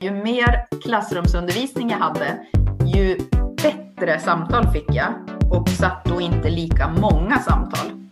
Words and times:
Ju 0.00 0.10
mer 0.10 0.80
klassrumsundervisning 0.82 1.90
jag 1.90 1.98
hade, 1.98 2.46
ju 2.94 3.18
bättre 3.62 4.20
samtal 4.20 4.72
fick 4.72 4.94
jag 4.94 5.12
och 5.52 5.68
satt 5.68 6.04
då 6.04 6.20
inte 6.20 6.50
lika 6.50 6.88
många 6.88 7.38
samtal. 7.38 8.04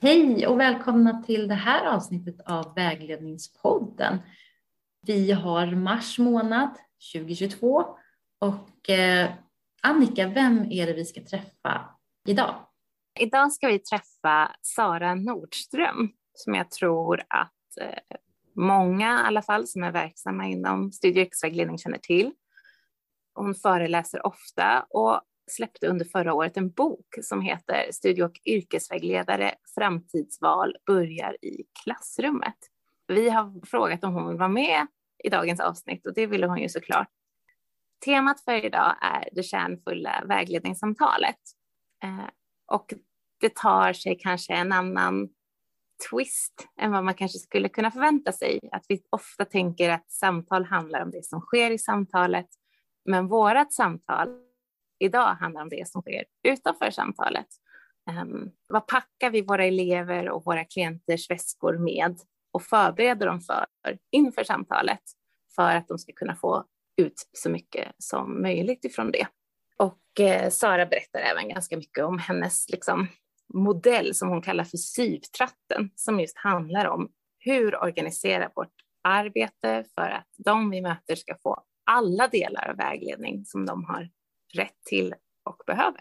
Hej 0.00 0.46
och 0.46 0.60
välkomna 0.60 1.22
till 1.22 1.48
det 1.48 1.54
här 1.54 1.86
avsnittet 1.86 2.40
av 2.46 2.74
Vägledningspodden. 2.74 4.18
Vi 5.06 5.32
har 5.32 5.66
mars 5.66 6.18
månad 6.18 6.70
2022 7.14 7.84
och 8.38 8.90
eh, 8.90 9.30
Annika, 9.82 10.28
vem 10.28 10.72
är 10.72 10.86
det 10.86 10.92
vi 10.92 11.04
ska 11.04 11.20
träffa 11.24 11.88
idag? 12.26 12.54
Idag 13.20 13.52
ska 13.52 13.68
vi 13.68 13.78
träffa 13.78 14.56
Sara 14.62 15.14
Nordström 15.14 16.12
som 16.34 16.54
jag 16.54 16.70
tror 16.70 17.22
att 17.28 17.78
eh, 17.80 18.16
många 18.54 19.20
i 19.20 19.26
alla 19.26 19.42
fall 19.42 19.66
som 19.66 19.82
är 19.82 19.92
verksamma 19.92 20.46
inom 20.46 20.92
studie 20.92 21.20
och 21.20 21.26
yrkesvägledning 21.26 21.78
känner 21.78 21.98
till. 21.98 22.32
Hon 23.34 23.54
föreläser 23.54 24.26
ofta 24.26 24.86
och 24.90 25.20
släppte 25.50 25.86
under 25.86 26.04
förra 26.04 26.34
året 26.34 26.56
en 26.56 26.70
bok 26.70 27.06
som 27.22 27.40
heter 27.40 27.92
Studie 27.92 28.22
och 28.22 28.40
yrkesvägledare 28.44 29.54
framtidsval 29.74 30.76
börjar 30.86 31.44
i 31.44 31.64
klassrummet. 31.82 32.56
Vi 33.06 33.30
har 33.30 33.66
frågat 33.66 34.04
om 34.04 34.14
hon 34.14 34.28
vill 34.28 34.38
vara 34.38 34.48
med 34.48 34.86
i 35.24 35.28
dagens 35.28 35.60
avsnitt 35.60 36.06
och 36.06 36.14
det 36.14 36.26
ville 36.26 36.46
hon 36.46 36.58
ju 36.58 36.68
såklart. 36.68 37.08
Temat 38.04 38.40
för 38.40 38.64
idag 38.64 38.96
är 39.00 39.28
det 39.32 39.42
kärnfulla 39.42 40.22
vägledningssamtalet 40.26 41.38
eh, 42.02 42.28
och 42.68 42.94
det 43.40 43.54
tar 43.54 43.92
sig 43.92 44.18
kanske 44.18 44.54
en 44.54 44.72
annan 44.72 45.28
twist 46.10 46.68
än 46.80 46.92
vad 46.92 47.04
man 47.04 47.14
kanske 47.14 47.38
skulle 47.38 47.68
kunna 47.68 47.90
förvänta 47.90 48.32
sig. 48.32 48.60
Att 48.72 48.84
vi 48.88 49.02
ofta 49.10 49.44
tänker 49.44 49.90
att 49.90 50.10
samtal 50.10 50.64
handlar 50.64 51.02
om 51.02 51.10
det 51.10 51.24
som 51.24 51.40
sker 51.40 51.70
i 51.70 51.78
samtalet, 51.78 52.46
men 53.04 53.28
vårat 53.28 53.72
samtal 53.72 54.28
idag 54.98 55.34
handlar 55.34 55.62
om 55.62 55.68
det 55.68 55.88
som 55.88 56.02
sker 56.02 56.24
utanför 56.42 56.90
samtalet. 56.90 57.46
Um, 58.22 58.50
vad 58.66 58.86
packar 58.86 59.30
vi 59.30 59.42
våra 59.42 59.64
elever 59.64 60.30
och 60.30 60.44
våra 60.44 60.64
klienters 60.64 61.30
väskor 61.30 61.78
med 61.78 62.18
och 62.52 62.62
förbereder 62.62 63.26
dem 63.26 63.40
för 63.40 63.66
inför 64.10 64.44
samtalet 64.44 65.02
för 65.54 65.76
att 65.76 65.88
de 65.88 65.98
ska 65.98 66.12
kunna 66.12 66.36
få 66.36 66.64
ut 66.96 67.28
så 67.32 67.50
mycket 67.50 67.92
som 67.98 68.42
möjligt 68.42 68.84
ifrån 68.84 69.10
det. 69.10 69.26
Eh, 70.20 70.50
Sara 70.50 70.86
berättar 70.86 71.20
även 71.20 71.48
ganska 71.48 71.76
mycket 71.76 72.04
om 72.04 72.18
hennes 72.18 72.68
liksom, 72.68 73.08
modell 73.54 74.14
som 74.14 74.28
hon 74.28 74.42
kallar 74.42 74.64
för 74.64 74.76
SYV-tratten 74.76 75.90
som 75.94 76.20
just 76.20 76.38
handlar 76.38 76.86
om 76.86 77.10
hur 77.38 77.82
organisera 77.82 78.50
vårt 78.54 78.74
arbete 79.02 79.84
för 79.94 80.10
att 80.10 80.28
de 80.36 80.70
vi 80.70 80.82
möter 80.82 81.16
ska 81.16 81.34
få 81.42 81.64
alla 81.90 82.28
delar 82.28 82.70
av 82.70 82.76
vägledning 82.76 83.44
som 83.44 83.66
de 83.66 83.84
har 83.84 84.10
rätt 84.54 84.84
till 84.84 85.14
och 85.44 85.62
behöver. 85.66 86.00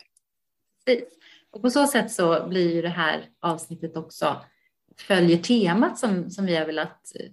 Precis. 0.85 1.09
Och 1.51 1.61
på 1.61 1.69
så 1.69 1.87
sätt 1.87 2.11
så 2.11 2.47
blir 2.47 2.75
ju 2.75 2.81
det 2.81 2.89
här 2.89 3.29
avsnittet 3.39 3.97
också 3.97 4.41
följer 4.97 5.37
temat 5.37 5.97
som, 5.97 6.29
som 6.29 6.45
vi 6.45 6.55
har 6.55 6.65
velat 6.65 7.15
eh, 7.19 7.31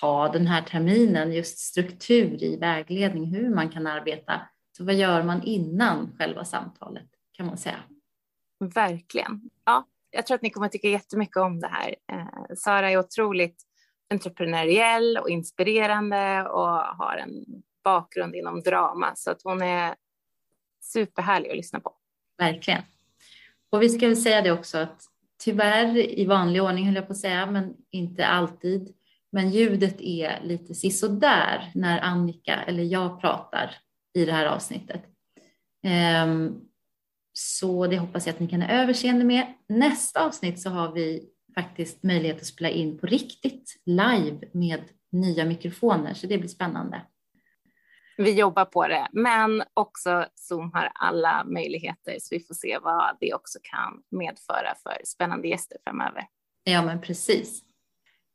ha 0.00 0.32
den 0.32 0.46
här 0.46 0.62
terminen, 0.62 1.32
just 1.32 1.58
struktur 1.58 2.42
i 2.42 2.56
vägledning, 2.56 3.34
hur 3.34 3.54
man 3.54 3.68
kan 3.70 3.86
arbeta. 3.86 4.40
Så 4.76 4.84
vad 4.84 4.94
gör 4.94 5.22
man 5.22 5.42
innan 5.42 6.16
själva 6.18 6.44
samtalet 6.44 7.08
kan 7.32 7.46
man 7.46 7.58
säga? 7.58 7.78
Verkligen. 8.74 9.50
Ja, 9.64 9.88
jag 10.10 10.26
tror 10.26 10.34
att 10.34 10.42
ni 10.42 10.50
kommer 10.50 10.66
att 10.66 10.72
tycka 10.72 10.88
jättemycket 10.88 11.36
om 11.36 11.60
det 11.60 11.68
här. 11.68 11.94
Eh, 12.12 12.54
Sara 12.56 12.90
är 12.90 12.98
otroligt 12.98 13.62
entreprenöriell 14.10 15.18
och 15.18 15.30
inspirerande 15.30 16.48
och 16.48 16.68
har 16.68 17.16
en 17.16 17.44
bakgrund 17.84 18.34
inom 18.34 18.62
drama 18.62 19.12
så 19.16 19.30
att 19.30 19.42
hon 19.44 19.62
är 19.62 19.94
superhärlig 20.80 21.50
att 21.50 21.56
lyssna 21.56 21.80
på. 21.80 21.94
Verkligen. 22.38 22.82
Och 23.70 23.82
vi 23.82 23.88
ska 23.88 24.06
väl 24.06 24.16
säga 24.16 24.42
det 24.42 24.52
också 24.52 24.78
att 24.78 25.02
tyvärr 25.44 25.96
i 25.96 26.26
vanlig 26.26 26.62
ordning 26.62 26.86
höll 26.86 26.94
jag 26.94 27.06
på 27.06 27.12
att 27.12 27.18
säga, 27.18 27.46
men 27.46 27.74
inte 27.90 28.26
alltid. 28.26 28.94
Men 29.32 29.50
ljudet 29.50 30.00
är 30.00 30.40
lite 30.42 30.74
sisådär 30.74 31.70
när 31.74 32.00
Annika 32.00 32.62
eller 32.62 32.82
jag 32.82 33.20
pratar 33.20 33.76
i 34.14 34.24
det 34.24 34.32
här 34.32 34.46
avsnittet. 34.46 35.02
Um, 36.24 36.60
så 37.32 37.86
det 37.86 37.98
hoppas 37.98 38.26
jag 38.26 38.34
att 38.34 38.40
ni 38.40 38.48
kan 38.48 38.62
ha 38.62 38.68
överseende 38.68 39.24
med. 39.24 39.54
Nästa 39.68 40.26
avsnitt 40.26 40.60
så 40.60 40.70
har 40.70 40.92
vi 40.92 41.28
faktiskt 41.54 42.02
möjlighet 42.02 42.36
att 42.36 42.46
spela 42.46 42.70
in 42.70 42.98
på 42.98 43.06
riktigt 43.06 43.82
live 43.86 44.48
med 44.52 44.82
nya 45.12 45.44
mikrofoner, 45.44 46.14
så 46.14 46.26
det 46.26 46.38
blir 46.38 46.48
spännande. 46.48 47.02
Vi 48.16 48.32
jobbar 48.38 48.64
på 48.64 48.88
det, 48.88 49.08
men 49.12 49.62
också 49.74 50.26
Zoom 50.34 50.72
har 50.72 50.92
alla 50.94 51.44
möjligheter 51.44 52.16
så 52.20 52.34
vi 52.34 52.40
får 52.40 52.54
se 52.54 52.78
vad 52.78 53.16
det 53.20 53.34
också 53.34 53.58
kan 53.62 54.02
medföra 54.20 54.74
för 54.82 55.00
spännande 55.04 55.48
gäster 55.48 55.76
framöver. 55.84 56.26
Ja, 56.64 56.82
men 56.82 57.00
precis. 57.00 57.63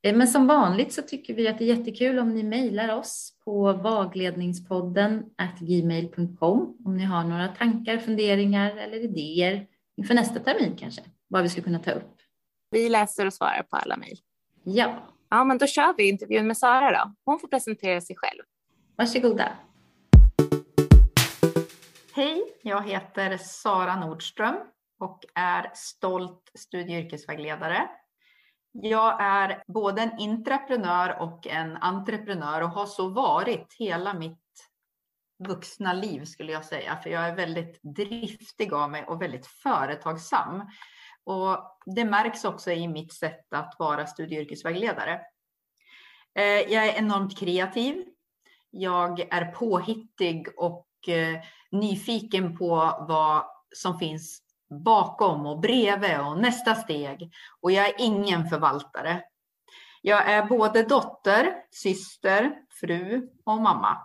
Eh, 0.01 0.15
men 0.15 0.27
som 0.27 0.47
vanligt 0.47 0.93
så 0.93 1.01
tycker 1.01 1.33
vi 1.33 1.47
att 1.47 1.57
det 1.57 1.63
är 1.63 1.77
jättekul 1.77 2.19
om 2.19 2.33
ni 2.33 2.43
mejlar 2.43 2.97
oss 2.97 3.33
på 3.45 3.73
vagledningspodden 3.73 5.25
gmail.com 5.59 6.77
om 6.85 6.97
ni 6.97 7.03
har 7.03 7.23
några 7.23 7.47
tankar, 7.47 7.97
funderingar 7.97 8.77
eller 8.77 8.97
idéer 8.97 9.67
inför 9.97 10.13
nästa 10.13 10.39
termin 10.39 10.75
kanske, 10.77 11.01
vad 11.27 11.43
vi 11.43 11.49
skulle 11.49 11.63
kunna 11.63 11.79
ta 11.79 11.91
upp. 11.91 12.15
Vi 12.71 12.89
läser 12.89 13.25
och 13.25 13.33
svarar 13.33 13.63
på 13.63 13.75
alla 13.75 13.97
mejl. 13.97 14.17
Ja. 14.63 14.95
Ja, 15.29 15.43
men 15.43 15.57
då 15.57 15.67
kör 15.67 15.93
vi 15.97 16.09
intervjun 16.09 16.47
med 16.47 16.57
Sara 16.57 16.91
då. 16.91 17.13
Hon 17.25 17.39
får 17.39 17.47
presentera 17.47 18.01
sig 18.01 18.15
själv. 18.15 18.41
Varsågoda. 18.95 19.51
Hej, 22.13 22.43
jag 22.61 22.87
heter 22.87 23.37
Sara 23.37 23.99
Nordström 23.99 24.55
och 24.99 25.25
är 25.35 25.71
stolt 25.73 26.51
studie 26.55 26.99
och 26.99 27.05
yrkesvägledare 27.05 27.89
jag 28.71 29.21
är 29.21 29.63
både 29.67 30.01
en 30.01 30.19
intraprenör 30.19 31.21
och 31.21 31.47
en 31.47 31.77
entreprenör 31.77 32.61
och 32.61 32.69
har 32.69 32.85
så 32.85 33.09
varit 33.09 33.75
hela 33.79 34.13
mitt 34.13 34.37
vuxna 35.47 35.93
liv 35.93 36.25
skulle 36.25 36.51
jag 36.51 36.65
säga, 36.65 36.97
för 36.97 37.09
jag 37.09 37.27
är 37.27 37.35
väldigt 37.35 37.79
driftig 37.81 38.73
av 38.73 38.91
mig 38.91 39.03
och 39.03 39.21
väldigt 39.21 39.47
företagsam. 39.47 40.63
Och 41.23 41.77
det 41.85 42.05
märks 42.05 42.45
också 42.45 42.71
i 42.71 42.87
mitt 42.87 43.13
sätt 43.13 43.53
att 43.53 43.75
vara 43.79 44.07
studie 44.07 44.37
och 44.37 44.41
yrkesvägledare. 44.41 45.21
Eh, 46.35 46.43
jag 46.43 46.87
är 46.87 46.97
enormt 46.97 47.37
kreativ. 47.37 48.05
Jag 48.69 49.19
är 49.19 49.45
påhittig 49.45 50.47
och 50.57 50.87
eh, 51.07 51.39
nyfiken 51.71 52.57
på 52.57 53.05
vad 53.07 53.45
som 53.75 53.99
finns 53.99 54.41
bakom 54.69 55.45
och 55.45 55.59
bredvid 55.59 56.19
och 56.19 56.37
nästa 56.41 56.75
steg. 56.75 57.31
Och 57.61 57.71
jag 57.71 57.87
är 57.87 57.93
ingen 57.97 58.45
förvaltare. 58.49 59.23
Jag 60.01 60.29
är 60.29 60.45
både 60.45 60.83
dotter, 60.83 61.53
syster, 61.71 62.51
fru 62.79 63.29
och 63.45 63.61
mamma. 63.61 63.97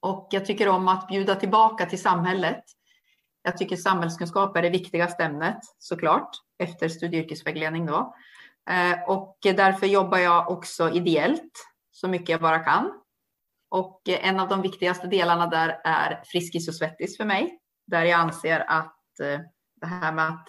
Och 0.00 0.28
jag 0.30 0.46
tycker 0.46 0.68
om 0.68 0.88
att 0.88 1.08
bjuda 1.08 1.34
tillbaka 1.34 1.86
till 1.86 2.02
samhället. 2.02 2.64
Jag 3.42 3.58
tycker 3.58 3.76
samhällskunskap 3.76 4.56
är 4.56 4.62
det 4.62 4.70
viktigaste 4.70 5.24
ämnet 5.24 5.58
såklart 5.78 6.30
efter 6.58 6.88
studie 6.88 7.18
och 7.18 7.24
yrkesvägledning 7.24 7.86
då. 7.86 8.14
Eh, 8.70 9.02
och 9.08 9.38
därför 9.42 9.86
jobbar 9.86 10.18
jag 10.18 10.50
också 10.50 10.90
ideellt 10.90 11.52
så 11.92 12.08
mycket 12.08 12.28
jag 12.28 12.40
bara 12.40 12.58
kan. 12.58 12.92
Och 13.70 14.02
en 14.08 14.40
av 14.40 14.48
de 14.48 14.62
viktigaste 14.62 15.06
delarna 15.06 15.46
där 15.46 15.80
är 15.84 16.22
Friskis 16.24 16.68
och 16.68 16.74
Svettis 16.74 17.16
för 17.16 17.24
mig, 17.24 17.58
där 17.86 18.04
jag 18.04 18.20
anser 18.20 18.64
att 18.68 19.20
eh, 19.20 19.40
det 19.80 19.86
här 19.86 20.12
med 20.12 20.28
att 20.28 20.48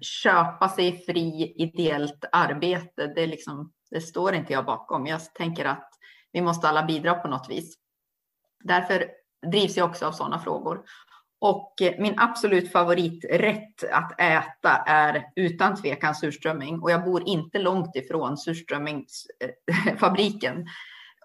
köpa 0.00 0.68
sig 0.68 1.04
fri 1.06 1.54
ideellt 1.56 2.24
arbete, 2.32 3.06
det, 3.06 3.26
liksom, 3.26 3.72
det 3.90 4.00
står 4.00 4.34
inte 4.34 4.52
jag 4.52 4.64
bakom. 4.64 5.06
Jag 5.06 5.34
tänker 5.34 5.64
att 5.64 5.88
vi 6.32 6.40
måste 6.40 6.68
alla 6.68 6.82
bidra 6.82 7.14
på 7.14 7.28
något 7.28 7.50
vis. 7.50 7.74
Därför 8.64 9.10
drivs 9.46 9.76
jag 9.76 9.90
också 9.90 10.06
av 10.06 10.12
sådana 10.12 10.38
frågor. 10.38 10.82
Och 11.40 11.74
min 11.98 12.18
absolut 12.18 12.72
favoriträtt 12.72 13.84
att 13.92 14.20
äta 14.20 14.76
är 14.86 15.24
utan 15.36 15.76
tvekan 15.76 16.14
surströmming. 16.14 16.80
Och 16.80 16.90
jag 16.90 17.04
bor 17.04 17.28
inte 17.28 17.58
långt 17.58 17.96
ifrån 17.96 18.38
surströmmingsfabriken, 18.38 20.58
eh, 20.58 20.64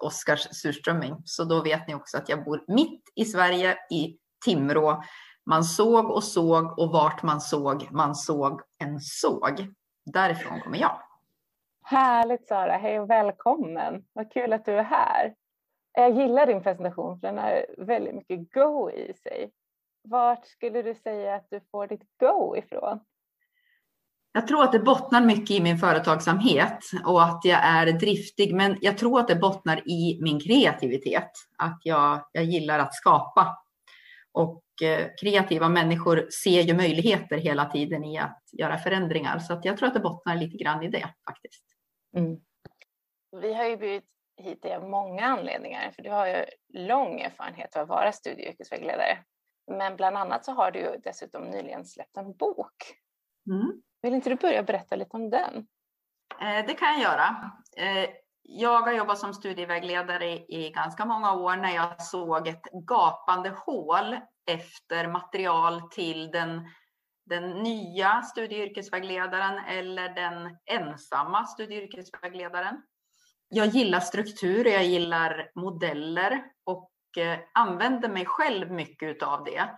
Oskars 0.00 0.48
surströmming. 0.52 1.16
Så 1.24 1.44
då 1.44 1.62
vet 1.62 1.88
ni 1.88 1.94
också 1.94 2.16
att 2.16 2.28
jag 2.28 2.44
bor 2.44 2.64
mitt 2.68 3.02
i 3.14 3.24
Sverige, 3.24 3.76
i 3.90 4.16
Timrå, 4.44 5.02
man 5.48 5.64
såg 5.64 6.10
och 6.10 6.24
såg 6.24 6.78
och 6.78 6.92
vart 6.92 7.22
man 7.22 7.40
såg, 7.40 7.88
man 7.90 8.14
såg 8.14 8.60
en 8.78 9.00
såg. 9.00 9.66
Därifrån 10.12 10.60
kommer 10.60 10.78
jag. 10.78 11.00
Härligt 11.84 12.48
Sara, 12.48 12.76
hej 12.76 13.00
och 13.00 13.10
välkommen. 13.10 14.04
Vad 14.12 14.32
kul 14.32 14.52
att 14.52 14.64
du 14.64 14.72
är 14.72 14.82
här. 14.82 15.34
Jag 15.92 16.16
gillar 16.16 16.46
din 16.46 16.62
presentation 16.62 17.20
för 17.20 17.26
den 17.26 17.38
har 17.38 17.66
väldigt 17.78 18.14
mycket 18.14 18.52
go 18.52 18.90
i 18.90 19.14
sig. 19.14 19.50
Vart 20.04 20.46
skulle 20.46 20.82
du 20.82 20.94
säga 20.94 21.34
att 21.34 21.46
du 21.50 21.60
får 21.70 21.86
ditt 21.86 22.04
go 22.20 22.56
ifrån? 22.56 23.00
Jag 24.32 24.48
tror 24.48 24.64
att 24.64 24.72
det 24.72 24.78
bottnar 24.78 25.20
mycket 25.20 25.50
i 25.50 25.60
min 25.60 25.78
företagsamhet 25.78 26.78
och 27.06 27.22
att 27.22 27.44
jag 27.44 27.60
är 27.64 27.92
driftig, 27.92 28.54
men 28.54 28.76
jag 28.80 28.98
tror 28.98 29.20
att 29.20 29.28
det 29.28 29.36
bottnar 29.36 29.88
i 29.88 30.18
min 30.22 30.40
kreativitet. 30.40 31.30
Att 31.58 31.80
jag, 31.82 32.20
jag 32.32 32.44
gillar 32.44 32.78
att 32.78 32.94
skapa. 32.94 33.56
Och 34.38 34.82
eh, 34.82 35.08
kreativa 35.20 35.68
människor 35.68 36.28
ser 36.30 36.60
ju 36.60 36.74
möjligheter 36.74 37.38
hela 37.38 37.64
tiden 37.64 38.04
i 38.04 38.18
att 38.18 38.42
göra 38.52 38.78
förändringar. 38.78 39.38
Så 39.38 39.52
att 39.52 39.64
jag 39.64 39.76
tror 39.76 39.88
att 39.88 39.94
det 39.94 40.00
bottnar 40.00 40.36
lite 40.36 40.56
grann 40.56 40.82
i 40.82 40.88
det 40.88 41.14
faktiskt. 41.30 41.64
Mm. 42.16 42.40
Vi 43.40 43.54
har 43.54 43.64
ju 43.64 43.76
blivit 43.76 44.04
hit 44.36 44.64
av 44.64 44.88
många 44.88 45.24
anledningar, 45.26 45.90
för 45.90 46.02
du 46.02 46.10
har 46.10 46.26
ju 46.26 46.44
lång 46.68 47.20
erfarenhet 47.20 47.76
av 47.76 47.82
att 47.82 47.88
vara 47.88 48.12
studie 48.12 48.42
och 48.42 48.52
yrkesvägledare. 48.52 49.18
Men 49.70 49.96
bland 49.96 50.16
annat 50.16 50.44
så 50.44 50.52
har 50.52 50.70
du 50.70 50.78
ju 50.78 50.96
dessutom 51.04 51.42
nyligen 51.42 51.84
släppt 51.84 52.16
en 52.16 52.36
bok. 52.36 52.76
Mm. 53.50 53.82
Vill 54.02 54.14
inte 54.14 54.30
du 54.30 54.36
börja 54.36 54.62
berätta 54.62 54.96
lite 54.96 55.16
om 55.16 55.30
den? 55.30 55.66
Eh, 56.40 56.66
det 56.66 56.74
kan 56.74 56.88
jag 56.88 57.00
göra. 57.00 57.52
Jag 58.50 58.80
har 58.80 58.92
jobbat 58.92 59.18
som 59.18 59.34
studievägledare 59.34 60.32
i 60.32 60.72
ganska 60.74 61.04
många 61.04 61.32
år 61.32 61.56
när 61.56 61.74
jag 61.74 62.02
såg 62.02 62.48
ett 62.48 62.62
gapande 62.88 63.50
hål 63.50 64.16
efter 64.50 65.08
material 65.08 65.82
till 65.90 66.30
den, 66.30 66.68
den 67.26 67.50
nya 67.50 68.22
studieyrkesvägledaren 68.22 69.58
eller 69.64 70.14
den 70.14 70.56
ensamma 70.64 71.46
studieyrkesvägledaren. 71.46 72.82
Jag 73.48 73.66
gillar 73.66 74.00
struktur, 74.00 74.66
jag 74.66 74.84
gillar 74.84 75.50
modeller 75.54 76.44
och 76.64 76.90
eh, 77.18 77.24
använde 77.24 77.48
använder 77.54 78.08
mig 78.08 78.26
själv 78.26 78.70
mycket 78.70 79.22
av 79.22 79.44
det. 79.44 79.70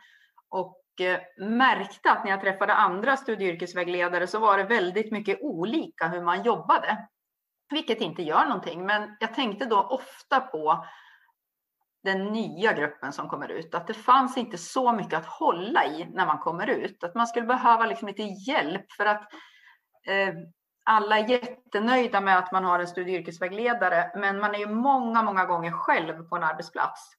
Och 0.49 1.01
eh, 1.01 1.21
märkte 1.49 2.11
att 2.11 2.25
när 2.25 2.31
jag 2.31 2.41
träffade 2.41 2.75
andra 2.75 3.17
studieyrkesvägledare 3.17 4.27
så 4.27 4.39
var 4.39 4.59
det 4.59 4.65
väldigt 4.65 5.13
mycket 5.13 5.39
olika 5.41 6.09
hur 6.09 6.23
man 6.23 6.43
jobbade. 6.43 7.09
Vilket 7.71 8.01
inte 8.01 8.23
gör 8.23 8.45
någonting, 8.45 8.87
men 8.87 9.17
jag 9.21 9.35
tänkte 9.35 9.65
då 9.65 9.81
ofta 9.81 10.41
på 10.41 10.85
den 12.03 12.27
nya 12.27 12.73
gruppen 12.73 13.13
som 13.13 13.29
kommer 13.29 13.49
ut, 13.49 13.75
att 13.75 13.87
det 13.87 13.95
fanns 13.95 14.37
inte 14.37 14.59
så 14.59 14.93
mycket 14.93 15.19
att 15.19 15.27
hålla 15.27 15.87
i 15.87 16.05
när 16.13 16.27
man 16.27 16.39
kommer 16.39 16.67
ut. 16.67 17.05
Att 17.05 17.15
man 17.15 17.27
skulle 17.27 17.47
behöva 17.47 17.87
liksom 17.87 18.09
lite 18.09 18.23
hjälp 18.23 18.93
för 18.93 19.07
att 19.07 19.23
eh, 20.07 20.35
alla 20.85 21.19
är 21.19 21.29
jättenöjda 21.29 22.21
med 22.21 22.39
att 22.39 22.53
man 22.53 22.65
har 22.65 22.79
en 22.79 22.87
studie 22.87 23.13
yrkesvägledare, 23.13 24.13
men 24.15 24.39
man 24.39 24.55
är 24.55 24.59
ju 24.59 24.67
många, 24.67 25.23
många 25.23 25.45
gånger 25.45 25.73
själv 25.73 26.29
på 26.29 26.37
en 26.37 26.43
arbetsplats. 26.43 27.13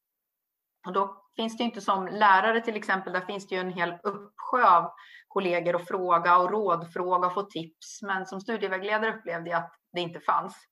Och 0.87 0.93
då 0.93 1.23
finns 1.35 1.57
det 1.57 1.63
inte 1.63 1.81
som 1.81 2.07
lärare 2.07 2.61
till 2.61 2.75
exempel, 2.75 3.13
där 3.13 3.21
finns 3.21 3.47
det 3.47 3.55
ju 3.55 3.61
en 3.61 3.73
hel 3.73 3.93
uppsjö 4.03 4.63
av 4.63 4.91
kollegor 5.27 5.75
att 5.75 5.87
fråga 5.87 6.37
och 6.37 6.51
rådfråga 6.51 7.27
och 7.27 7.33
få 7.33 7.43
tips. 7.43 8.01
Men 8.01 8.25
som 8.25 8.41
studievägledare 8.41 9.13
upplevde 9.13 9.49
jag 9.49 9.57
att 9.57 9.80
det 9.93 10.01
inte 10.01 10.19
fanns. 10.19 10.67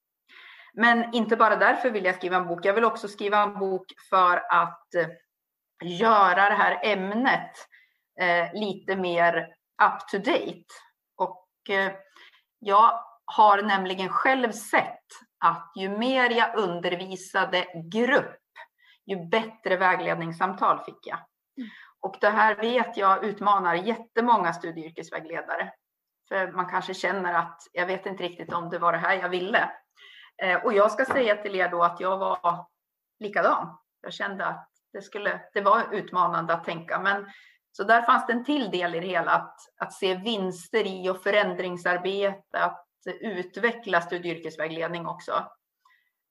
Men 0.73 1.13
inte 1.13 1.35
bara 1.35 1.55
därför 1.55 1.91
vill 1.91 2.05
jag 2.05 2.15
skriva 2.15 2.37
en 2.37 2.47
bok. 2.47 2.65
Jag 2.65 2.73
vill 2.73 2.85
också 2.85 3.07
skriva 3.07 3.43
en 3.43 3.59
bok 3.59 3.85
för 4.09 4.37
att 4.49 4.95
eh, 4.95 5.07
göra 5.83 6.49
det 6.49 6.55
här 6.55 6.79
ämnet 6.83 7.51
eh, 8.21 8.53
lite 8.53 8.95
mer 8.95 9.47
up 9.83 10.07
to 10.11 10.17
date. 10.17 10.65
Och 11.15 11.47
eh, 11.69 11.91
jag 12.59 13.03
har 13.25 13.61
nämligen 13.61 14.09
själv 14.09 14.51
sett 14.51 15.05
att 15.45 15.71
ju 15.75 15.89
mer 15.89 16.29
jag 16.29 16.55
undervisade 16.57 17.65
grupp 17.91 18.39
ju 19.09 19.25
bättre 19.25 19.77
vägledningssamtal 19.77 20.79
fick 20.85 21.07
jag. 21.07 21.19
Mm. 21.57 21.69
Och 21.99 22.17
det 22.21 22.29
här 22.29 22.55
vet 22.55 22.97
jag 22.97 23.23
utmanar 23.23 23.75
jättemånga 23.75 24.53
studieyrkesvägledare. 24.53 25.71
För 26.29 26.51
man 26.51 26.69
kanske 26.69 26.93
känner 26.93 27.33
att 27.33 27.61
jag 27.73 27.85
vet 27.85 28.05
inte 28.05 28.23
riktigt 28.23 28.53
om 28.53 28.69
det 28.69 28.79
var 28.79 28.91
det 28.91 28.97
här 28.97 29.15
jag 29.15 29.29
ville. 29.29 29.71
Eh, 30.41 30.65
och 30.65 30.73
jag 30.73 30.91
ska 30.91 31.05
säga 31.05 31.35
till 31.35 31.55
er 31.55 31.69
då 31.69 31.83
att 31.83 31.99
jag 31.99 32.17
var 32.17 32.65
likadan. 33.19 33.77
Jag 34.01 34.13
kände 34.13 34.45
att 34.45 34.69
det, 34.93 35.01
skulle, 35.01 35.41
det 35.53 35.61
var 35.61 35.93
utmanande 35.93 36.53
att 36.53 36.65
tänka. 36.65 36.99
Men, 36.99 37.29
så 37.71 37.83
där 37.83 38.01
fanns 38.01 38.27
det 38.27 38.33
en 38.33 38.45
till 38.45 38.71
del 38.71 38.95
i 38.95 38.99
det 38.99 39.07
hela, 39.07 39.31
att, 39.31 39.55
att 39.77 39.93
se 39.93 40.15
vinster 40.15 40.87
i 40.87 41.09
och 41.09 41.23
förändringsarbete, 41.23 42.63
att 42.63 42.85
utveckla 43.05 44.01
studieyrkesvägledning 44.01 45.07
också. 45.07 45.45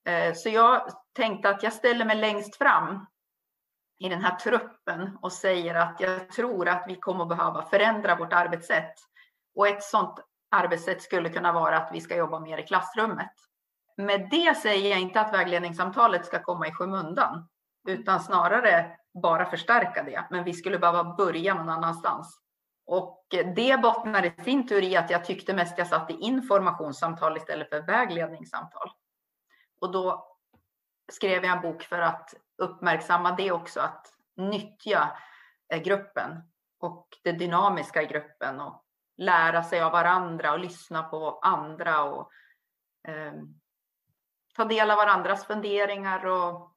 Eh, 0.09 0.35
så 0.35 0.49
jag 0.49 0.89
tänkte 1.12 1.51
att 1.51 1.62
jag 1.62 1.73
ställer 1.73 2.05
mig 2.05 2.17
längst 2.17 2.56
fram 2.56 3.06
i 3.99 4.09
den 4.09 4.25
här 4.25 4.37
truppen 4.37 5.19
och 5.23 5.33
säger 5.33 5.75
att 5.75 6.01
jag 6.01 6.31
tror 6.31 6.69
att 6.69 6.85
vi 6.89 6.97
kommer 6.97 7.23
att 7.23 7.29
behöva 7.29 7.62
förändra 7.62 8.17
vårt 8.17 8.33
arbetssätt. 8.33 8.94
Och 9.58 9.69
ett 9.69 9.82
sådant 9.82 10.20
arbetssätt 10.50 11.02
skulle 11.02 11.28
kunna 11.28 11.52
vara 11.52 11.76
att 11.76 11.93
vi 11.93 12.00
ska 12.00 12.16
jobba 12.16 12.40
mer 12.40 12.58
i 12.58 12.62
klassrummet. 12.62 13.32
Med 13.96 14.28
det 14.31 14.56
säger 14.56 14.90
jag 14.90 15.00
inte 15.00 15.20
att 15.20 15.34
vägledningssamtalet 15.34 16.26
ska 16.26 16.43
komma 16.43 16.69
i 16.69 16.72
skymundan, 16.72 17.49
utan 17.88 18.20
snarare 18.20 18.96
bara 19.22 19.46
förstärka 19.46 20.02
det. 20.02 20.25
Men 20.31 20.44
vi 20.44 20.52
skulle 20.52 20.78
behöva 20.78 21.05
börja 21.05 21.55
någon 21.55 21.69
annanstans. 21.69 22.40
Och 22.87 23.26
det 23.31 23.82
bottnar 23.82 24.25
i 24.25 24.44
sin 24.44 24.69
tur 24.69 24.82
i 24.82 24.96
att 24.96 25.10
jag 25.10 25.25
tyckte 25.25 25.55
mest 25.55 25.78
jag 25.78 25.87
satt 25.87 26.10
i 26.10 26.14
informationssamtal 26.14 27.37
istället 27.37 27.69
för 27.69 27.81
vägledningssamtal. 27.81 28.90
Och 29.81 29.93
då 29.93 30.37
skrev 31.12 31.44
jag 31.44 31.56
en 31.56 31.62
bok 31.62 31.82
för 31.82 32.00
att 32.00 32.34
uppmärksamma 32.58 33.32
det 33.32 33.52
också, 33.52 33.81
att 33.81 34.12
nyttja 34.37 35.16
eh, 35.72 35.82
gruppen 35.82 36.43
och 36.81 37.08
det 37.25 37.32
dynamiska 37.32 38.02
i 38.02 38.06
gruppen 38.06 38.60
och 38.60 38.84
lära 39.19 39.62
sig 39.62 39.81
av 39.81 39.93
varandra 39.93 40.53
och 40.53 40.59
lyssna 40.59 41.03
på 41.03 41.38
andra 41.43 42.03
och 42.03 42.31
eh, 43.09 43.32
ta 44.55 44.65
del 44.65 44.91
av 44.91 44.97
varandras 44.97 45.47
funderingar 45.47 46.26
och, 46.26 46.76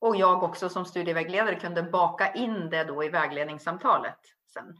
och 0.00 0.16
jag 0.16 0.42
också 0.42 0.68
som 0.68 0.84
studievägledare 0.84 1.60
kunde 1.60 1.82
baka 1.82 2.32
in 2.32 2.70
det 2.70 2.84
då 2.84 3.04
i 3.04 3.08
vägledningssamtalet 3.08 4.18
sen. 4.52 4.78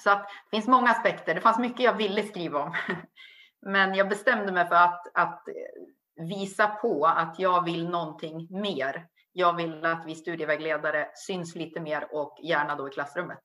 Så 0.00 0.10
att 0.10 0.28
det 0.28 0.56
finns 0.56 0.68
många 0.68 0.90
aspekter. 0.90 1.34
Det 1.34 1.40
fanns 1.40 1.58
mycket 1.58 1.80
jag 1.80 1.96
ville 1.96 2.22
skriva 2.22 2.62
om, 2.62 2.74
men 3.62 3.94
jag 3.94 4.08
bestämde 4.08 4.52
mig 4.52 4.68
för 4.68 4.74
att, 4.74 5.06
att 5.14 5.48
eh, 5.48 6.24
visa 6.26 6.66
på 6.66 7.06
att 7.06 7.38
jag 7.38 7.64
vill 7.64 7.88
någonting 7.88 8.48
mer. 8.50 9.06
Jag 9.32 9.56
vill 9.56 9.84
att 9.84 10.06
vi 10.06 10.14
studievägledare 10.14 11.10
syns 11.14 11.54
lite 11.54 11.80
mer 11.80 12.14
och 12.14 12.38
gärna 12.42 12.76
då 12.76 12.88
i 12.88 12.90
klassrummet. 12.90 13.38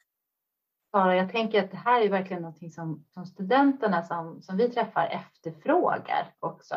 Sara, 0.95 1.15
jag 1.15 1.31
tänker 1.31 1.63
att 1.63 1.71
det 1.71 1.77
här 1.77 2.01
är 2.01 2.09
verkligen 2.09 2.41
någonting 2.41 2.71
som, 2.71 3.05
som 3.13 3.25
studenterna 3.25 4.03
som, 4.03 4.41
som 4.41 4.57
vi 4.57 4.69
träffar 4.69 5.07
efterfrågar 5.07 6.33
också. 6.39 6.75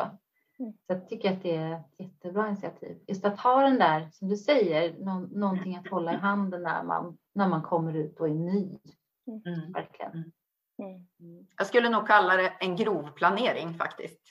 Mm. 0.59 0.71
Så 0.71 0.93
jag 0.93 1.09
tycker 1.09 1.31
att 1.31 1.43
det 1.43 1.55
är 1.55 1.73
ett 1.73 1.93
jättebra 1.97 2.47
initiativ. 2.47 2.97
Just 3.07 3.25
att 3.25 3.39
ha 3.39 3.61
den 3.61 3.79
där, 3.79 4.09
som 4.11 4.27
du 4.27 4.37
säger, 4.37 4.93
någon, 4.93 5.23
någonting 5.23 5.75
att 5.75 5.87
hålla 5.87 6.13
i 6.13 6.15
handen 6.15 6.63
när 6.63 6.83
man, 6.83 7.17
när 7.33 7.47
man 7.47 7.61
kommer 7.61 7.93
ut 7.93 8.19
och 8.19 8.27
är 8.27 8.33
ny. 8.33 8.79
Mm. 9.27 9.71
Verkligen. 9.71 10.11
Mm. 10.11 11.07
mm. 11.19 11.47
Jag 11.57 11.67
skulle 11.67 11.89
nog 11.89 12.07
kalla 12.07 12.37
det 12.37 12.53
en 12.59 12.75
grov 12.75 13.11
planering 13.11 13.73
faktiskt. 13.73 14.21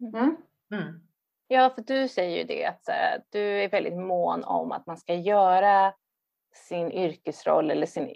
Mm. 0.00 0.36
mm. 0.72 1.00
Ja, 1.48 1.70
för 1.70 1.82
du 1.82 2.08
säger 2.08 2.38
ju 2.38 2.44
det 2.44 2.66
att 2.66 2.88
här, 2.88 3.22
du 3.30 3.40
är 3.40 3.68
väldigt 3.68 3.98
mån 3.98 4.44
om 4.44 4.72
att 4.72 4.86
man 4.86 4.96
ska 4.96 5.14
göra 5.14 5.94
sin 6.54 6.92
yrkesroll 6.92 7.70
eller 7.70 7.86
sin 7.86 8.08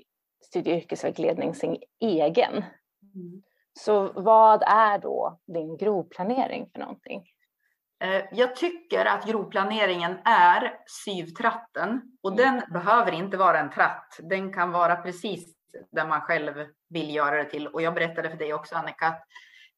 studie 0.44 0.72
och 0.72 0.76
yrkesvägledning 0.76 1.54
sin 1.54 1.76
egen. 2.00 2.52
Mm. 2.52 3.42
Så 3.80 4.12
vad 4.14 4.62
är 4.62 4.98
då 4.98 5.38
din 5.46 5.76
grovplanering 5.76 6.70
för 6.72 6.80
någonting? 6.80 7.28
Eh, 8.04 8.24
jag 8.32 8.56
tycker 8.56 9.04
att 9.04 9.26
grovplaneringen 9.26 10.18
är 10.24 10.78
syvtratten 11.04 12.02
och 12.22 12.32
mm. 12.32 12.44
den 12.44 12.72
behöver 12.72 13.12
inte 13.12 13.36
vara 13.36 13.60
en 13.60 13.70
tratt. 13.70 14.18
Den 14.22 14.52
kan 14.52 14.72
vara 14.72 14.96
precis 14.96 15.54
där 15.92 16.06
man 16.06 16.20
själv 16.20 16.54
vill 16.88 17.14
göra 17.14 17.36
det 17.36 17.50
till. 17.50 17.68
Och 17.68 17.82
jag 17.82 17.94
berättade 17.94 18.30
för 18.30 18.36
dig 18.36 18.54
också 18.54 18.74
Annika 18.74 19.06
att 19.06 19.22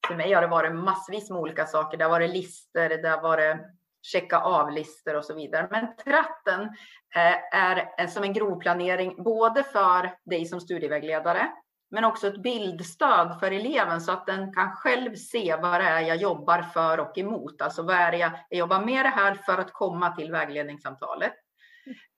för 0.08 0.16
mig 0.16 0.32
har 0.32 0.42
det 0.42 0.48
varit 0.48 0.74
massvis 0.74 1.30
med 1.30 1.40
olika 1.40 1.66
saker. 1.66 1.98
Det 1.98 2.04
har 2.04 2.10
varit 2.10 2.30
listor, 2.30 3.02
det 3.02 3.08
har 3.08 3.22
varit 3.22 3.56
checka 4.12 4.38
av-listor 4.38 5.14
och 5.14 5.24
så 5.24 5.34
vidare. 5.34 5.68
Men 5.70 5.96
tratten 5.96 6.62
eh, 7.14 7.58
är 7.60 8.06
som 8.06 8.22
en 8.22 8.32
grovplanering 8.32 9.22
både 9.22 9.62
för 9.62 10.14
dig 10.24 10.46
som 10.46 10.60
studievägledare, 10.60 11.52
men 11.90 12.04
också 12.04 12.26
ett 12.26 12.42
bildstöd 12.42 13.40
för 13.40 13.50
eleven 13.50 14.00
så 14.00 14.12
att 14.12 14.26
den 14.26 14.54
kan 14.54 14.76
själv 14.76 15.14
se 15.14 15.56
vad 15.56 15.80
det 15.80 15.86
är 15.86 16.00
jag 16.00 16.16
jobbar 16.16 16.62
för 16.62 17.00
och 17.00 17.18
emot. 17.18 17.62
Alltså 17.62 17.82
vad 17.82 17.96
är 17.96 18.12
det 18.12 18.18
jag, 18.18 18.32
jag 18.48 18.58
jobbar 18.58 18.80
med 18.80 19.04
det 19.04 19.08
här 19.08 19.34
för 19.34 19.58
att 19.58 19.72
komma 19.72 20.16
till 20.16 20.32
vägledningssamtalet. 20.32 21.32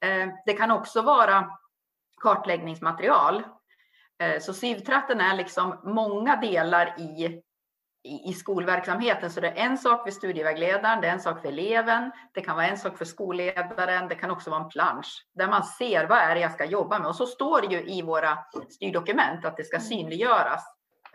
Eh, 0.04 0.28
det 0.46 0.52
kan 0.52 0.70
också 0.70 1.02
vara 1.02 1.50
kartläggningsmaterial. 2.22 3.42
Eh, 4.22 4.40
så 4.40 4.52
SYV-tratten 4.52 5.20
är 5.20 5.36
liksom 5.36 5.80
många 5.84 6.36
delar 6.36 7.00
i 7.00 7.42
i, 8.08 8.32
skolverksamheten. 8.32 9.30
Så 9.30 9.40
det 9.40 9.48
är 9.48 9.56
en 9.56 9.78
sak 9.78 10.04
för 10.04 10.10
studievägledaren, 10.10 11.00
det 11.00 11.08
är 11.08 11.12
en 11.12 11.20
sak 11.20 11.40
för 11.40 11.48
eleven, 11.48 12.10
det 12.34 12.40
kan 12.40 12.56
vara 12.56 12.66
en 12.66 12.78
sak 12.78 12.98
för 12.98 13.04
skolledaren, 13.04 14.08
det 14.08 14.14
kan 14.14 14.30
också 14.30 14.50
vara 14.50 14.62
en 14.62 14.68
plansch 14.68 15.26
där 15.34 15.48
man 15.48 15.64
ser 15.64 16.06
vad 16.06 16.18
är 16.18 16.34
det 16.34 16.40
jag 16.40 16.52
ska 16.52 16.64
jobba 16.64 16.98
med. 16.98 17.08
Och 17.08 17.16
så 17.16 17.26
står 17.26 17.60
det 17.60 17.66
ju 17.66 17.90
i 17.90 18.02
våra 18.02 18.38
styrdokument 18.70 19.44
att 19.44 19.56
det 19.56 19.64
ska 19.64 19.76
mm. 19.76 19.86
synliggöras. 19.86 20.64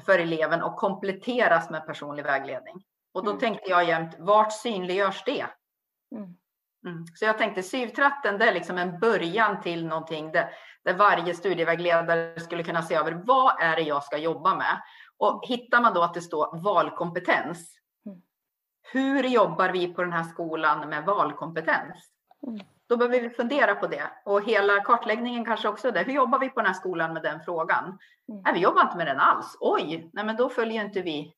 för 0.05 0.19
eleven 0.19 0.63
och 0.63 0.75
kompletteras 0.75 1.69
med 1.69 1.85
personlig 1.85 2.23
vägledning. 2.23 2.83
Och 3.13 3.23
då 3.23 3.29
Mm. 3.29 3.39
tänkte 3.39 3.69
jag 3.69 3.83
jämt, 3.83 4.15
vart 4.19 4.53
synliggörs 4.53 5.23
det? 5.25 5.45
Mm. 6.15 6.35
Mm. 6.85 7.05
Så 7.15 7.25
jag 7.25 7.37
tänkte 7.37 7.63
syvtratten, 7.63 8.37
det 8.37 8.45
är 8.45 8.53
liksom 8.53 8.77
en 8.77 8.99
början 8.99 9.61
till 9.61 9.87
någonting 9.87 10.31
där, 10.31 10.49
där 10.85 10.93
varje 10.93 11.33
studievägledare 11.33 12.39
skulle 12.39 12.63
kunna 12.63 12.81
se 12.81 12.95
över 12.95 13.11
vad 13.11 13.61
är 13.61 13.75
det 13.75 13.81
jag 13.81 14.03
ska 14.03 14.17
jobba 14.17 14.55
med? 14.55 14.81
Och 15.27 15.45
hittar 15.47 15.81
man 15.81 15.93
då 15.93 16.01
att 16.03 16.13
det 16.13 16.21
står 16.21 16.57
valkompetens, 16.63 17.79
Mm. 18.05 18.21
hur 18.93 19.23
jobbar 19.23 19.69
vi 19.69 19.93
på 19.93 20.01
den 20.01 20.11
här 20.13 20.23
skolan 20.23 20.89
med 20.89 21.05
valkompetens? 21.05 22.09
Mm. 22.47 22.59
Då 22.87 22.97
behöver 22.97 23.21
vi 23.21 23.29
fundera 23.29 23.75
på 23.75 23.87
det. 23.87 24.03
Och 24.25 24.43
hela 24.43 24.79
kartläggningen 24.83 25.45
kanske 25.45 25.67
också 25.67 25.87
är 25.87 25.91
det. 25.91 26.03
Hur 26.03 26.13
jobbar 26.13 26.39
vi 26.39 26.49
på 26.49 26.59
den 26.59 26.65
här 26.65 26.73
skolan 26.73 27.13
med 27.13 27.23
den 27.23 27.39
frågan? 27.41 27.83
Mm. 28.29 28.41
Nej, 28.43 28.53
vi 28.53 28.59
jobbar 28.59 28.81
inte 28.81 28.97
med 28.97 29.07
den 29.07 29.19
alls. 29.19 29.57
Oj, 29.59 30.09
nej 30.13 30.25
men 30.25 30.35
då 30.35 30.49
följer 30.49 30.85
inte 30.85 31.01
vi 31.01 31.33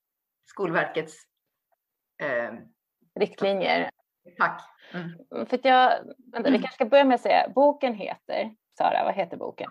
Skolverkets 0.45 1.15
eh, 2.23 2.53
Riktlinjer. 3.19 3.89
tack. 4.37 4.61
Mm. 4.93 5.45
För 5.45 5.59
jag, 5.63 5.93
vänta, 6.31 6.49
vi 6.49 6.57
kanske 6.59 6.75
ska 6.75 6.85
börja 6.85 7.05
med 7.05 7.15
att 7.15 7.21
säga, 7.21 7.49
boken 7.55 7.93
heter, 7.93 8.55
Sara, 8.77 9.03
vad 9.03 9.13
heter 9.13 9.37
boken? 9.37 9.69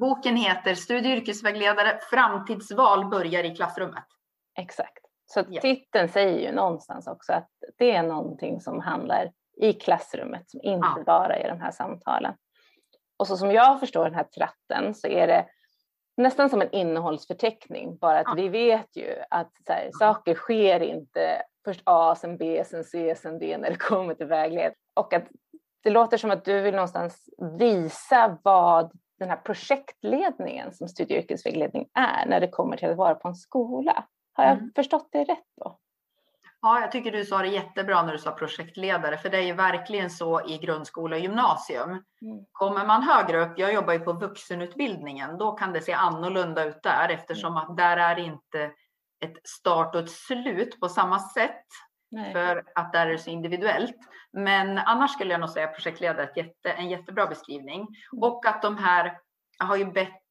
Boken 0.00 0.36
heter 0.36 0.74
Studie 0.74 1.12
och 1.12 1.16
yrkesvägledare. 1.16 1.98
Framtidsval 2.10 3.08
börjar 3.10 3.44
i 3.44 3.56
klassrummet. 3.56 4.04
Exakt. 4.58 4.98
Så 5.26 5.44
Ja. 5.48 5.60
titeln 5.60 6.08
säger 6.08 6.38
ju 6.48 6.52
någonstans 6.56 7.06
också 7.06 7.32
att 7.32 7.48
det 7.78 7.90
är 7.90 8.02
någonting 8.02 8.60
som 8.60 8.80
handlar 8.80 9.30
i 9.56 9.72
klassrummet 9.72 10.50
som 10.50 10.60
inte 10.62 10.88
Ja. 10.96 11.02
bara 11.06 11.36
är 11.36 11.48
de 11.48 11.60
här 11.60 11.70
samtalen. 11.70 12.34
Och 13.16 13.26
så 13.26 13.36
som 13.36 13.50
jag 13.52 13.80
förstår 13.80 14.04
den 14.04 14.14
här 14.14 14.24
tratten 14.24 14.94
så 14.94 15.06
är 15.08 15.26
det 15.26 15.46
nästan 16.16 16.50
som 16.50 16.62
en 16.62 16.70
innehållsförteckning, 16.70 17.96
bara 17.96 18.18
att 18.18 18.26
Ja. 18.26 18.34
vi 18.36 18.48
vet 18.48 18.96
ju 18.96 19.16
att 19.30 19.52
här, 19.68 19.90
saker 19.92 20.34
sker 20.34 20.80
inte 20.80 21.42
först 21.64 21.82
A, 21.84 22.14
sen 22.14 22.36
B, 22.36 22.64
sen 22.66 22.84
C, 22.84 23.14
sen 23.14 23.38
D 23.38 23.56
när 23.58 23.70
det 23.70 23.76
kommer 23.76 24.14
till 24.14 24.26
vägledning. 24.26 24.74
Och 24.94 25.12
att 25.12 25.24
det 25.82 25.90
låter 25.90 26.16
som 26.16 26.30
att 26.30 26.44
du 26.44 26.60
vill 26.60 26.74
någonstans 26.74 27.28
visa 27.58 28.38
vad 28.42 28.92
den 29.18 29.28
här 29.28 29.36
projektledningen 29.36 30.72
som 30.74 30.88
studie 30.88 31.14
och 31.18 31.22
yrkesvägledning 31.22 31.88
är 31.94 32.26
när 32.26 32.40
det 32.40 32.48
kommer 32.48 32.76
till 32.76 32.90
att 32.90 32.96
vara 32.96 33.14
på 33.14 33.28
en 33.28 33.34
skola. 33.34 34.04
Har 34.32 34.44
jag 34.44 34.52
Mm. 34.58 34.72
förstått 34.74 35.08
det 35.12 35.24
rätt 35.24 35.44
då? 35.56 35.78
Ja, 36.60 36.80
jag 36.80 36.92
tycker 36.92 37.12
du 37.12 37.24
sa 37.24 37.38
det 37.38 37.48
jättebra 37.48 38.02
när 38.02 38.12
du 38.12 38.18
sa 38.18 38.30
projektledare, 38.32 39.16
för 39.16 39.28
det 39.28 39.36
är 39.36 39.42
ju 39.42 39.52
verkligen 39.52 40.10
så 40.10 40.46
i 40.48 40.58
grundskola 40.58 41.16
och 41.16 41.22
gymnasium. 41.22 41.90
Mm. 41.90 42.44
Kommer 42.52 42.86
man 42.86 43.02
högre 43.02 43.40
upp, 43.44 43.58
jag 43.58 43.74
jobbar 43.74 43.92
ju 43.92 43.98
på 43.98 44.12
vuxenutbildningen, 44.12 45.38
då 45.38 45.52
kan 45.52 45.72
det 45.72 45.80
se 45.80 45.92
annorlunda 45.92 46.64
ut 46.64 46.82
där 46.82 47.08
eftersom 47.08 47.56
att 47.56 47.76
där 47.76 47.96
är 47.96 48.18
inte 48.18 48.64
ett 49.24 49.36
start 49.48 49.94
och 49.94 50.00
ett 50.00 50.10
slut 50.10 50.80
på 50.80 50.88
samma 50.88 51.18
sätt 51.18 51.64
Nej. 52.10 52.32
för 52.32 52.64
att 52.74 52.92
där 52.92 53.06
är 53.06 53.12
det 53.12 53.18
så 53.18 53.30
individuellt. 53.30 53.96
Men 54.32 54.78
annars 54.78 55.10
skulle 55.10 55.30
jag 55.30 55.40
nog 55.40 55.50
säga 55.50 55.66
projektledare 55.66 56.22
ett 56.22 56.36
jätte, 56.36 56.72
en 56.72 56.88
jättebra 56.88 57.26
beskrivning. 57.26 57.88
Och 58.12 58.46
att 58.46 58.62
de 58.62 58.78
här, 58.78 59.18
jag 59.58 59.66
har 59.66 59.76
ju 59.76 59.84
bett 59.84 60.22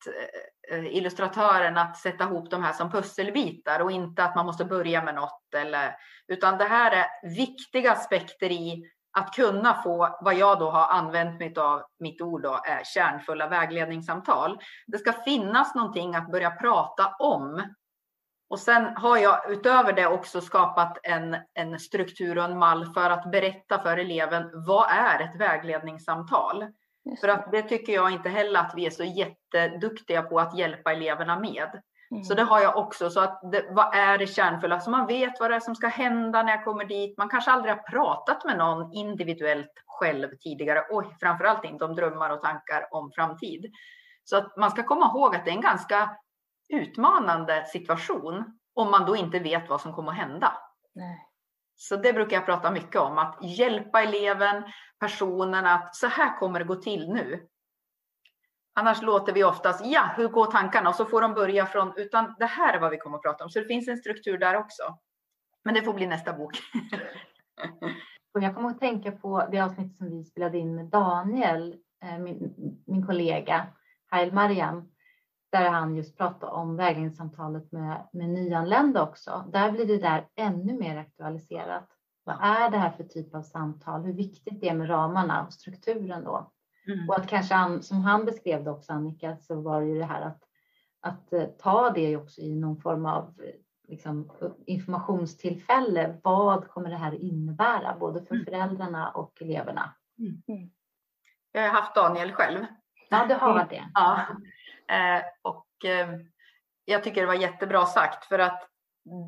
eh, 0.71 0.85
illustratören 0.85 1.77
att 1.77 1.97
sätta 1.97 2.23
ihop 2.23 2.49
de 2.51 2.63
här 2.63 2.73
som 2.73 2.91
pusselbitar 2.91 3.79
och 3.79 3.91
inte 3.91 4.23
att 4.23 4.35
man 4.35 4.45
måste 4.45 4.65
börja 4.65 5.03
med 5.03 5.15
något 5.15 5.53
eller 5.55 5.95
utan 6.27 6.57
det 6.57 6.65
här 6.65 6.91
är 6.91 7.35
viktiga 7.35 7.91
aspekter 7.91 8.51
i 8.51 8.83
att 9.17 9.33
kunna 9.33 9.73
få 9.73 10.17
vad 10.21 10.35
jag 10.35 10.59
då 10.59 10.69
har 10.69 10.87
använt 10.87 11.39
mig 11.39 11.53
av 11.57 11.83
mitt 11.99 12.21
ord 12.21 12.41
då 12.41 12.61
är 12.65 12.83
kärnfulla 12.83 13.47
vägledningssamtal. 13.47 14.59
Det 14.87 14.97
ska 14.97 15.13
finnas 15.13 15.75
någonting 15.75 16.15
att 16.15 16.31
börja 16.31 16.51
prata 16.51 17.15
om. 17.19 17.73
Och 18.53 18.59
sen 18.59 18.97
har 18.97 19.17
jag 19.17 19.51
utöver 19.51 19.93
det 19.93 20.07
också 20.07 20.41
skapat 20.41 20.97
en, 21.03 21.37
en 21.53 21.79
struktur 21.79 22.37
och 22.37 22.43
en 22.43 22.57
mall 22.57 22.93
för 22.93 23.09
att 23.09 23.31
berätta 23.31 23.79
för 23.79 23.97
eleven 23.97 24.49
vad 24.53 24.89
är 24.89 25.19
ett 25.19 25.39
vägledningssamtal? 25.39 26.65
För 27.21 27.27
att 27.27 27.51
det 27.51 27.61
tycker 27.61 27.93
jag 27.93 28.11
inte 28.11 28.29
heller 28.29 28.59
att 28.59 28.73
vi 28.75 28.85
är 28.85 28.89
så 28.89 29.03
jätteduktiga 29.03 30.21
på 30.21 30.39
att 30.39 30.57
hjälpa 30.57 30.91
eleverna 30.91 31.39
med. 31.39 31.81
Mm. 32.11 32.23
Så 32.23 32.33
det 32.33 32.43
har 32.43 32.61
jag 32.61 32.77
också. 32.77 33.09
Så 33.09 33.19
att 33.19 33.51
det, 33.51 33.65
vad 33.69 33.95
är 33.95 34.17
det 34.17 34.27
kärnfulla? 34.27 34.79
Så 34.79 34.89
man 34.89 35.07
vet 35.07 35.39
vad 35.39 35.51
det 35.51 35.55
är 35.55 35.59
som 35.59 35.75
ska 35.75 35.87
hända 35.87 36.43
när 36.43 36.51
jag 36.51 36.63
kommer 36.63 36.85
dit. 36.85 37.17
Man 37.17 37.29
kanske 37.29 37.51
aldrig 37.51 37.73
har 37.75 37.83
pratat 37.83 38.45
med 38.45 38.57
någon 38.57 38.93
individuellt 38.93 39.73
själv 39.85 40.27
tidigare 40.39 40.81
och 40.91 41.03
framförallt 41.19 41.65
inte 41.65 41.85
om 41.85 41.95
drömmar 41.95 42.29
och 42.29 42.41
tankar 42.41 42.87
om 42.91 43.11
framtid. 43.15 43.65
Så 44.23 44.37
att 44.37 44.57
man 44.57 44.71
ska 44.71 44.83
komma 44.83 45.05
ihåg 45.05 45.35
att 45.35 45.45
det 45.45 45.51
är 45.51 45.55
en 45.55 45.61
ganska 45.61 46.17
utmanande 46.73 47.65
situation 47.65 48.59
om 48.73 48.91
man 48.91 49.05
då 49.05 49.15
inte 49.15 49.39
vet 49.39 49.69
vad 49.69 49.81
som 49.81 49.93
kommer 49.93 50.11
att 50.11 50.17
hända. 50.17 50.57
Nej. 50.95 51.27
Så 51.75 51.95
det 51.95 52.13
brukar 52.13 52.37
jag 52.37 52.45
prata 52.45 52.71
mycket 52.71 53.01
om, 53.01 53.17
att 53.17 53.37
hjälpa 53.41 54.01
eleven, 54.01 54.63
personen 54.99 55.65
att 55.65 55.95
så 55.95 56.07
här 56.07 56.39
kommer 56.39 56.59
det 56.59 56.65
gå 56.65 56.75
till 56.75 57.09
nu. 57.09 57.47
Annars 58.75 59.01
låter 59.01 59.33
vi 59.33 59.43
oftast, 59.43 59.85
ja, 59.85 60.13
hur 60.15 60.27
går 60.27 60.45
tankarna? 60.45 60.89
Och 60.89 60.95
så 60.95 61.05
får 61.05 61.21
de 61.21 61.33
börja 61.33 61.65
från, 61.65 61.93
utan 61.95 62.35
det 62.39 62.45
här 62.45 62.73
är 62.73 62.79
vad 62.79 62.91
vi 62.91 62.97
kommer 62.97 63.17
att 63.17 63.23
prata 63.23 63.43
om. 63.43 63.49
Så 63.49 63.59
det 63.59 63.65
finns 63.65 63.87
en 63.87 63.97
struktur 63.97 64.37
där 64.37 64.55
också. 64.55 64.83
Men 65.63 65.73
det 65.73 65.81
får 65.81 65.93
bli 65.93 66.07
nästa 66.07 66.33
bok. 66.33 66.57
Och 68.33 68.43
jag 68.43 68.55
kommer 68.55 68.69
att 68.69 68.79
tänka 68.79 69.11
på 69.11 69.47
det 69.51 69.59
avsnitt 69.59 69.97
som 69.97 70.09
vi 70.09 70.23
spelade 70.23 70.57
in 70.57 70.75
med 70.75 70.85
Daniel, 70.85 71.75
eh, 72.03 72.17
min, 72.17 72.53
min 72.87 73.05
kollega, 73.05 73.67
Hail 74.09 74.33
Mariam, 74.33 74.92
där 75.53 75.69
han 75.69 75.95
just 75.95 76.17
pratade 76.17 76.51
om 76.51 76.75
vägledningssamtalet 76.75 77.71
med, 77.71 78.07
med 78.13 78.29
nyanlända 78.29 79.03
också. 79.03 79.49
Där 79.53 79.71
blir 79.71 79.85
det 79.85 79.97
där 79.97 80.27
ännu 80.35 80.73
mer 80.73 80.97
aktualiserat. 80.97 81.87
Vad 82.23 82.35
är 82.41 82.69
det 82.69 82.77
här 82.77 82.89
för 82.89 83.03
typ 83.03 83.35
av 83.35 83.41
samtal? 83.41 84.03
Hur 84.03 84.13
viktigt 84.13 84.61
det 84.61 84.69
är 84.69 84.73
med 84.75 84.89
ramarna 84.89 85.45
och 85.45 85.53
strukturen 85.53 86.23
då? 86.23 86.51
Mm. 86.87 87.09
Och 87.09 87.17
att 87.17 87.27
kanske, 87.27 87.53
han, 87.53 87.83
som 87.83 88.01
han 88.01 88.25
beskrev 88.25 88.63
det 88.63 88.71
också 88.71 88.93
Annika, 88.93 89.37
så 89.37 89.61
var 89.61 89.81
det 89.81 89.87
ju 89.87 89.97
det 89.97 90.05
här 90.05 90.21
att, 90.21 90.43
att 91.01 91.33
eh, 91.33 91.45
ta 91.45 91.89
det 91.89 92.17
också 92.17 92.41
i 92.41 92.55
någon 92.55 92.81
form 92.81 93.05
av 93.05 93.23
eh, 93.23 93.53
liksom, 93.87 94.31
informationstillfälle. 94.65 96.19
Vad 96.23 96.67
kommer 96.67 96.89
det 96.89 96.95
här 96.95 97.13
innebära, 97.13 97.95
både 97.99 98.25
för 98.25 98.35
Mm. 98.35 98.45
föräldrarna 98.45 99.09
och 99.09 99.41
eleverna? 99.41 99.93
Jag 101.51 101.61
har 101.61 101.69
haft 101.69 101.95
Daniel 101.95 102.31
själv. 102.31 102.65
Ja, 103.09 103.25
det 103.25 103.33
har 103.33 103.65
det. 103.69 103.89
Ja. 103.93 104.25
Eh, 104.89 105.23
och 105.41 105.85
eh, 105.85 106.09
jag 106.85 107.03
tycker 107.03 107.21
det 107.21 107.27
var 107.27 107.33
jättebra 107.33 107.85
sagt 107.85 108.25
för 108.25 108.39
att 108.39 108.69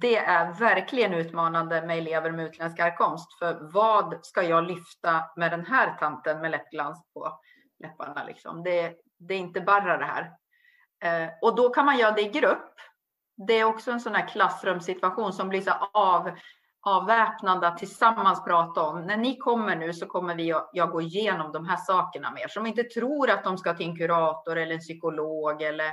det 0.01 0.17
är 0.17 0.51
verkligen 0.51 1.13
utmanande 1.13 1.85
med 1.85 1.97
elever 1.97 2.31
med 2.31 2.45
utländsk 2.45 2.79
härkomst. 2.79 3.39
För 3.39 3.71
vad 3.73 4.25
ska 4.25 4.43
jag 4.43 4.67
lyfta 4.67 5.23
med 5.35 5.51
den 5.51 5.65
här 5.65 5.97
tanten 5.99 6.41
med 6.41 6.51
läppglans 6.51 7.03
på 7.13 7.39
läpparna? 7.79 8.23
Liksom? 8.23 8.63
Det, 8.63 8.95
det 9.19 9.33
är 9.33 9.37
inte 9.37 9.61
bara 9.61 9.97
det 9.97 10.05
här. 10.05 10.31
Eh, 11.03 11.29
och 11.41 11.55
då 11.55 11.69
kan 11.69 11.85
man 11.85 11.97
göra 11.97 12.11
det 12.11 12.21
i 12.21 12.29
grupp. 12.29 12.73
Det 13.47 13.53
är 13.53 13.63
också 13.63 13.91
en 13.91 13.99
sån 13.99 14.15
här 14.15 14.27
klassrumssituation 14.27 15.33
som 15.33 15.49
blir 15.49 15.61
så 15.61 15.71
av, 15.93 16.31
avväpnande 16.85 17.67
att 17.67 17.77
tillsammans 17.77 18.43
prata 18.43 18.81
om. 18.81 19.01
När 19.01 19.17
ni 19.17 19.37
kommer 19.37 19.75
nu 19.75 19.93
så 19.93 20.05
kommer 20.05 20.35
vi 20.35 20.51
att 20.53 20.69
jag 20.73 20.91
gå 20.91 21.01
igenom 21.01 21.51
de 21.51 21.65
här 21.65 21.77
sakerna 21.77 22.31
med 22.31 22.41
er 22.41 22.47
som 22.47 22.65
inte 22.65 22.83
tror 22.83 23.29
att 23.29 23.43
de 23.43 23.57
ska 23.57 23.73
till 23.73 23.89
en 23.89 23.97
kurator 23.97 24.57
eller 24.57 24.73
en 24.75 24.79
psykolog 24.81 25.61
eller 25.61 25.91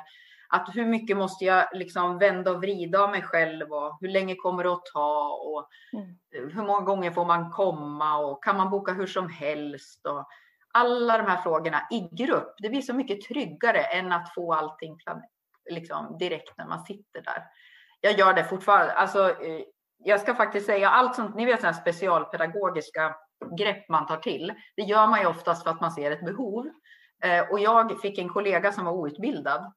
att 0.48 0.68
hur 0.74 0.86
mycket 0.86 1.16
måste 1.16 1.44
jag 1.44 1.64
liksom 1.72 2.18
vända 2.18 2.50
och 2.50 2.60
vrida 2.60 3.00
av 3.02 3.10
mig 3.10 3.22
själv 3.22 3.72
och 3.72 3.98
hur 4.00 4.08
länge 4.08 4.34
kommer 4.34 4.64
det 4.64 4.72
att 4.72 4.86
ta 4.94 5.28
och 5.28 5.68
Mm. 5.92 6.18
hur 6.30 6.62
många 6.62 6.80
gånger 6.80 7.10
får 7.10 7.24
man 7.24 7.50
komma 7.50 8.16
och 8.18 8.44
kan 8.44 8.56
man 8.56 8.70
boka 8.70 8.92
hur 8.92 9.06
som 9.06 9.28
helst 9.28 10.06
och 10.06 10.28
alla 10.74 11.18
de 11.18 11.26
här 11.26 11.36
frågorna 11.36 11.86
i 11.90 12.08
grupp. 12.12 12.54
Det 12.58 12.68
blir 12.68 12.82
så 12.82 12.94
mycket 12.94 13.20
tryggare 13.20 13.78
än 13.78 14.12
att 14.12 14.34
få 14.34 14.54
allting 14.54 14.98
liksom 15.70 16.18
direkt 16.18 16.58
när 16.58 16.66
man 16.66 16.84
sitter 16.84 17.22
där. 17.22 17.44
Jag 18.00 18.18
gör 18.18 18.34
det 18.34 18.44
fortfarande. 18.44 18.92
Alltså, 18.92 19.28
eh, 19.28 19.62
jag 20.04 20.20
ska 20.20 20.34
faktiskt 20.34 20.66
säga 20.66 20.90
allt 20.90 21.14
sånt, 21.14 21.34
ni 21.36 21.44
vet 21.44 21.60
sådana 21.60 21.74
specialpedagogiska 21.76 23.16
grepp 23.58 23.88
man 23.88 24.06
tar 24.06 24.16
till. 24.16 24.54
Det 24.76 24.82
gör 24.82 25.06
man 25.06 25.20
ju 25.20 25.26
oftast 25.26 25.62
för 25.62 25.70
att 25.70 25.80
man 25.80 25.90
ser 25.92 26.10
ett 26.10 26.24
behov. 26.24 26.66
Eh, 27.24 27.50
Och 27.50 27.60
jag 27.60 28.00
fick 28.00 28.18
en 28.18 28.28
kollega 28.28 28.72
som 28.72 28.84
var 28.84 28.92
outbildad. 28.92 29.72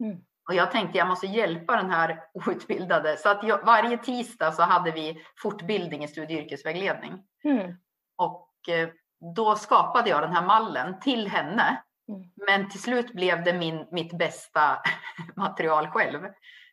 Mm. 0.00 0.18
Och 0.48 0.54
jag 0.54 0.70
tänkte 0.70 0.98
jag 0.98 1.08
måste 1.08 1.26
hjälpa 1.26 1.76
den 1.76 1.90
här 1.90 2.22
outbildade. 2.34 3.16
Så 3.16 3.28
att 3.28 3.42
jag, 3.42 3.64
varje 3.64 3.98
tisdag 3.98 4.52
så 4.52 4.62
hade 4.62 4.90
vi 4.90 5.24
fortbildning 5.42 6.04
i 6.04 6.08
studie 6.08 6.36
och 6.36 6.42
yrkesvägledning. 6.42 7.22
Mm. 7.44 7.76
Och 8.16 8.68
eh, 8.68 8.88
då 9.36 9.56
skapade 9.56 10.10
jag 10.10 10.22
den 10.22 10.32
här 10.32 10.46
mallen 10.46 11.00
till 11.00 11.28
henne. 11.28 11.82
Mm. 12.08 12.30
Men 12.46 12.70
till 12.70 12.82
slut 12.82 13.12
blev 13.12 13.44
det 13.44 13.52
min, 13.52 13.86
mitt 13.90 14.18
bästa 14.18 14.78
material 15.36 15.88
själv. 15.88 16.20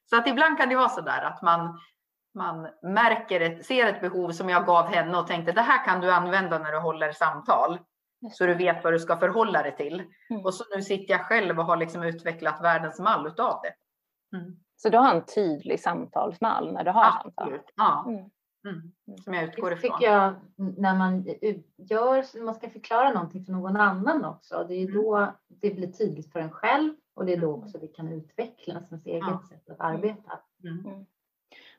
Så 0.09 0.15
att 0.17 0.27
ibland 0.27 0.57
kan 0.57 0.69
det 0.69 0.75
vara 0.75 0.89
så 0.89 1.01
där 1.01 1.21
att 1.21 1.41
man, 1.41 1.79
man 2.37 2.67
märker 2.81 3.41
ett, 3.41 3.65
ser 3.65 3.85
ett 3.85 4.01
behov 4.01 4.31
som 4.31 4.49
jag 4.49 4.65
gav 4.65 4.85
henne 4.85 5.17
och 5.17 5.27
tänkte 5.27 5.51
det 5.51 5.61
här 5.61 5.85
kan 5.85 6.01
du 6.01 6.11
använda 6.11 6.59
när 6.59 6.71
du 6.71 6.79
håller 6.79 7.11
samtal. 7.11 7.79
Så 8.31 8.45
du 8.45 8.53
vet 8.53 8.83
vad 8.83 8.93
du 8.93 8.99
ska 8.99 9.17
förhålla 9.17 9.61
dig 9.63 9.75
till. 9.75 10.03
Mm. 10.29 10.45
Och 10.45 10.53
så 10.53 10.63
nu 10.75 10.81
sitter 10.81 11.13
jag 11.13 11.21
själv 11.25 11.59
och 11.59 11.65
har 11.65 11.77
liksom 11.77 12.03
utvecklat 12.03 12.61
världens 12.63 12.99
mall 12.99 13.27
utav 13.27 13.59
det. 13.63 13.73
Mm. 14.37 14.55
Så 14.75 14.89
du 14.89 14.97
har 14.97 15.15
en 15.15 15.25
tydlig 15.25 15.79
samtalsmall 15.79 16.73
när 16.73 16.83
du 16.83 16.91
har 16.91 17.05
Absolut. 17.25 17.35
samtal? 17.35 17.59
Ja. 17.75 18.05
Mm. 18.07 18.29
Mm. 18.67 18.91
Som 19.23 19.33
jag 19.33 19.43
utgår 19.43 19.69
Det 19.69 19.75
ifrån. 19.75 19.91
tycker 19.99 20.11
jag 20.13 20.33
när 20.77 20.95
man 20.95 21.25
gör, 21.77 22.43
man 22.45 22.55
ska 22.55 22.69
förklara 22.69 23.13
någonting 23.13 23.45
för 23.45 23.51
någon 23.51 23.77
annan 23.77 24.25
också. 24.25 24.65
Det 24.67 24.73
är 24.75 24.87
Mm. 24.89 25.01
då 25.03 25.33
det 25.47 25.69
blir 25.75 25.91
tydligt 25.91 26.31
för 26.31 26.39
en 26.39 26.51
själv 26.51 26.93
och 27.15 27.25
det 27.25 27.33
är 27.33 27.37
då 27.37 27.53
också 27.55 27.77
det 27.77 27.87
kan 27.87 28.07
utvecklas, 28.13 28.83
ens 28.91 29.05
eget 29.05 29.23
Ja. 29.27 29.41
sätt 29.49 29.69
att 29.69 29.79
arbeta. 29.79 30.39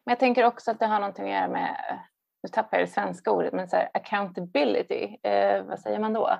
Men 0.07 0.13
jag 0.13 0.19
tänker 0.21 0.45
också 0.45 0.71
att 0.71 0.79
det 0.81 0.87
har 0.87 1.01
någonting 1.01 1.25
att 1.33 1.39
göra 1.41 1.49
med, 1.49 1.99
nu 2.43 2.49
tappar 2.49 2.79
jag 2.79 2.87
det 2.89 2.93
svenska 2.93 3.31
ordet, 3.31 3.53
men 3.53 3.69
så 3.69 3.77
här, 3.77 3.91
accountability, 3.95 5.17
eh, 5.23 5.63
vad 5.65 5.81
säger 5.81 5.99
man 5.99 6.13
då? 6.13 6.31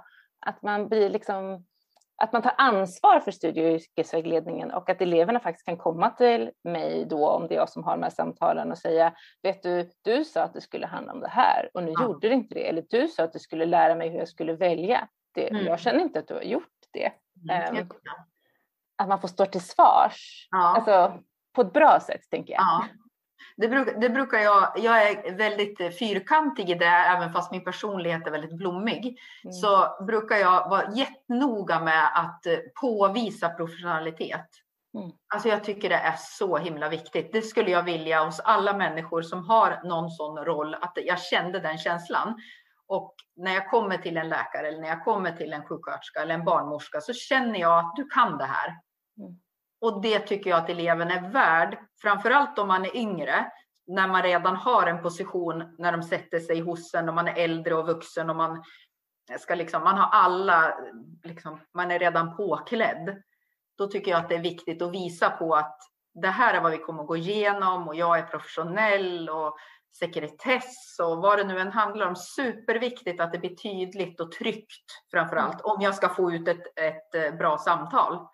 Att 0.47 0.63
man 0.63 0.89
blir 0.89 1.11
liksom, 1.11 1.65
att 2.23 2.33
man 2.33 2.43
tar 2.43 2.55
ansvar 2.59 3.21
för 3.21 3.31
studie 3.31 3.61
och 3.67 3.71
yrkesvägledningen 3.81 4.71
och 4.71 4.91
att 4.91 5.01
eleverna 5.01 5.41
faktiskt 5.41 5.67
kan 5.67 5.77
komma 5.77 6.11
till 6.11 6.51
mig 6.65 7.05
då, 7.05 7.29
om 7.31 7.49
det 7.49 7.55
är 7.55 7.59
jag 7.59 7.69
som 7.71 7.85
har 7.85 7.97
de 7.97 8.03
här 8.03 8.11
samtalen 8.11 8.71
och 8.71 8.79
säga, 8.79 9.13
vet 9.43 9.63
du, 9.63 9.91
du 10.03 10.25
sa 10.25 10.43
att 10.43 10.55
det 10.55 10.61
skulle 10.61 10.87
handla 10.87 11.13
om 11.13 11.21
det 11.21 11.29
här 11.29 11.71
och 11.75 11.83
nu 11.83 11.93
Ja. 11.99 12.03
gjorde 12.05 12.29
det 12.29 12.35
inte 12.35 12.55
det, 12.55 12.69
eller 12.69 12.85
du 12.91 13.09
sa 13.09 13.23
att 13.25 13.33
du 13.33 13.39
skulle 13.39 13.67
lära 13.67 13.95
mig 13.95 14.09
hur 14.09 14.19
jag 14.19 14.29
skulle 14.29 14.53
välja. 14.53 15.09
Det, 15.35 15.49
Mm. 15.51 15.67
Jag 15.67 15.81
känner 15.81 16.01
inte 16.01 16.19
att 16.19 16.29
du 16.29 16.35
har 16.35 16.43
gjort 16.43 16.69
det. 16.93 17.13
Mm. 17.51 17.75
Jättebra. 17.75 18.13
Att 18.97 19.09
man 19.09 19.21
får 19.21 19.29
stå 19.29 19.47
till 19.47 19.61
svars, 19.61 20.49
Ja. 20.51 20.77
alltså 20.77 21.23
på 21.53 21.61
ett 21.63 21.73
bra 21.73 22.01
sätt 22.01 22.21
tänker 22.31 22.53
jag. 22.53 22.63
Ja. 22.63 22.85
Det, 23.61 23.69
bruk, 23.69 23.89
det 24.01 24.11
brukar 24.11 24.39
jag, 24.39 24.73
jag 24.77 25.11
är 25.11 25.37
väldigt 25.37 25.81
eh, 25.81 25.91
fyrkantig 25.91 26.71
i 26.71 26.75
det, 26.75 26.87
även 26.87 27.33
fast 27.33 27.53
min 27.53 27.65
personlighet 27.65 28.27
är 28.27 28.31
väldigt 28.31 28.57
blommig. 28.57 29.19
Mm. 29.45 29.53
Så 29.53 29.97
brukar 30.07 30.37
jag 30.37 30.71
vara 30.71 30.93
jättenoga 30.95 31.81
med 31.81 32.11
att 32.15 32.47
eh, 32.47 32.59
påvisa 32.81 33.49
professionalitet. 33.49 34.47
Mm. 34.99 35.11
Alltså 35.35 35.49
jag 35.49 35.65
tycker 35.65 35.89
det 35.89 35.95
är 35.97 36.15
så 36.19 36.57
himla 36.57 36.89
viktigt. 36.89 37.33
Det 37.33 37.43
skulle 37.43 37.71
jag 37.71 37.83
vilja 37.83 38.25
hos 38.25 38.41
alla 38.41 38.77
människor 38.77 39.23
som 39.23 39.45
har 39.45 39.81
någon 39.85 40.11
sån 40.11 40.45
roll, 40.45 40.75
att 40.75 40.93
jag 41.07 41.21
kände 41.21 41.61
den 41.61 41.79
känslan. 41.79 42.37
Och 42.87 43.15
när 43.37 43.55
jag 43.55 43.71
kommer 43.71 43.99
till 43.99 44.17
en 44.17 44.29
läkare 44.29 44.69
eller 44.69 44.81
när 44.81 44.89
jag 44.89 45.05
kommer 45.05 45.33
till 45.33 45.53
en 45.53 45.67
sjuksköterska 45.67 46.23
eller 46.23 46.35
en 46.35 46.45
barnmorska 46.45 47.01
så 47.01 47.13
känner 47.13 47.61
jag 47.61 47.79
att 47.79 47.97
du 47.97 48.05
kan 48.05 48.39
det 48.39 48.45
här. 48.45 48.69
Mm. 49.19 49.39
Och 49.81 50.03
det 50.03 50.19
tycker 50.19 50.51
jag 50.51 50.59
att 50.59 50.71
eleven 50.71 51.11
är 51.11 51.29
värd, 51.31 51.79
framförallt 52.03 52.59
om 52.59 52.69
man 52.69 52.85
är 52.85 52.97
yngre, 52.97 53.53
när 53.87 54.09
man 54.09 54.23
redan 54.23 54.57
har 54.57 54.87
en 54.87 55.03
position 55.03 55.75
när 55.79 55.93
de 55.93 56.03
sätter 56.03 56.41
sig 56.41 56.61
hos 56.61 56.95
en 56.95 57.09
och 57.09 57.15
man 57.15 57.29
är 57.29 57.39
äldre 57.39 57.75
och 57.75 57.87
vuxen 57.87 58.31
och 58.31 58.37
man 58.37 58.63
ska 59.39 59.55
liksom, 59.55 59.85
man 59.85 59.99
har 59.99 60.09
alla, 60.13 60.79
liksom, 61.25 61.61
man 61.75 61.91
är 61.91 61.99
redan 61.99 62.37
påklädd. 62.37 63.23
Då 63.79 63.87
tycker 63.87 64.11
jag 64.11 64.21
att 64.21 64.29
det 64.29 64.35
är 64.35 64.43
viktigt 64.43 64.83
att 64.83 64.93
visa 64.93 65.31
på 65.31 65.55
att 65.55 65.79
det 66.15 66.29
här 66.29 66.55
är 66.55 66.61
vad 66.61 66.73
vi 66.73 66.79
kommer 66.79 67.03
att 67.03 67.09
gå 67.09 67.17
igenom 67.17 67.89
och 67.89 67.95
jag 67.95 68.19
är 68.19 68.23
professionell 68.23 69.29
och 69.29 69.57
sekretess 69.99 70.99
och 71.03 71.17
vad 71.19 71.39
det 71.39 71.45
nu 71.45 71.59
än 71.61 71.73
handlar 71.73 72.07
om. 72.07 72.17
Superviktigt 72.17 73.21
att 73.21 73.33
det 73.33 73.39
blir 73.39 73.55
tydligt 73.55 74.21
och 74.21 74.33
tryggt 74.33 74.91
framför 75.11 75.37
allt 75.37 75.61
om 75.61 75.83
jag 75.83 75.95
ska 75.95 76.09
få 76.09 76.33
ut 76.33 76.49
ett, 76.49 76.79
ett 76.79 77.15
eh, 77.15 77.35
bra 77.39 77.59
samtal. 77.59 78.29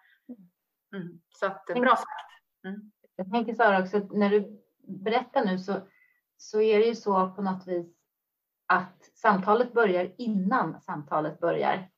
Mm. 0.95 1.21
Så 1.31 1.47
att, 1.47 1.71
eh, 1.71 1.81
bra 1.81 1.97
sagt. 1.97 2.09
Jag 3.17 3.31
tänker 3.31 3.55
Sara 3.55 3.83
också, 3.83 3.99
när 3.99 4.31
du 4.31 4.63
berättar 4.87 5.45
nu 5.45 5.59
så, 5.59 5.81
så 6.37 6.61
är 6.61 6.79
det 6.79 6.87
ju 6.87 6.95
så 6.95 7.31
på 7.31 7.43
något 7.43 7.67
vis 7.67 7.87
att 8.67 9.11
samtalet 9.15 9.73
börjar 9.73 10.13
innan 10.19 10.81
samtalet 10.81 11.41
börjar. 11.41 11.91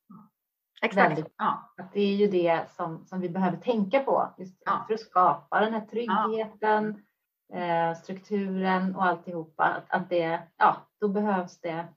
Exakt. 0.83 1.11
Väldigt. 1.11 1.35
Ja. 1.37 1.75
Att 1.77 1.93
det 1.93 2.01
är 2.01 2.15
ju 2.15 2.27
det 2.27 2.71
som, 2.71 3.07
som 3.07 3.21
vi 3.21 3.29
behöver 3.29 3.57
tänka 3.57 4.01
på 4.01 4.35
just 4.39 4.63
Ja. 4.65 4.85
för 4.87 4.95
att 4.95 5.01
skapa 5.01 5.61
den 5.61 5.73
här 5.73 5.87
tryggheten, 5.87 7.03
eh, 7.53 7.95
strukturen 7.95 8.97
och 8.97 9.05
alltihopa. 9.05 9.65
Att, 9.65 10.03
att 10.03 10.11
det, 10.11 10.43
ja, 10.57 10.77
då 11.01 11.09
behövs 11.09 11.61
det 11.61 11.89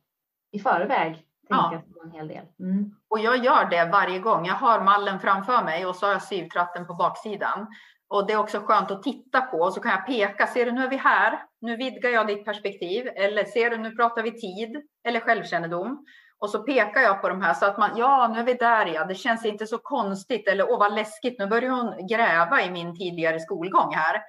i 0.52 0.60
förväg 0.60 1.29
Ja. 1.50 1.70
tänkas 1.70 1.94
på 1.94 2.02
en 2.04 2.12
hel 2.12 2.28
del. 2.28 2.46
Mm. 2.60 2.96
Och 3.10 3.20
jag 3.20 3.38
gör 3.38 3.70
det 3.70 3.90
varje 3.92 4.20
gång. 4.20 4.46
Jag 4.46 4.54
har 4.54 4.84
mallen 4.84 5.20
framför 5.20 5.64
mig 5.64 5.86
och 5.86 5.96
så 5.96 6.06
har 6.06 6.14
jag 6.14 6.24
syvtratten 6.24 6.88
på 6.88 6.94
baksidan. 6.94 7.68
Och 8.10 8.28
det 8.28 8.34
är 8.34 8.38
också 8.38 8.60
skönt 8.60 8.92
att 8.92 9.04
titta 9.04 9.42
på 9.42 9.58
och 9.58 9.74
så 9.74 9.82
kan 9.82 9.92
jag 9.92 10.06
peka. 10.06 10.48
Ser 10.48 10.66
du, 10.66 10.72
nu 10.72 10.84
är 10.84 10.90
vi 10.90 10.98
här. 10.98 11.44
Nu 11.62 11.76
vidgar 11.76 12.10
jag 12.10 12.28
ditt 12.28 12.46
perspektiv. 12.46 13.08
Eller 13.16 13.44
ser 13.44 13.70
du, 13.70 13.78
nu 13.78 13.92
pratar 13.92 14.24
vi 14.24 14.32
tid 14.32 14.84
eller 15.04 15.20
självkännedom. 15.20 16.06
Och 16.40 16.50
så 16.50 16.60
pekar 16.60 17.02
jag 17.02 17.22
på 17.22 17.30
de 17.30 17.42
här 17.42 17.54
så 17.54 17.66
att 17.66 17.78
man, 17.78 17.90
ja, 17.98 18.28
nu 18.34 18.40
är 18.40 18.44
vi 18.44 18.54
där 18.54 18.86
ja. 18.86 19.06
Det 19.06 19.16
känns 19.16 19.46
inte 19.46 19.68
så 19.68 19.78
konstigt 19.78 20.48
eller 20.48 20.72
åh 20.72 20.80
vad 20.80 20.96
läskigt. 20.96 21.40
Nu 21.40 21.48
börjar 21.48 21.70
hon 21.70 22.08
gräva 22.08 22.62
i 22.62 22.72
min 22.72 22.98
tidigare 22.98 23.40
skolgång 23.40 23.94
här. 23.94 24.22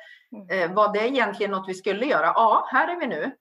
Eh, 0.51 0.75
var 0.75 0.92
det 0.92 1.09
egentligen 1.09 1.51
något 1.51 1.68
vi 1.68 1.75
skulle 1.75 2.07
göra? 2.07 2.27
Ja, 2.27 2.68
här 2.73 2.88
är 2.88 3.01
vi 3.01 3.07
nu. 3.07 3.33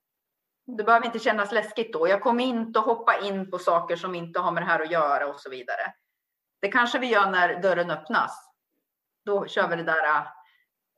Det 0.77 0.84
behöver 0.84 1.05
inte 1.05 1.19
kännas 1.19 1.51
läskigt 1.51 1.93
då. 1.93 2.08
Jag 2.08 2.21
kommer 2.21 2.43
inte 2.43 2.79
att 2.79 2.86
hoppa 2.86 3.17
in 3.19 3.51
på 3.51 3.58
saker 3.60 3.95
som 3.95 4.15
inte 4.15 4.39
har 4.39 4.51
med 4.51 4.63
det 4.63 4.67
här 4.67 4.79
att 4.79 4.91
göra 4.91 5.27
och 5.27 5.39
så 5.39 5.49
vidare. 5.49 5.93
Det 6.62 6.67
kanske 6.71 6.99
vi 6.99 7.08
gör 7.08 7.32
när 7.32 7.62
dörren 7.62 7.91
öppnas. 7.91 8.49
Då 9.25 9.45
kör 9.47 9.67
vi 9.67 9.75
det 9.75 9.84
där 9.84 10.03
äh, 10.03 10.23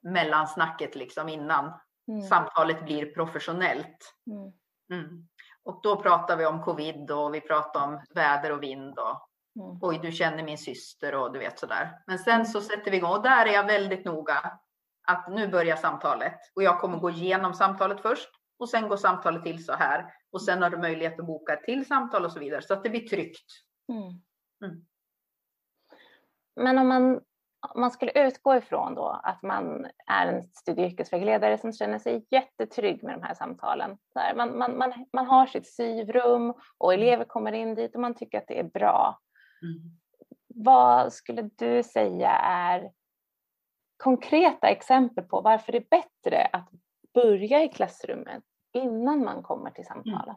mellansnacket 0.03 0.95
liksom 0.95 1.29
innan 1.29 1.73
Mm. 2.07 2.21
samtalet 2.21 2.86
blir 2.86 3.05
professionellt. 3.13 4.13
Mm. 4.27 4.51
Mm. 5.03 5.27
Och 5.63 5.79
då 5.84 6.01
pratar 6.01 6.38
vi 6.38 6.45
om 6.45 6.63
covid 6.63 7.12
och 7.12 7.34
vi 7.34 7.41
pratar 7.41 7.84
om 7.84 8.01
väder 8.15 8.51
och 8.51 8.63
vind 8.63 8.99
och 8.99 9.27
Mm. 9.55 9.77
oj, 9.81 9.99
du 10.03 10.12
känner 10.12 10.43
min 10.43 10.57
syster 10.57 11.15
och 11.15 11.34
du 11.34 11.39
vet 11.39 11.60
sådär. 11.60 11.91
Men 12.07 12.19
sen 12.19 12.45
så 12.45 12.62
sätter 12.62 12.91
vi 12.91 12.97
igång 12.97 13.12
och 13.12 13.23
där 13.23 13.45
är 13.45 13.53
jag 13.53 13.65
väldigt 13.65 14.05
noga 14.05 14.60
att 15.07 15.29
nu 15.29 15.47
börjar 15.47 15.75
samtalet 15.75 16.39
och 16.55 16.63
jag 16.63 16.79
kommer 16.79 16.97
gå 16.97 17.10
igenom 17.10 17.53
samtalet 17.53 18.01
först 18.01 18.29
och 18.62 18.69
sen 18.69 18.88
går 18.89 18.97
samtalet 18.97 19.43
till 19.43 19.65
så 19.65 19.74
här 19.74 20.13
och 20.32 20.41
sen 20.41 20.62
har 20.62 20.69
du 20.69 20.78
möjlighet 20.78 21.19
att 21.19 21.26
boka 21.26 21.54
ett 21.54 21.63
till 21.63 21.86
samtal 21.86 22.26
och 22.26 22.32
så 22.32 22.39
vidare 22.39 22.62
så 22.62 22.74
att 22.74 22.84
det 22.84 22.89
blir 22.89 23.08
tryggt. 23.08 23.45
Mm. 23.89 24.21
Mm. 24.65 24.86
Men 26.56 26.78
om 26.78 26.88
man, 26.88 27.15
om 27.74 27.82
man 27.82 27.91
skulle 27.91 28.28
utgå 28.28 28.56
ifrån 28.56 28.95
då 28.95 29.21
att 29.24 29.41
man 29.41 29.88
är 30.08 30.28
en 30.28 30.43
studie 30.43 30.82
och 30.82 30.91
yrkesvägledare 30.91 31.58
som 31.58 31.74
känner 31.74 32.00
sig 32.00 32.28
jättetrygg 32.30 33.04
med 33.04 33.19
de 33.19 33.24
här 33.24 33.34
samtalen. 33.34 33.97
Här, 34.15 34.36
man, 34.36 34.58
man, 34.58 34.78
man, 34.78 35.06
man 35.13 35.26
har 35.26 35.45
sitt 35.45 35.67
syvrum 35.67 36.54
och 36.78 36.93
elever 36.93 37.26
kommer 37.26 37.52
in 37.52 37.76
dit 37.76 37.95
och 37.95 38.02
man 38.02 38.13
tycker 38.13 38.38
att 38.38 38.47
det 38.47 38.60
är 38.60 38.63
bra. 38.63 39.19
Vad 40.47 41.13
skulle 41.13 41.50
du 41.56 41.84
säga 41.84 42.32
är 42.43 42.91
konkreta 43.97 44.67
exempel 44.67 45.24
på 45.24 45.41
varför 45.41 45.71
det 45.71 45.78
är 45.78 45.88
bättre 45.89 46.50
att 46.54 46.69
börja 47.13 47.63
i 47.63 47.69
klassrummet 47.69 48.43
innan 48.73 49.23
man 49.23 49.43
kommer 49.43 49.71
till 49.71 49.86
samtalen? 49.86 50.36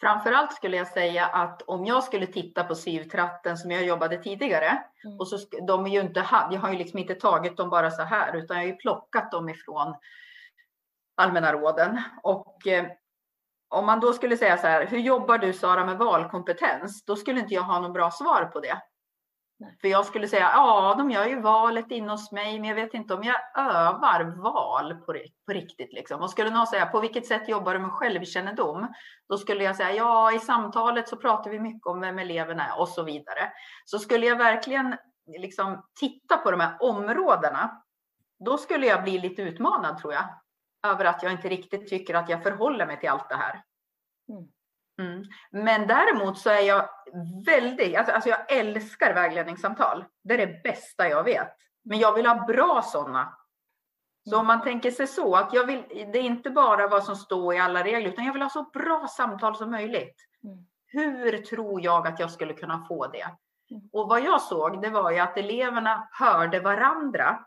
Framförallt 0.00 0.52
skulle 0.52 0.76
jag 0.76 0.86
säga 0.86 1.26
att 1.26 1.62
om 1.62 1.84
jag 1.84 2.04
skulle 2.04 2.26
titta 2.26 2.64
på 2.64 2.74
syvtratten 2.74 3.56
som 3.56 3.70
jag 3.70 3.84
jobbade 3.84 4.16
tidigare 4.16 4.84
Mm. 5.04 5.18
och 5.18 5.28
så 5.28 5.38
de 5.66 5.86
är 5.86 5.90
ju 5.90 6.00
inte, 6.00 6.26
jag 6.50 6.60
har 6.60 6.72
ju 6.72 6.78
liksom 6.78 6.98
inte 6.98 7.14
tagit 7.14 7.56
dem 7.56 7.70
bara 7.70 7.90
så 7.90 8.02
här 8.02 8.36
utan 8.36 8.56
jag 8.56 8.64
har 8.64 8.68
ju 8.68 8.76
plockat 8.76 9.30
dem 9.32 9.48
ifrån 9.48 9.94
allmänna 11.14 11.52
råden 11.52 12.02
och 12.22 12.66
eh, 12.66 12.86
om 13.68 13.86
man 13.86 14.00
då 14.00 14.12
skulle 14.12 14.36
säga 14.36 14.56
så 14.58 14.66
här, 14.66 14.86
hur 14.86 14.98
jobbar 14.98 15.38
du 15.38 15.52
Sara 15.52 15.86
med 15.86 15.98
valkompetens? 15.98 17.04
Då 17.04 17.16
skulle 17.16 17.40
inte 17.40 17.54
jag 17.54 17.62
ha 17.62 17.80
något 17.80 17.92
bra 17.92 18.10
svar 18.10 18.44
på 18.44 18.60
det. 18.60 18.82
Nej. 19.58 19.76
För 19.80 19.88
jag 19.88 20.06
skulle 20.06 20.28
säga, 20.28 20.50
ja, 20.54 20.94
de 20.98 21.10
gör 21.10 21.26
ju 21.26 21.40
valet 21.40 21.90
inne 21.90 22.10
hos 22.10 22.32
mig, 22.32 22.60
men 22.60 22.68
jag 22.68 22.74
vet 22.74 22.94
inte 22.94 23.14
om 23.14 23.22
jag 23.22 23.36
övar 23.56 24.24
val 24.24 24.94
på, 24.94 25.14
på 25.46 25.52
riktigt. 25.52 25.92
Liksom. 25.92 26.20
Och 26.20 26.30
skulle 26.30 26.50
någon 26.50 26.66
säga, 26.66 26.86
på 26.86 27.00
vilket 27.00 27.26
sätt 27.26 27.48
jobbar 27.48 27.74
du 27.74 27.80
med 27.80 27.90
självkännedom? 27.90 28.86
Då 29.28 29.38
skulle 29.38 29.64
jag 29.64 29.76
säga, 29.76 29.92
ja, 29.92 30.32
i 30.32 30.38
samtalet 30.38 31.08
så 31.08 31.16
pratar 31.16 31.50
vi 31.50 31.60
mycket 31.60 31.86
om 31.86 32.00
vem 32.00 32.18
eleverna 32.18 32.66
är 32.66 32.80
och 32.80 32.88
så 32.88 33.02
vidare. 33.02 33.52
Så 33.84 33.98
skulle 33.98 34.26
jag 34.26 34.36
verkligen 34.36 34.96
liksom 35.26 35.86
titta 36.00 36.36
på 36.36 36.50
de 36.50 36.60
här 36.60 36.76
områdena, 36.80 37.82
då 38.44 38.58
skulle 38.58 38.86
jag 38.86 39.02
bli 39.02 39.18
lite 39.18 39.42
utmanad 39.42 39.98
tror 39.98 40.12
jag. 40.12 40.24
Över 40.86 41.04
att 41.04 41.22
jag 41.22 41.32
inte 41.32 41.48
riktigt 41.48 41.88
tycker 41.88 42.14
att 42.14 42.28
jag 42.28 42.42
förhåller 42.42 42.86
mig 42.86 43.00
till 43.00 43.08
allt 43.08 43.28
det 43.28 43.36
här. 43.36 43.62
Mm. 44.28 44.48
Mm. 44.98 45.24
Men 45.50 45.86
däremot 45.86 46.38
så 46.38 46.50
är 46.50 46.60
jag 46.60 46.88
väldigt, 47.46 47.96
alltså, 47.96 48.12
alltså 48.12 48.30
jag 48.30 48.52
älskar 48.52 49.14
vägledningssamtal. 49.14 50.04
Det 50.24 50.34
är 50.34 50.46
det 50.46 50.62
bästa 50.62 51.08
jag 51.08 51.24
vet. 51.24 51.56
Men 51.84 51.98
jag 51.98 52.12
vill 52.12 52.26
ha 52.26 52.46
bra 52.46 52.82
sådana. 52.82 53.38
Så 54.30 54.38
om 54.38 54.46
man 54.46 54.62
tänker 54.62 54.90
sig 54.90 55.06
så 55.06 55.34
att 55.36 55.52
jag 55.52 55.66
vill, 55.66 55.84
det 55.88 56.18
är 56.18 56.22
inte 56.22 56.50
bara 56.50 56.88
vad 56.88 57.04
som 57.04 57.16
står 57.16 57.54
i 57.54 57.58
alla 57.58 57.84
regler, 57.84 58.10
utan 58.10 58.24
jag 58.24 58.32
vill 58.32 58.42
ha 58.42 58.50
så 58.50 58.62
bra 58.62 59.06
samtal 59.08 59.56
som 59.56 59.70
möjligt. 59.70 60.16
Mm. 60.44 60.66
Hur 60.86 61.38
tror 61.38 61.80
jag 61.84 62.06
att 62.06 62.20
jag 62.20 62.30
skulle 62.30 62.54
kunna 62.54 62.84
få 62.88 63.06
det? 63.06 63.26
Mm. 63.70 63.88
Och 63.92 64.08
vad 64.08 64.20
jag 64.20 64.40
såg, 64.40 64.82
det 64.82 64.90
var 64.90 65.10
ju 65.10 65.18
att 65.18 65.36
eleverna 65.36 66.08
hörde 66.12 66.60
varandra. 66.60 67.44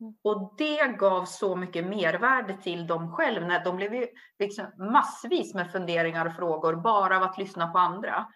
Mm. 0.00 0.14
Och 0.22 0.54
det 0.58 0.96
gav 0.98 1.24
så 1.24 1.56
mycket 1.56 1.86
mervärde 1.86 2.56
till 2.56 2.86
dem 2.86 3.12
själv. 3.12 3.46
När 3.46 3.64
de 3.64 3.76
blev 3.76 3.94
ju 3.94 4.06
liksom 4.38 4.66
massvis 4.92 5.54
med 5.54 5.72
funderingar 5.72 6.26
och 6.26 6.34
frågor 6.34 6.76
bara 6.76 7.16
av 7.16 7.22
att 7.22 7.38
lyssna 7.38 7.66
på 7.66 7.78
andra. 7.78 8.26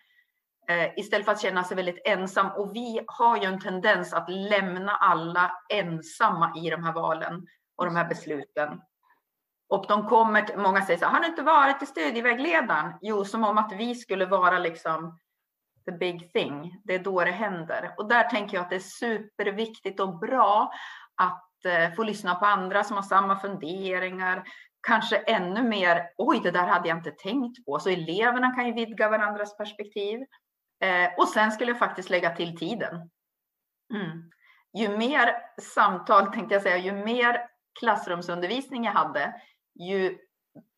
Eh, 0.69 0.99
istället 0.99 1.25
för 1.25 1.33
att 1.33 1.41
känna 1.41 1.65
sig 1.65 1.77
väldigt 1.77 2.03
ensam. 2.05 2.47
Och 2.47 2.77
vi 2.77 3.05
har 3.07 3.37
ju 3.37 3.45
en 3.45 3.61
tendens 3.61 4.13
att 4.13 4.29
lämna 4.29 4.93
alla 4.93 5.53
ensamma 5.69 6.53
i 6.57 6.71
de 6.71 6.85
här 6.85 6.93
valen. 6.93 7.47
och 7.77 7.85
de 7.85 7.97
här 7.97 8.09
besluten. 8.09 8.81
Och 9.69 9.85
de 9.89 10.09
kommer, 10.09 10.57
många 10.57 10.83
säger 10.83 10.99
så 10.99 11.05
här, 11.05 11.13
har 11.13 11.21
du 11.21 11.27
inte 11.27 11.43
varit 11.43 11.83
i 11.83 11.87
studievägledaren? 11.87 12.93
Jo, 13.01 13.25
som 13.25 13.45
om 13.45 13.59
att 13.59 13.73
vi 13.73 13.95
skulle 13.95 14.27
vara 14.27 14.59
liksom 14.59 15.19
the 15.85 15.93
big 15.93 16.33
thing. 16.33 16.81
Det 16.85 16.95
är 16.95 16.99
då 16.99 17.25
det 17.25 17.31
händer. 17.31 17.95
Och 17.97 18.09
där 18.09 18.25
tänker 18.25 18.57
jag 18.57 18.65
att 18.65 18.71
det 18.71 18.77
är 18.77 18.81
superviktigt 18.81 20.01
och 20.01 20.19
bra 20.19 20.73
att 21.17 21.52
eh, 21.67 21.93
få 21.93 22.03
lyssna 22.03 22.35
på 22.35 22.47
andra 22.47 22.85
som 22.85 22.97
har 22.97 23.03
samma 23.03 23.41
funderingar. 23.41 24.45
Kanske 24.87 25.17
ännu 25.17 25.63
mer, 25.63 26.11
oj, 26.17 26.41
det 26.43 26.51
där 26.51 26.67
hade 26.67 26.89
jag 26.89 26.99
inte 26.99 27.11
tänkt 27.11 27.65
på. 27.65 27.79
Så 27.79 27.89
eleverna 27.89 28.55
kan 28.55 28.67
ju 28.67 28.73
vidga 28.73 29.09
varandras 29.09 29.57
perspektiv. 29.57 30.21
Eh, 30.83 31.11
och 31.19 31.29
sen 31.29 31.53
skulle 31.53 31.71
jag 31.71 31.79
faktiskt 31.79 32.11
lägga 32.11 32.37
till 32.37 32.59
tiden. 32.59 33.11
Mm. 33.95 34.31
Ju 34.79 34.97
mer 34.97 35.35
samtal, 35.61 36.33
tänkte 36.33 36.55
jag 36.55 36.63
säga, 36.63 36.77
ju 36.77 36.93
mer 36.93 37.49
klassrumsundervisning 37.81 38.85
jag 38.85 38.93
hade, 38.93 39.41
ju 39.75 40.19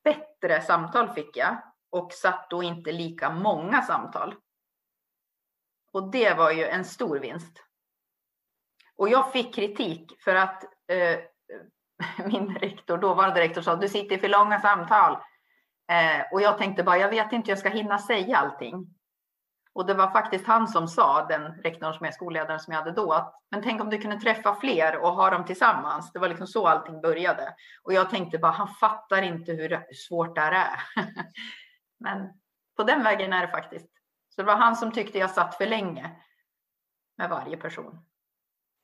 bättre 0.04 0.62
samtal 0.62 1.08
fick 1.08 1.36
jag 1.36 1.62
och 1.90 2.12
satt 2.12 2.50
då 2.50 2.62
inte 2.62 2.92
lika 2.92 3.30
många 3.30 3.82
samtal. 3.82 4.34
Och 5.92 6.10
det 6.10 6.34
var 6.34 6.50
ju 6.50 6.64
en 6.64 6.84
stor 6.84 7.18
vinst. 7.18 7.62
Och 8.96 9.08
jag 9.08 9.32
fick 9.32 9.54
kritik 9.54 10.12
för 10.24 10.34
att 10.34 10.64
eh, 10.88 11.18
min 12.26 12.54
rektor, 12.58 12.98
dåvarande 12.98 13.40
rektor 13.40 13.62
sa 13.62 13.76
du 13.76 13.88
sitter 13.88 14.16
i 14.16 14.18
för 14.18 14.28
långa 14.28 14.60
samtal. 14.60 15.12
Eh, 15.90 16.32
och 16.32 16.40
jag 16.40 16.58
tänkte 16.58 16.82
bara, 16.82 16.98
jag 16.98 17.08
vet 17.08 17.32
inte 17.32 17.46
hur 17.46 17.52
jag 17.52 17.58
ska 17.58 17.68
hinna 17.68 17.98
säga 17.98 18.36
allting. 18.36 18.86
Och 19.74 19.86
det 19.86 19.94
var 19.94 20.10
faktiskt 20.10 20.46
han 20.46 20.68
som 20.68 20.88
sa, 20.88 21.26
den 21.26 21.52
rektorn 21.52 21.94
som 21.94 22.06
är 22.06 22.10
skolledaren 22.10 22.60
som 22.60 22.72
jag 22.72 22.80
hade 22.80 22.92
då, 22.92 23.12
att 23.12 23.34
men 23.50 23.62
tänk 23.62 23.80
om 23.80 23.90
du 23.90 23.98
kunde 23.98 24.20
träffa 24.20 24.54
fler 24.54 24.96
och 24.96 25.12
ha 25.12 25.30
dem 25.30 25.44
tillsammans. 25.44 26.12
Det 26.12 26.18
var 26.18 26.28
liksom 26.28 26.46
så 26.46 26.66
allting 26.66 27.00
började. 27.00 27.54
Och 27.82 27.92
jag 27.92 28.10
tänkte 28.10 28.38
bara, 28.38 28.52
han 28.52 28.68
fattar 28.68 29.22
inte 29.22 29.52
hur 29.52 29.94
svårt 29.94 30.34
det 30.34 30.40
här 30.40 30.52
är. 30.52 31.04
men 31.98 32.28
på 32.76 32.82
den 32.82 33.02
vägen 33.02 33.32
är 33.32 33.46
det 33.46 33.52
faktiskt. 33.52 33.90
Så 34.28 34.42
det 34.42 34.46
var 34.46 34.56
han 34.56 34.76
som 34.76 34.92
tyckte 34.92 35.18
jag 35.18 35.30
satt 35.30 35.54
för 35.54 35.66
länge 35.66 36.10
med 37.18 37.30
varje 37.30 37.56
person. 37.56 38.04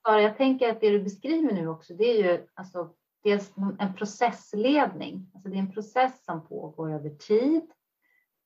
Sara, 0.05 0.21
jag 0.21 0.37
tänker 0.37 0.69
att 0.69 0.81
det 0.81 0.89
du 0.89 1.03
beskriver 1.03 1.53
nu 1.53 1.67
också, 1.67 1.93
det 1.93 2.03
är 2.03 2.23
ju 2.23 2.47
alltså 2.53 2.89
dels 3.23 3.53
en 3.79 3.93
processledning. 3.93 5.31
Alltså 5.33 5.49
det 5.49 5.55
är 5.55 5.59
en 5.59 5.71
process 5.71 6.25
som 6.25 6.47
pågår 6.47 6.93
över 6.93 7.09
tid 7.09 7.71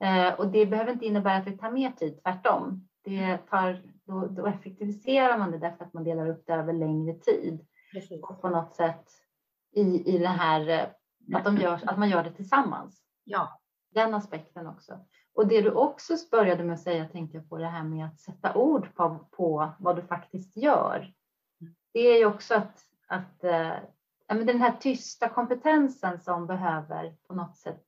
Eh, 0.04 0.34
och 0.34 0.48
det 0.48 0.66
behöver 0.66 0.92
inte 0.92 1.06
innebära 1.06 1.38
att 1.38 1.46
det 1.46 1.58
tar 1.58 1.72
mer 1.72 1.92
tid, 1.92 2.24
tvärtom. 2.24 2.88
Det 3.04 3.38
tar, 3.38 3.82
då, 4.06 4.28
då 4.28 4.46
effektiviserar 4.46 5.38
man 5.38 5.52
det 5.52 5.58
därför 5.58 5.86
att 5.86 5.94
man 5.94 6.04
delar 6.04 6.30
upp 6.30 6.44
det 6.46 6.54
över 6.54 6.74
längre 6.74 7.14
tid. 7.14 7.68
Precis. 7.94 8.24
Och 8.24 8.42
på 8.42 8.50
något 8.50 8.76
sätt 8.76 9.06
i, 9.72 10.16
i 10.16 10.18
det 10.18 10.28
här 10.28 10.70
eh, 10.70 11.38
att, 11.38 11.46
de 11.46 11.58
gör, 11.58 11.80
att 11.86 12.00
man 12.00 12.10
gör 12.10 12.24
det 12.24 12.32
tillsammans. 12.32 13.02
Ja. 13.24 13.60
Den 13.92 14.14
aspekten 14.14 14.68
också. 14.68 15.00
Och 15.34 15.48
det 15.48 15.62
du 15.62 15.72
också 15.72 16.14
började 16.32 16.64
med 16.64 16.74
att 16.74 16.82
säga 16.82 17.08
tänkte 17.08 17.38
jag 17.38 17.50
på 17.50 17.58
det 17.58 17.68
här 17.68 17.84
med 17.84 18.06
att 18.06 18.20
sätta 18.20 18.54
ord 18.54 18.96
på, 18.96 19.28
på 19.32 19.74
vad 19.80 19.96
du 19.96 20.02
faktiskt 20.02 20.58
gör. 20.58 21.14
Det 21.96 22.00
är 22.00 22.18
ju 22.18 22.26
också 22.26 22.56
att, 22.56 22.86
att 23.08 23.44
äh, 23.44 23.74
den 24.28 24.62
här 24.62 24.78
tysta 24.80 25.30
kompetensen 25.30 26.20
som 26.20 26.48
behöver 26.48 27.16
på 27.28 27.36
något 27.36 27.58
sätt 27.58 27.86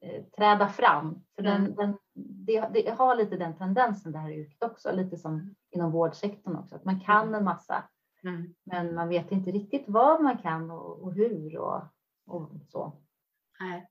Eh, 0.00 0.22
träda 0.36 0.68
fram. 0.68 1.22
För 1.36 1.42
den, 1.42 1.56
mm. 1.56 1.74
den, 1.74 1.98
det, 2.14 2.68
det, 2.72 2.90
har 2.98 3.14
lite 3.14 3.36
den 3.36 3.56
tendensen 3.56 4.12
det 4.12 4.18
här 4.18 4.30
yrket 4.30 4.62
också, 4.62 4.92
lite 4.92 5.16
som 5.16 5.54
inom 5.70 5.92
vårdsektorn 5.92 6.56
också, 6.56 6.74
att 6.74 6.84
man 6.84 7.00
kan 7.00 7.34
en 7.34 7.44
massa, 7.44 7.84
mm. 8.22 8.54
men 8.64 8.94
man 8.94 9.08
vet 9.08 9.32
inte 9.32 9.50
riktigt 9.50 9.84
vad 9.86 10.22
man 10.22 10.38
kan 10.38 10.70
och, 10.70 11.02
och 11.02 11.12
hur 11.12 11.58
och, 11.58 11.82
och 12.26 12.50
så. 12.68 12.92
Nej. 13.60 13.88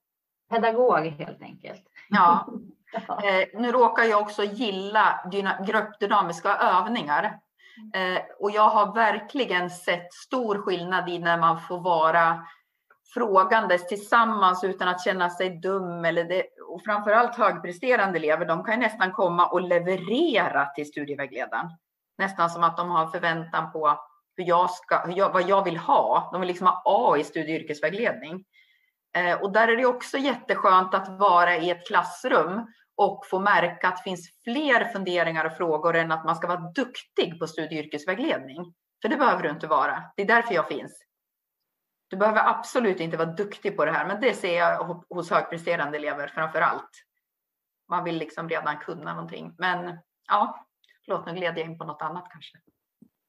Pedagog 0.49 1.05
helt 1.05 1.41
enkelt. 1.41 1.83
Ja. 2.09 2.47
Eh, 3.09 3.61
nu 3.61 3.71
råkar 3.71 4.03
jag 4.03 4.21
också 4.21 4.43
gilla 4.43 5.31
gruppdynamiska 5.65 6.55
övningar. 6.55 7.39
Mm. 7.77 8.15
Eh, 8.15 8.21
och 8.39 8.51
jag 8.51 8.69
har 8.69 8.93
verkligen 8.93 9.69
sett 9.69 10.13
stor 10.13 10.57
skillnad 10.57 11.09
i 11.09 11.19
när 11.19 11.37
man 11.37 11.61
får 11.61 11.79
vara 11.79 12.45
frågandes 13.13 13.87
tillsammans 13.87 14.63
utan 14.63 14.87
att 14.87 15.03
känna 15.03 15.29
sig 15.29 15.49
dum. 15.49 16.05
Eller 16.05 16.23
det, 16.23 16.43
och 16.67 16.83
framförallt 16.85 17.35
högpresterande 17.35 18.19
elever, 18.19 18.45
de 18.45 18.63
kan 18.63 18.73
ju 18.73 18.79
nästan 18.79 19.11
komma 19.11 19.47
och 19.47 19.61
leverera 19.61 20.65
till 20.65 20.87
studievägledaren. 20.87 21.69
Nästan 22.17 22.49
som 22.49 22.63
att 22.63 22.77
de 22.77 22.89
har 22.89 23.07
förväntan 23.07 23.71
på 23.71 23.99
hur 24.37 24.43
jag 24.43 24.69
ska, 24.71 24.99
hur 25.05 25.17
jag, 25.17 25.33
vad 25.33 25.49
jag 25.49 25.63
vill 25.63 25.77
ha. 25.77 26.29
De 26.31 26.41
vill 26.41 26.47
liksom 26.47 26.67
ha 26.67 26.81
A 26.85 27.17
i 27.17 27.23
studie 27.23 27.55
och 27.55 27.61
yrkesvägledning. 27.61 28.45
Eh, 29.15 29.41
och 29.41 29.51
där 29.51 29.67
är 29.67 29.77
det 29.77 29.85
också 29.85 30.17
jätteskönt 30.17 30.93
att 30.93 31.19
vara 31.19 31.57
i 31.57 31.69
ett 31.69 31.87
klassrum 31.87 32.67
och 32.97 33.25
få 33.25 33.39
märka 33.39 33.87
att 33.87 33.97
det 33.97 34.03
finns 34.03 34.29
fler 34.43 34.85
funderingar 34.85 35.45
och 35.45 35.57
frågor 35.57 35.95
än 35.95 36.11
att 36.11 36.25
man 36.25 36.35
ska 36.35 36.47
vara 36.47 36.71
duktig 36.75 37.39
på 37.39 37.47
studie 37.47 37.79
och 37.79 37.85
yrkesvägledning. 37.85 38.73
För 39.01 39.09
det 39.09 39.17
behöver 39.17 39.43
du 39.43 39.49
inte 39.49 39.67
vara. 39.67 40.03
Det 40.15 40.21
är 40.21 40.27
därför 40.27 40.53
jag 40.53 40.67
finns. 40.67 41.03
Du 42.09 42.17
behöver 42.17 42.49
absolut 42.49 42.99
inte 42.99 43.17
vara 43.17 43.29
duktig 43.31 43.77
på 43.77 43.85
det 43.85 43.91
här, 43.91 44.07
men 44.07 44.21
det 44.21 44.33
ser 44.33 44.57
jag 44.57 45.03
hos 45.09 45.31
högpresterande 45.31 45.97
elever 45.97 46.27
framför 46.27 46.61
allt. 46.61 46.89
Man 47.89 48.03
vill 48.03 48.17
liksom 48.17 48.49
redan 48.49 48.77
kunna 48.77 49.13
någonting. 49.13 49.55
Men 49.57 49.99
ja, 50.27 50.67
låt 51.07 51.25
nu 51.25 51.33
gled 51.33 51.57
jag 51.57 51.65
in 51.65 51.77
på 51.77 51.85
något 51.85 52.01
annat 52.01 52.27
kanske. 52.31 52.57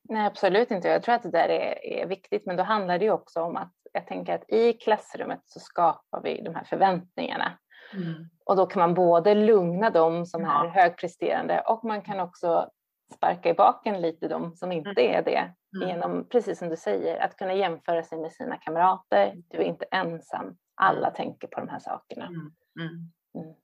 Nej, 0.08 0.26
absolut 0.26 0.70
inte. 0.70 0.88
Jag 0.88 1.02
tror 1.02 1.14
att 1.14 1.22
det 1.22 1.30
där 1.30 1.48
är, 1.48 1.84
är 1.84 2.06
viktigt, 2.06 2.46
men 2.46 2.56
då 2.56 2.62
handlar 2.62 2.98
det 2.98 3.04
ju 3.04 3.10
också 3.10 3.40
om 3.40 3.56
att 3.56 3.72
jag 3.92 4.06
tänker 4.06 4.34
att 4.34 4.50
i 4.50 4.72
klassrummet 4.72 5.42
så 5.44 5.60
skapar 5.60 6.22
vi 6.22 6.42
de 6.42 6.54
här 6.54 6.64
förväntningarna. 6.64 7.58
Mm. 7.94 8.28
Och 8.44 8.56
då 8.56 8.66
kan 8.66 8.80
man 8.80 8.94
både 8.94 9.34
lugna 9.34 9.90
dem 9.90 10.26
som 10.26 10.42
ja. 10.42 10.64
är 10.64 10.68
högpresterande 10.68 11.60
och 11.60 11.84
man 11.84 12.02
kan 12.02 12.20
också 12.20 12.70
sparka 13.14 13.50
i 13.50 13.54
baken 13.54 14.00
lite 14.00 14.28
de 14.28 14.56
som 14.56 14.72
inte 14.72 14.90
mm. 14.90 15.14
är 15.14 15.22
det. 15.22 15.54
Mm. 15.76 15.88
Genom, 15.88 16.28
precis 16.28 16.58
som 16.58 16.68
du 16.68 16.76
säger, 16.76 17.20
att 17.24 17.36
kunna 17.36 17.54
jämföra 17.54 18.02
sig 18.02 18.18
med 18.18 18.32
sina 18.32 18.56
kamrater. 18.56 19.34
Du 19.48 19.58
är 19.58 19.64
inte 19.64 19.84
ensam. 19.84 20.56
Alla 20.74 21.10
tänker 21.10 21.48
på 21.48 21.60
de 21.60 21.68
här 21.68 21.78
sakerna. 21.78 22.26
Mm. 22.26 22.52
Mm. 22.80 23.10
mm. 23.34 23.54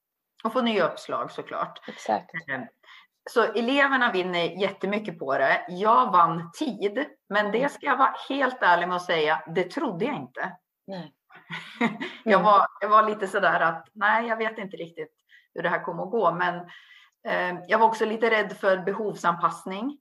Och 0.45 0.53
få 0.53 0.63
nya 0.63 0.89
uppslag 0.89 1.31
såklart. 1.31 1.89
Exakt. 1.89 2.31
Eh, 2.51 2.61
så 3.31 3.43
eleverna 3.43 4.13
vinner 4.13 4.61
jättemycket 4.61 5.19
på 5.19 5.39
det. 5.39 5.67
Jag 5.69 6.13
vann 6.13 6.51
tid, 6.59 7.05
men 7.29 7.53
det 7.53 7.73
ska 7.73 7.87
jag 7.87 7.97
vara 7.97 8.15
helt 8.29 8.63
ärlig 8.63 8.89
med 8.89 8.97
att 8.97 9.05
säga, 9.05 9.43
det 9.55 9.65
trodde 9.65 10.05
jag 10.05 10.17
inte. 10.17 10.57
Nej. 10.87 11.15
jag, 12.25 12.43
var, 12.43 12.67
jag 12.81 12.89
var 12.89 13.09
lite 13.09 13.27
sådär 13.29 13.61
att 13.61 13.89
nej, 13.93 14.27
jag 14.27 14.37
vet 14.37 14.59
inte 14.59 14.77
riktigt 14.77 15.15
hur 15.55 15.63
det 15.63 15.69
här 15.69 15.85
kommer 15.85 16.03
att 16.03 16.11
gå, 16.11 16.33
men 16.33 16.61
Eh, 17.25 17.55
jag 17.69 17.79
var 17.79 17.87
också 17.87 18.05
lite 18.05 18.31
rädd 18.31 18.57
för 18.57 18.79
behovsanpassning. 18.79 19.99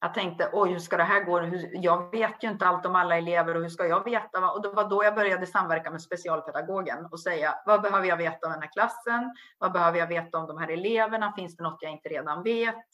Jag 0.00 0.14
tänkte, 0.14 0.50
oj, 0.52 0.70
hur 0.72 0.78
ska 0.78 0.96
det 0.96 1.04
här 1.04 1.24
gå? 1.24 1.50
Jag 1.72 2.10
vet 2.10 2.44
ju 2.44 2.48
inte 2.48 2.66
allt 2.66 2.86
om 2.86 2.96
alla 2.96 3.18
elever 3.18 3.54
och 3.54 3.62
hur 3.62 3.68
ska 3.68 3.86
jag 3.86 4.04
veta? 4.04 4.50
Och 4.50 4.62
det 4.62 4.68
var 4.68 4.88
då 4.88 5.04
jag 5.04 5.14
började 5.14 5.46
samverka 5.46 5.90
med 5.90 6.02
specialpedagogen 6.02 7.06
och 7.10 7.20
säga, 7.20 7.54
vad 7.66 7.82
behöver 7.82 8.08
jag 8.08 8.16
veta 8.16 8.46
om 8.46 8.52
den 8.52 8.62
här 8.62 8.72
klassen? 8.72 9.34
Vad 9.58 9.72
behöver 9.72 9.98
jag 9.98 10.06
veta 10.06 10.38
om 10.38 10.46
de 10.46 10.58
här 10.58 10.68
eleverna? 10.68 11.32
Finns 11.32 11.56
det 11.56 11.62
något 11.62 11.78
jag 11.80 11.92
inte 11.92 12.08
redan 12.08 12.42
vet? 12.42 12.86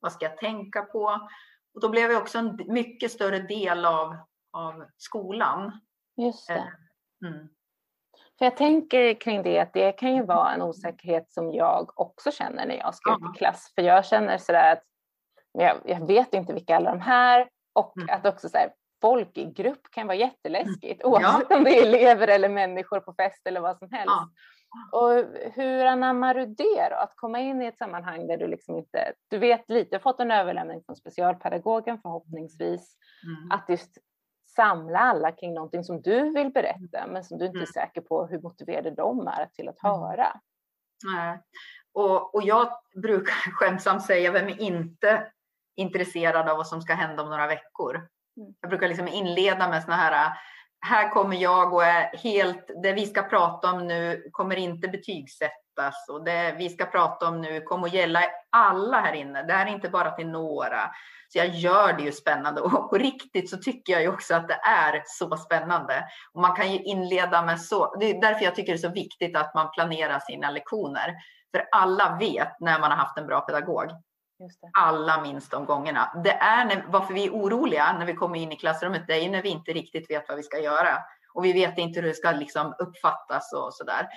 Vad 0.00 0.12
ska 0.12 0.24
jag 0.24 0.36
tänka 0.36 0.82
på? 0.82 1.28
Och 1.74 1.80
då 1.80 1.88
blev 1.88 2.10
jag 2.10 2.22
också 2.22 2.38
en 2.38 2.60
mycket 2.66 3.12
större 3.12 3.38
del 3.38 3.84
av, 3.84 4.16
av 4.52 4.84
skolan. 4.96 5.80
Just 6.16 6.48
det. 6.48 6.72
Mm. 7.26 7.48
För 8.38 8.44
jag 8.44 8.56
tänker 8.56 9.14
kring 9.14 9.42
det 9.42 9.58
att 9.58 9.72
det 9.72 9.92
kan 9.92 10.14
ju 10.14 10.22
vara 10.22 10.52
en 10.52 10.62
osäkerhet 10.62 11.32
som 11.32 11.52
jag 11.52 12.00
också 12.00 12.30
känner 12.30 12.66
när 12.66 12.74
jag 12.74 12.94
ska 12.94 13.12
ut 13.12 13.34
i 13.34 13.38
klass. 13.38 13.72
För 13.74 13.82
jag 13.82 14.04
känner 14.04 14.38
sådär 14.38 14.72
att 14.72 14.82
jag, 15.52 15.76
jag 15.84 16.06
vet 16.06 16.34
inte 16.34 16.52
vilka 16.52 16.76
alla 16.76 16.90
de 16.90 17.00
här 17.00 17.48
och 17.72 17.96
mm. 17.96 18.14
att 18.14 18.26
också 18.26 18.48
så 18.48 18.58
här, 18.58 18.72
folk 19.00 19.38
i 19.38 19.44
grupp 19.44 19.90
kan 19.90 20.06
vara 20.06 20.16
jätteläskigt 20.16 21.02
mm. 21.02 21.12
oavsett 21.12 21.46
ja. 21.50 21.56
om 21.56 21.64
det 21.64 21.78
är 21.78 21.86
elever 21.86 22.28
eller 22.28 22.48
människor 22.48 23.00
på 23.00 23.12
fest 23.12 23.46
eller 23.46 23.60
vad 23.60 23.78
som 23.78 23.92
helst. 23.92 24.06
Ja. 24.06 24.28
Och 24.92 25.24
hur 25.54 25.84
anammar 25.84 26.34
du 26.34 26.46
det 26.46 26.88
då? 26.90 26.96
Att 26.96 27.12
komma 27.16 27.40
in 27.40 27.62
i 27.62 27.66
ett 27.66 27.78
sammanhang 27.78 28.26
där 28.26 28.36
du 28.36 28.46
liksom 28.46 28.76
inte, 28.76 29.12
du 29.28 29.38
vet 29.38 29.70
lite, 29.70 29.98
fått 29.98 30.20
en 30.20 30.30
överlämning 30.30 30.82
från 30.86 30.96
specialpedagogen 30.96 31.98
förhoppningsvis, 32.02 32.96
mm. 33.24 33.50
att 33.50 33.68
just 33.68 33.98
samla 34.58 34.98
alla 34.98 35.32
kring 35.32 35.54
någonting 35.54 35.84
som 35.84 36.02
du 36.02 36.32
vill 36.32 36.50
berätta 36.50 37.06
men 37.06 37.24
som 37.24 37.38
du 37.38 37.46
inte 37.46 37.58
är 37.58 37.58
mm. 37.58 37.66
säker 37.66 38.00
på 38.00 38.26
hur 38.26 38.40
motiverade 38.40 38.90
de 38.90 39.28
är 39.28 39.46
till 39.46 39.68
att 39.68 39.84
mm. 39.84 40.00
höra. 40.00 40.40
Nej. 41.04 41.40
Och, 41.92 42.34
och 42.34 42.42
jag 42.42 42.68
brukar 43.02 43.32
skämtsamt 43.52 44.06
säga, 44.06 44.32
vem 44.32 44.48
är 44.48 44.60
inte 44.60 45.32
intresserad 45.76 46.48
av 46.48 46.56
vad 46.56 46.66
som 46.66 46.82
ska 46.82 46.94
hända 46.94 47.22
om 47.22 47.30
några 47.30 47.46
veckor? 47.46 47.94
Mm. 47.96 48.54
Jag 48.60 48.70
brukar 48.70 48.88
liksom 48.88 49.08
inleda 49.08 49.68
med 49.68 49.82
såna 49.82 49.96
här 49.96 50.32
här 50.80 51.10
kommer 51.10 51.36
jag 51.36 51.74
och 51.74 51.84
är 51.84 52.16
helt, 52.16 52.70
det 52.82 52.92
vi 52.92 53.06
ska 53.06 53.22
prata 53.22 53.72
om 53.72 53.86
nu 53.86 54.28
kommer 54.32 54.56
inte 54.56 54.88
betygsättas 54.88 56.08
och 56.08 56.24
det 56.24 56.54
vi 56.58 56.68
ska 56.68 56.84
prata 56.84 57.28
om 57.28 57.40
nu 57.40 57.60
kommer 57.60 57.86
att 57.86 57.92
gälla 57.92 58.20
alla 58.50 59.00
här 59.00 59.12
inne. 59.12 59.42
Det 59.42 59.52
här 59.52 59.66
är 59.66 59.70
inte 59.70 59.88
bara 59.88 60.10
till 60.10 60.28
några. 60.28 60.90
Så 61.28 61.38
jag 61.38 61.48
gör 61.48 61.92
det 61.92 62.02
ju 62.02 62.12
spännande 62.12 62.60
och 62.60 62.90
på 62.90 62.98
riktigt 62.98 63.50
så 63.50 63.56
tycker 63.56 63.92
jag 63.92 64.02
ju 64.02 64.08
också 64.08 64.34
att 64.34 64.48
det 64.48 64.60
är 64.64 65.02
så 65.06 65.36
spännande. 65.36 66.04
Och 66.32 66.40
man 66.40 66.56
kan 66.56 66.72
ju 66.72 66.78
inleda 66.78 67.42
med 67.42 67.60
så, 67.60 67.96
det 68.00 68.06
är 68.06 68.20
därför 68.20 68.44
jag 68.44 68.54
tycker 68.54 68.72
det 68.72 68.78
är 68.78 68.88
så 68.88 68.94
viktigt 68.94 69.36
att 69.36 69.54
man 69.54 69.70
planerar 69.70 70.18
sina 70.18 70.50
lektioner. 70.50 71.14
För 71.54 71.68
alla 71.72 72.16
vet 72.20 72.60
när 72.60 72.80
man 72.80 72.90
har 72.90 72.98
haft 72.98 73.18
en 73.18 73.26
bra 73.26 73.40
pedagog. 73.40 73.90
Alla 74.72 75.22
minns 75.22 75.48
de 75.48 75.64
gångerna. 75.64 76.20
Det 76.24 76.32
är 76.32 76.64
när, 76.64 76.84
varför 76.88 77.14
vi 77.14 77.26
är 77.26 77.30
oroliga 77.30 77.96
när 77.98 78.06
vi 78.06 78.14
kommer 78.14 78.38
in 78.38 78.52
i 78.52 78.56
klassrummet, 78.56 79.06
det 79.06 79.14
är 79.14 79.30
när 79.30 79.42
vi 79.42 79.48
inte 79.48 79.72
riktigt 79.72 80.10
vet 80.10 80.28
vad 80.28 80.36
vi 80.36 80.42
ska 80.42 80.58
göra. 80.58 80.98
Och 81.34 81.44
vi 81.44 81.52
vet 81.52 81.78
inte 81.78 82.00
hur 82.00 82.08
det 82.08 82.14
ska 82.14 82.32
liksom 82.32 82.74
uppfattas 82.78 83.52
och 83.52 83.74
så 83.74 83.84
där. 83.84 84.08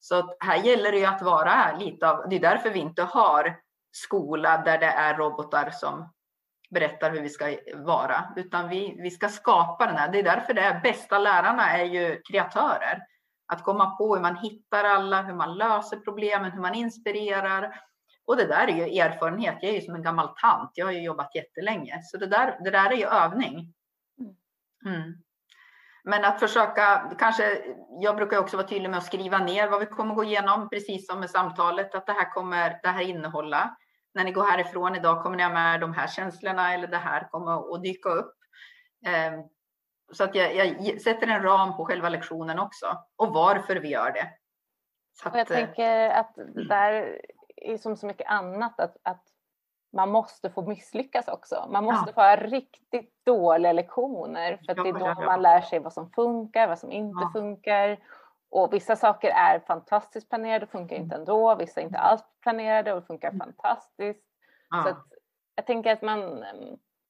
Så 0.00 0.36
här 0.40 0.56
gäller 0.56 0.92
det 0.92 0.98
ju 0.98 1.04
att 1.04 1.22
vara 1.22 1.76
lite 1.78 2.10
av, 2.10 2.28
det 2.28 2.36
är 2.36 2.40
därför 2.40 2.70
vi 2.70 2.78
inte 2.78 3.02
har 3.02 3.56
skola 3.92 4.62
där 4.64 4.78
det 4.78 4.86
är 4.86 5.14
robotar 5.14 5.70
som 5.70 6.12
berättar 6.70 7.10
hur 7.10 7.20
vi 7.20 7.28
ska 7.28 7.56
vara, 7.74 8.32
utan 8.36 8.68
vi, 8.68 8.96
vi 9.02 9.10
ska 9.10 9.28
skapa 9.28 9.86
den 9.86 9.96
här. 9.96 10.12
Det 10.12 10.18
är 10.18 10.22
därför 10.22 10.54
det 10.54 10.62
är 10.62 10.80
bästa 10.80 11.18
lärarna 11.18 11.78
är 11.78 11.84
ju 11.84 12.20
kreatörer. 12.30 13.02
Att 13.52 13.64
komma 13.64 13.90
på 13.90 14.14
hur 14.14 14.22
man 14.22 14.36
hittar 14.36 14.84
alla, 14.84 15.22
hur 15.22 15.34
man 15.34 15.58
löser 15.58 15.96
problemen, 15.96 16.52
hur 16.52 16.60
man 16.60 16.74
inspirerar. 16.74 17.80
Och 18.28 18.36
det 18.36 18.46
där 18.46 18.68
är 18.68 18.72
ju 18.72 18.98
erfarenhet. 18.98 19.58
Jag 19.60 19.70
är 19.70 19.74
ju 19.74 19.80
som 19.80 19.94
en 19.94 20.02
gammal 20.02 20.28
tant. 20.28 20.70
Jag 20.74 20.86
har 20.86 20.92
ju 20.92 21.02
jobbat 21.02 21.34
jättelänge, 21.34 22.00
så 22.02 22.16
det 22.16 22.26
där, 22.26 22.58
det 22.64 22.70
där 22.70 22.90
är 22.90 22.96
ju 22.96 23.04
övning. 23.04 23.74
Mm. 24.86 25.14
Men 26.04 26.24
att 26.24 26.40
försöka, 26.40 27.12
kanske, 27.18 27.58
jag 28.00 28.16
brukar 28.16 28.38
också 28.38 28.56
vara 28.56 28.66
tydlig 28.66 28.90
med 28.90 28.98
att 28.98 29.06
skriva 29.06 29.38
ner 29.38 29.68
vad 29.68 29.80
vi 29.80 29.86
kommer 29.86 30.14
gå 30.14 30.24
igenom, 30.24 30.68
precis 30.68 31.06
som 31.06 31.20
med 31.20 31.30
samtalet, 31.30 31.94
att 31.94 32.06
det 32.06 32.12
här 32.12 32.30
kommer 32.30 32.78
det 32.82 32.88
här 32.88 33.02
innehålla 33.02 33.76
när 34.14 34.24
ni 34.24 34.32
går 34.32 34.44
härifrån 34.44 34.96
idag 34.96 35.22
kommer 35.22 35.36
ni 35.36 35.42
ha 35.42 35.50
med 35.50 35.80
de 35.80 35.94
här 35.94 36.06
känslorna 36.06 36.74
eller 36.74 36.86
det 36.86 36.96
här 36.96 37.28
kommer 37.30 37.74
att 37.74 37.82
dyka 37.82 38.08
upp. 38.08 38.34
Ehm, 39.06 39.42
så 40.12 40.24
att 40.24 40.34
jag, 40.34 40.54
jag 40.56 41.00
sätter 41.00 41.26
en 41.26 41.42
ram 41.42 41.76
på 41.76 41.84
själva 41.84 42.08
lektionen 42.08 42.58
också 42.58 42.86
och 43.16 43.34
varför 43.34 43.76
vi 43.76 43.88
gör 43.88 44.12
det. 44.12 44.30
Att, 45.24 45.34
jag 45.34 45.46
tänker 45.46 46.10
att 46.10 46.34
det 46.54 46.68
där 46.68 47.20
är 47.62 47.78
som 47.78 47.96
så 47.96 48.06
mycket 48.06 48.26
annat 48.26 48.80
att, 48.80 48.96
att 49.02 49.24
man 49.92 50.10
måste 50.10 50.50
få 50.50 50.62
misslyckas 50.62 51.28
också. 51.28 51.66
Man 51.70 51.84
måste 51.84 52.10
ja. 52.10 52.14
få 52.14 52.20
ha 52.20 52.36
riktigt 52.36 53.24
dåliga 53.24 53.72
lektioner 53.72 54.56
för 54.56 54.72
att 54.72 54.84
det 54.84 54.88
är 54.88 55.14
då 55.14 55.22
man 55.22 55.42
lär 55.42 55.60
sig 55.60 55.78
vad 55.78 55.92
som 55.92 56.10
funkar, 56.10 56.68
vad 56.68 56.78
som 56.78 56.92
inte 56.92 57.22
ja. 57.22 57.30
funkar 57.32 57.98
och 58.50 58.72
vissa 58.72 58.96
saker 58.96 59.28
är 59.28 59.60
fantastiskt 59.60 60.28
planerade 60.28 60.64
och 60.64 60.70
funkar 60.70 60.96
inte 60.96 61.14
ändå. 61.14 61.54
Vissa 61.54 61.80
är 61.80 61.84
inte 61.84 61.98
alls 61.98 62.22
planerade 62.42 62.92
och 62.92 63.06
funkar 63.06 63.28
mm. 63.28 63.38
fantastiskt. 63.38 64.24
Ja. 64.70 64.82
Så 64.82 64.96
jag 65.54 65.66
tänker 65.66 65.92
att 65.92 66.02
man, 66.02 66.44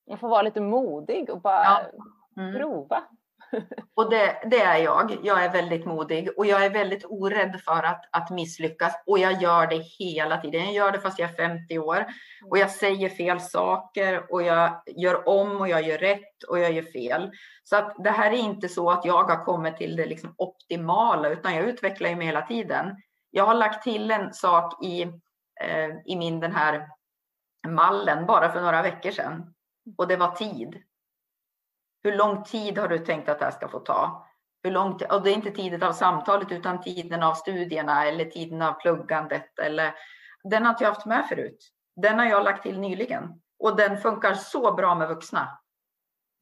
man 0.08 0.18
får 0.18 0.28
vara 0.28 0.42
lite 0.42 0.60
modig 0.60 1.30
och 1.30 1.40
bara 1.40 1.64
ja. 1.64 2.42
mm. 2.42 2.54
prova. 2.54 3.04
Och 3.94 4.10
det, 4.10 4.42
det, 4.50 4.60
är 4.60 4.76
jag. 4.76 5.16
Jag 5.22 5.44
är 5.44 5.52
väldigt 5.52 5.86
modig 5.86 6.28
och 6.36 6.46
jag 6.46 6.64
är 6.64 6.70
väldigt 6.70 7.04
orädd 7.04 7.60
för 7.64 7.82
att, 7.82 8.04
att 8.12 8.30
misslyckas. 8.30 8.92
Och 9.06 9.18
jag 9.18 9.42
gör 9.42 9.66
det 9.66 9.78
hela 9.98 10.40
tiden. 10.40 10.64
Jag 10.64 10.72
gör 10.72 10.92
det 10.92 11.00
fast 11.00 11.18
jag 11.18 11.30
är 11.30 11.34
50 11.34 11.78
år. 11.78 12.06
Och 12.50 12.58
jag 12.58 12.70
säger 12.70 13.08
fel 13.08 13.40
saker 13.40 14.32
och 14.32 14.42
jag 14.42 14.82
gör 14.86 15.28
om 15.28 15.60
och 15.60 15.68
jag 15.68 15.82
gör 15.82 15.98
rätt 15.98 16.42
och 16.48 16.58
jag 16.58 16.72
gör 16.72 16.82
fel. 16.82 17.30
Så 17.64 17.76
att 17.76 17.96
det 18.04 18.10
här 18.10 18.30
är 18.30 18.38
inte 18.38 18.68
så 18.68 18.90
att 18.90 19.04
jag 19.04 19.24
har 19.24 19.44
kommit 19.44 19.76
till 19.76 19.96
det 19.96 20.06
liksom 20.06 20.34
optimala 20.38 21.28
utan 21.28 21.54
jag 21.54 21.64
utvecklar 21.64 22.14
mig 22.14 22.26
hela 22.26 22.46
tiden. 22.46 22.96
Jag 23.30 23.46
har 23.46 23.54
lagt 23.54 23.82
till 23.82 24.10
en 24.10 24.32
sak 24.32 24.84
i, 24.84 25.02
eh, 25.60 25.90
i 26.04 26.16
min 26.16 26.40
den 26.40 26.52
här 26.52 26.88
mallen 27.68 28.26
bara 28.26 28.52
för 28.52 28.60
några 28.60 28.82
veckor 28.82 29.10
sedan. 29.10 29.54
Och 29.98 30.08
det 30.08 30.16
var 30.16 30.30
tid. 30.30 30.82
Hur 32.08 32.16
lång 32.16 32.42
tid 32.44 32.78
har 32.78 32.88
du 32.88 32.98
tänkt 32.98 33.28
att 33.28 33.38
det 33.38 33.44
här 33.44 33.52
ska 33.52 33.68
få 33.68 33.78
ta? 33.78 34.26
Hur 34.62 34.70
lång, 34.70 35.00
och 35.10 35.22
det 35.22 35.30
är 35.30 35.34
inte 35.34 35.50
tiden 35.50 35.82
av 35.82 35.92
samtalet 35.92 36.52
utan 36.52 36.80
tiden 36.80 37.22
av 37.22 37.34
studierna 37.34 38.06
eller 38.06 38.24
tiden 38.24 38.62
av 38.62 38.72
pluggandet. 38.72 39.58
Eller, 39.58 39.94
den 40.44 40.64
har 40.64 40.70
inte 40.70 40.84
jag 40.84 40.90
haft 40.90 41.06
med 41.06 41.26
förut. 41.28 41.70
Den 41.96 42.18
har 42.18 42.26
jag 42.26 42.44
lagt 42.44 42.62
till 42.62 42.80
nyligen 42.80 43.40
och 43.58 43.76
den 43.76 44.00
funkar 44.00 44.34
så 44.34 44.74
bra 44.74 44.94
med 44.94 45.08
vuxna. 45.08 45.58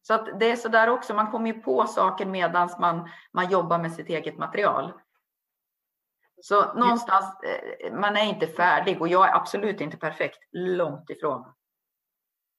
Så 0.02 0.14
att 0.14 0.40
det 0.40 0.50
är 0.50 0.56
så 0.56 0.68
där 0.68 0.88
också, 0.88 1.14
man 1.14 1.30
kommer 1.30 1.54
ju 1.54 1.62
på 1.62 1.86
saker 1.86 2.26
medan 2.26 2.68
man, 2.80 3.10
man 3.32 3.50
jobbar 3.50 3.78
med 3.78 3.92
sitt 3.92 4.08
eget 4.08 4.38
material. 4.38 4.92
Så 6.42 6.74
någonstans, 6.74 7.24
eh, 7.42 7.92
man 7.92 8.16
är 8.16 8.24
inte 8.24 8.46
färdig 8.46 9.00
och 9.00 9.08
jag 9.08 9.28
är 9.28 9.34
absolut 9.34 9.80
inte 9.80 9.96
perfekt, 9.96 10.38
långt 10.52 11.10
ifrån. 11.10 11.44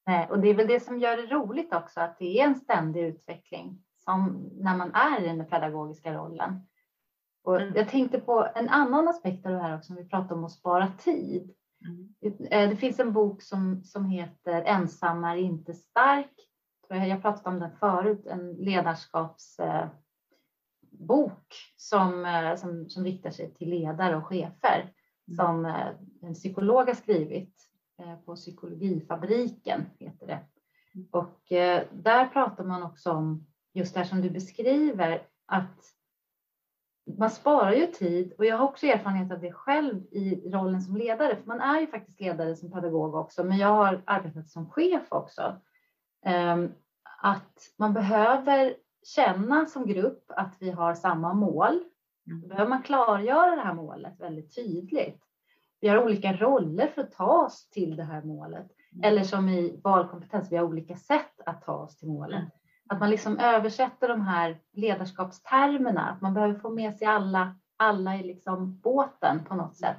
Nej, 0.08 0.28
och 0.30 0.40
det 0.40 0.50
är 0.50 0.54
väl 0.54 0.68
det 0.68 0.80
som 0.80 1.00
gör 1.00 1.18
det 1.18 1.26
roligt 1.26 1.74
också, 1.74 2.00
att 2.00 2.20
det 2.20 2.40
är 2.40 2.46
en 2.46 2.56
ständig 2.56 3.02
utveckling 3.02 3.84
som 3.98 4.50
när 4.54 4.78
man 4.78 4.94
är 4.94 5.24
i 5.24 5.28
den 5.28 5.46
pedagogiska 5.46 6.14
rollen. 6.14 6.68
Och 7.44 7.62
mm. 7.62 7.76
Jag 7.76 7.90
tänkte 7.90 8.20
på 8.20 8.48
en 8.56 8.70
annan 8.70 9.08
aspekt 9.08 9.46
av 9.46 9.52
det 9.52 9.60
här 9.60 9.78
också, 9.78 9.94
vi 9.94 10.10
pratar 10.10 10.36
om 10.36 10.44
att 10.44 10.52
spara 10.52 10.88
tid. 10.88 11.56
Mm. 11.86 12.16
Eh, 12.52 12.70
det 12.70 12.76
finns 12.76 13.00
en 13.00 13.14
bok 13.14 13.42
som, 13.42 13.84
som 13.84 14.06
heter 14.06 14.62
Ensam 14.62 15.24
är 15.24 15.36
inte 15.36 15.74
stark. 15.74 16.34
Jag 16.90 16.98
har 16.98 17.22
pratat 17.22 17.48
om 17.48 17.60
den 17.60 17.72
förut, 17.72 18.26
en 18.26 18.54
ledarskapsbok 18.54 19.94
som, 21.78 22.26
eh, 22.26 22.56
som, 22.56 22.90
som 22.90 23.04
riktar 23.04 23.32
sig 23.32 23.54
till 23.54 23.70
ledare 23.70 24.16
och 24.16 24.26
chefer 24.26 24.94
mm. 25.28 25.36
som 25.36 25.66
eh, 25.66 25.88
en 26.22 26.34
psykolog 26.34 26.88
har 26.88 26.94
skrivit 26.94 27.67
Eh, 27.67 27.67
på 28.26 28.36
Psykologifabriken 28.36 29.86
heter 30.00 30.28
det. 30.28 30.40
Mm. 30.96 31.08
Och 31.12 31.52
eh, 31.52 31.84
där 31.92 32.26
pratar 32.26 32.64
man 32.64 32.84
också 32.84 33.12
om 33.12 33.48
just 33.74 33.94
det 33.94 34.00
här 34.00 34.08
som 34.08 34.22
du 34.22 34.30
beskriver 34.30 35.28
att 35.46 35.94
man 37.18 37.30
sparar 37.30 37.74
ju 37.74 37.86
tid 37.88 38.34
och 38.38 38.46
jag 38.46 38.58
har 38.58 38.68
också 38.68 38.86
erfarenhet 38.86 39.32
av 39.32 39.40
det 39.40 39.52
själv 39.52 40.04
i 40.12 40.52
rollen 40.52 40.82
som 40.82 40.98
ledare, 40.98 41.36
för 41.36 41.46
man 41.46 41.62
är 41.62 41.80
ju 41.80 41.88
faktiskt 41.88 42.20
ledare 42.20 42.56
som 42.56 42.72
pedagog 42.72 43.16
också, 43.16 43.44
men 43.44 43.58
jag 43.58 43.68
har 43.68 44.02
arbetat 44.06 44.50
som 44.50 44.70
chef 44.70 45.08
också. 45.10 45.62
Ehm, 46.26 46.72
att 47.22 47.74
man 47.78 47.94
behöver 47.94 48.76
känna 49.04 49.66
som 49.66 49.86
grupp 49.86 50.24
att 50.28 50.56
vi 50.60 50.72
har 50.72 50.94
samma 50.94 51.34
mål. 51.34 51.84
Mm. 52.28 52.42
Då 52.42 52.48
behöver 52.48 52.70
man 52.70 52.84
klargöra 52.84 53.56
det 53.56 53.62
här 53.62 53.74
målet 53.74 54.20
väldigt 54.20 54.56
tydligt. 54.56 55.27
Vi 55.82 55.88
har 55.88 56.04
olika 56.04 56.34
roller 56.34 56.88
för 56.88 57.02
att 57.02 57.12
ta 57.12 57.46
oss 57.46 57.70
till 57.70 57.96
det 57.96 58.04
här 58.04 58.22
målet. 58.22 58.68
Mm. 58.92 59.04
Eller 59.04 59.24
som 59.24 59.50
i 59.50 59.82
valkompetens, 59.84 60.52
vi 60.52 60.58
har 60.58 60.66
olika 60.66 60.96
sätt 60.96 61.42
att 61.46 61.62
ta 61.62 61.74
oss 61.74 61.98
till 61.98 62.08
målet. 62.08 62.40
Mm. 62.40 62.50
Att 62.90 63.00
man 63.00 63.10
liksom 63.10 63.40
översätter 63.40 64.08
de 64.08 64.22
här 64.22 64.60
ledarskapstermerna, 64.74 66.02
att 66.02 66.22
man 66.22 66.34
behöver 66.34 66.60
få 66.60 66.70
med 66.70 66.96
sig 66.96 67.08
alla, 67.08 67.56
alla 67.78 68.16
i 68.16 68.24
liksom 68.24 68.80
båten 68.80 69.44
på 69.44 69.56
något 69.56 69.78
sätt. 69.78 69.98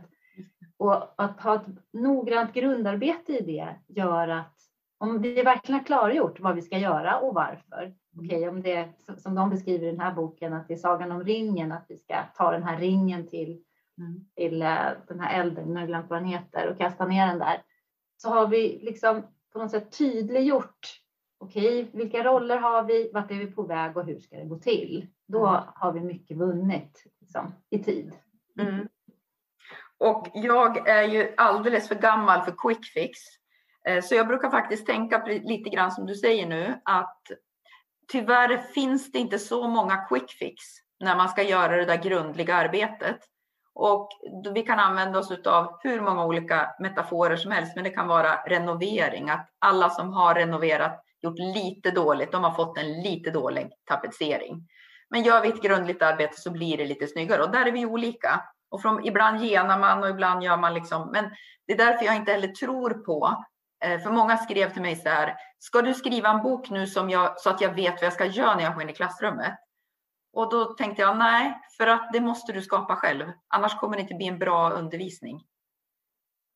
Och 0.77 1.23
att 1.23 1.41
ha 1.41 1.55
ett 1.55 1.67
noggrant 1.93 2.53
grundarbete 2.53 3.33
i 3.33 3.45
det 3.45 3.75
gör 3.89 4.29
att 4.29 4.55
om 4.99 5.23
vi 5.23 5.43
verkligen 5.43 5.79
har 5.79 5.87
klargjort 5.87 6.41
vad 6.41 6.55
vi 6.55 6.63
ska 6.63 6.79
göra 6.79 7.19
och 7.19 7.35
varför. 7.35 7.83
Mm. 7.83 7.95
Okej, 8.17 8.39
okay, 8.39 8.49
om 8.49 8.63
det 8.63 8.73
är 8.73 8.93
som 9.17 9.35
de 9.35 9.51
beskriver 9.51 9.87
i 9.87 9.91
den 9.91 10.01
här 10.01 10.15
boken, 10.15 10.53
att 10.53 10.69
det 10.69 10.75
är 10.75 10.79
Sagan 10.79 11.13
om 11.13 11.25
ringen, 11.25 11.73
att 11.73 11.87
vi 11.89 11.97
ska 11.97 12.15
ta 12.37 12.51
den 12.51 12.63
här 12.63 12.79
ringen 12.79 13.27
till 13.27 13.63
mm. 13.99 14.25
till 14.37 14.63
eh, 14.63 14.91
den 15.09 15.21
här 15.21 15.41
elden, 15.41 15.75
nu 15.75 15.87
glömt 15.87 16.11
vad 16.11 16.19
den 16.19 16.29
heter, 16.29 16.71
och 16.71 16.79
kasta 16.79 17.07
ner 17.07 17.27
den 17.27 17.39
där. 17.39 17.63
Så 18.17 18.29
har 18.29 18.47
vi 18.47 18.79
liksom 18.83 19.23
på 19.53 19.59
något 19.59 19.71
sätt 19.71 19.99
tydliggjort, 19.99 21.01
okej, 21.39 21.83
okay, 21.83 21.99
vilka 21.99 22.25
roller 22.25 22.57
har 22.57 22.83
vi, 22.83 23.11
vart 23.15 23.31
är 23.31 23.35
vi 23.35 23.47
på 23.47 23.63
väg 23.63 23.97
och 23.97 24.05
hur 24.05 24.21
ska 24.21 24.37
det 24.37 24.45
gå 24.45 24.59
till? 24.59 25.07
Då 25.27 25.47
mm. 25.47 25.63
har 25.75 25.93
vi 25.93 26.01
mycket 26.01 26.37
vunnit 26.37 27.05
liksom, 27.21 27.53
i 27.71 27.79
tid. 27.79 28.13
Mm. 28.61 28.89
Och 29.99 30.29
jag 30.35 30.89
är 30.89 31.03
ju 31.03 31.35
alldeles 31.37 31.89
för 31.89 31.95
gammal 31.95 32.43
för 32.43 32.55
quick 32.59 32.87
fix. 32.87 33.19
Eh, 33.85 34.03
så 34.03 34.15
jag 34.15 34.29
brukar 34.29 34.51
faktiskt 34.51 34.87
tänka 34.87 35.25
lite 35.27 35.71
grann 35.71 35.93
som 35.93 36.07
du 36.07 36.15
säger 36.15 36.47
nu, 36.47 36.81
att 36.85 37.23
tyvärr 38.09 38.59
finns 38.59 39.13
det 39.13 39.19
inte 39.19 39.39
så 39.39 39.69
många 39.69 39.97
quick 39.97 40.31
fix 40.31 40.63
när 41.01 41.17
man 41.17 41.29
ska 41.29 41.43
göra 41.43 41.77
det 41.77 41.85
där 41.85 42.03
grundliga 42.03 42.55
arbetet. 42.55 43.19
Och 43.81 44.09
vi 44.55 44.63
kan 44.63 44.79
använda 44.79 45.19
oss 45.19 45.31
av 45.47 45.77
hur 45.83 46.01
många 46.01 46.25
olika 46.25 46.75
metaforer 46.79 47.37
som 47.37 47.51
helst, 47.51 47.73
men 47.75 47.85
det 47.85 47.91
kan 47.91 48.09
vara 48.09 48.35
renovering. 48.35 49.31
Att 49.31 49.49
alla 49.59 49.91
som 49.91 50.13
har 50.13 50.35
renoverat, 50.35 51.05
gjort 51.23 51.39
lite 51.39 51.91
dåligt, 51.91 52.33
de 52.33 52.45
har 52.45 52.51
fått 52.51 52.79
en 52.79 53.03
lite 53.03 53.31
dålig 53.31 53.71
tapetsering. 53.85 54.69
Men 55.11 55.23
gör 55.23 55.43
vi 55.43 55.49
ett 55.49 55.63
grundligt 55.63 56.03
arbete 56.03 56.41
så 56.41 56.51
blir 56.51 56.77
det 56.77 56.85
lite 56.85 57.07
snyggare 57.07 57.43
och 57.43 57.51
där 57.51 57.67
är 57.67 57.73
vi 57.73 57.87
olika. 57.87 58.41
Och 58.71 58.83
från, 58.83 59.07
ibland 59.07 59.45
genar 59.45 59.79
man 59.79 60.03
och 60.03 60.11
ibland 60.11 60.43
gör 60.43 60.57
man 60.57 60.75
liksom, 60.75 61.11
men 61.13 61.31
det 61.67 61.73
är 61.73 61.77
därför 61.77 62.05
jag 62.05 62.17
inte 62.17 62.33
heller 62.33 62.49
tror 62.49 62.91
på, 62.91 63.45
eh, 63.85 64.01
för 64.01 64.11
många 64.11 64.37
skrev 64.37 64.73
till 64.73 64.83
mig 64.83 64.97
så 64.97 65.09
här, 65.09 65.35
ska 65.59 65.83
du 65.83 65.95
skriva 65.95 66.29
en 66.29 66.43
bok 66.43 66.71
nu 66.71 66.87
som 66.87 67.11
jag, 67.11 67.41
så 67.41 67.51
att 67.51 67.61
jag 67.61 67.75
vet 67.75 67.95
vad 67.95 68.07
jag 68.07 68.13
ska 68.13 68.25
göra 68.27 68.55
när 68.55 68.63
jag 68.63 68.75
går 68.75 68.83
in 68.83 68.91
i 68.91 68.95
klassrummet? 68.95 69.55
Och 70.39 70.51
då 70.51 70.65
tänkte 70.65 71.03
jag 71.03 71.17
nej, 71.17 71.61
för 71.77 71.87
att 71.87 72.13
det 72.13 72.21
måste 72.21 72.53
du 72.53 72.63
skapa 72.63 72.97
själv. 72.97 73.33
Annars 73.49 73.75
kommer 73.75 73.97
det 73.97 74.03
inte 74.03 74.15
bli 74.15 74.27
en 74.27 74.39
bra 74.39 74.71
undervisning. 74.71 75.45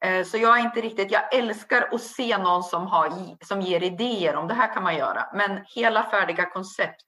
Eh, 0.05 0.25
så 0.25 0.37
jag 0.37 0.59
är 0.59 0.63
inte 0.63 0.81
riktigt, 0.81 1.13
jag 1.13 1.35
älskar 1.35 1.89
att 1.93 2.03
se 2.03 2.39
någon 2.39 2.63
som, 2.63 2.87
har, 2.87 3.37
som 3.45 3.61
ger 3.61 3.83
idéer 3.83 4.37
om 4.37 4.49
det 4.49 4.55
här 4.55 4.75
kan 4.75 4.83
man 4.83 4.97
göra. 4.97 5.31
Men 5.35 5.65
hela 5.75 6.11
färdiga 6.11 6.51
koncept, 6.51 7.07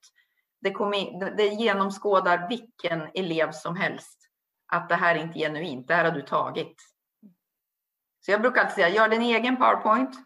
det, 0.61 0.71
kommer, 0.71 1.37
det 1.37 1.47
genomskådar 1.47 2.49
vilken 2.49 3.09
elev 3.15 3.53
som 3.53 3.77
helst. 3.77 4.19
Att 4.73 4.89
det 4.89 4.97
här 4.97 5.15
är 5.15 5.23
inte 5.23 5.39
genuint, 5.39 5.89
det 5.89 5.95
här 5.95 6.05
har 6.05 6.13
du 6.13 6.23
tagit. 6.23 6.77
Så 8.21 8.31
jag 8.31 8.41
brukar 8.41 8.61
alltid 8.61 8.75
säga, 8.75 8.89
gör 8.89 9.09
din 9.09 9.23
egen 9.23 9.57
PowerPoint. 9.57 10.17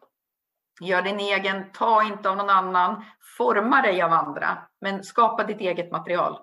Gör 0.80 1.02
din 1.02 1.20
egen, 1.20 1.72
ta 1.72 2.02
inte 2.02 2.30
av 2.30 2.36
någon 2.36 2.50
annan. 2.50 3.04
Forma 3.38 3.82
dig 3.82 4.02
av 4.02 4.12
andra, 4.12 4.68
men 4.80 5.04
skapa 5.04 5.44
ditt 5.44 5.60
eget 5.60 5.90
material. 5.90 6.38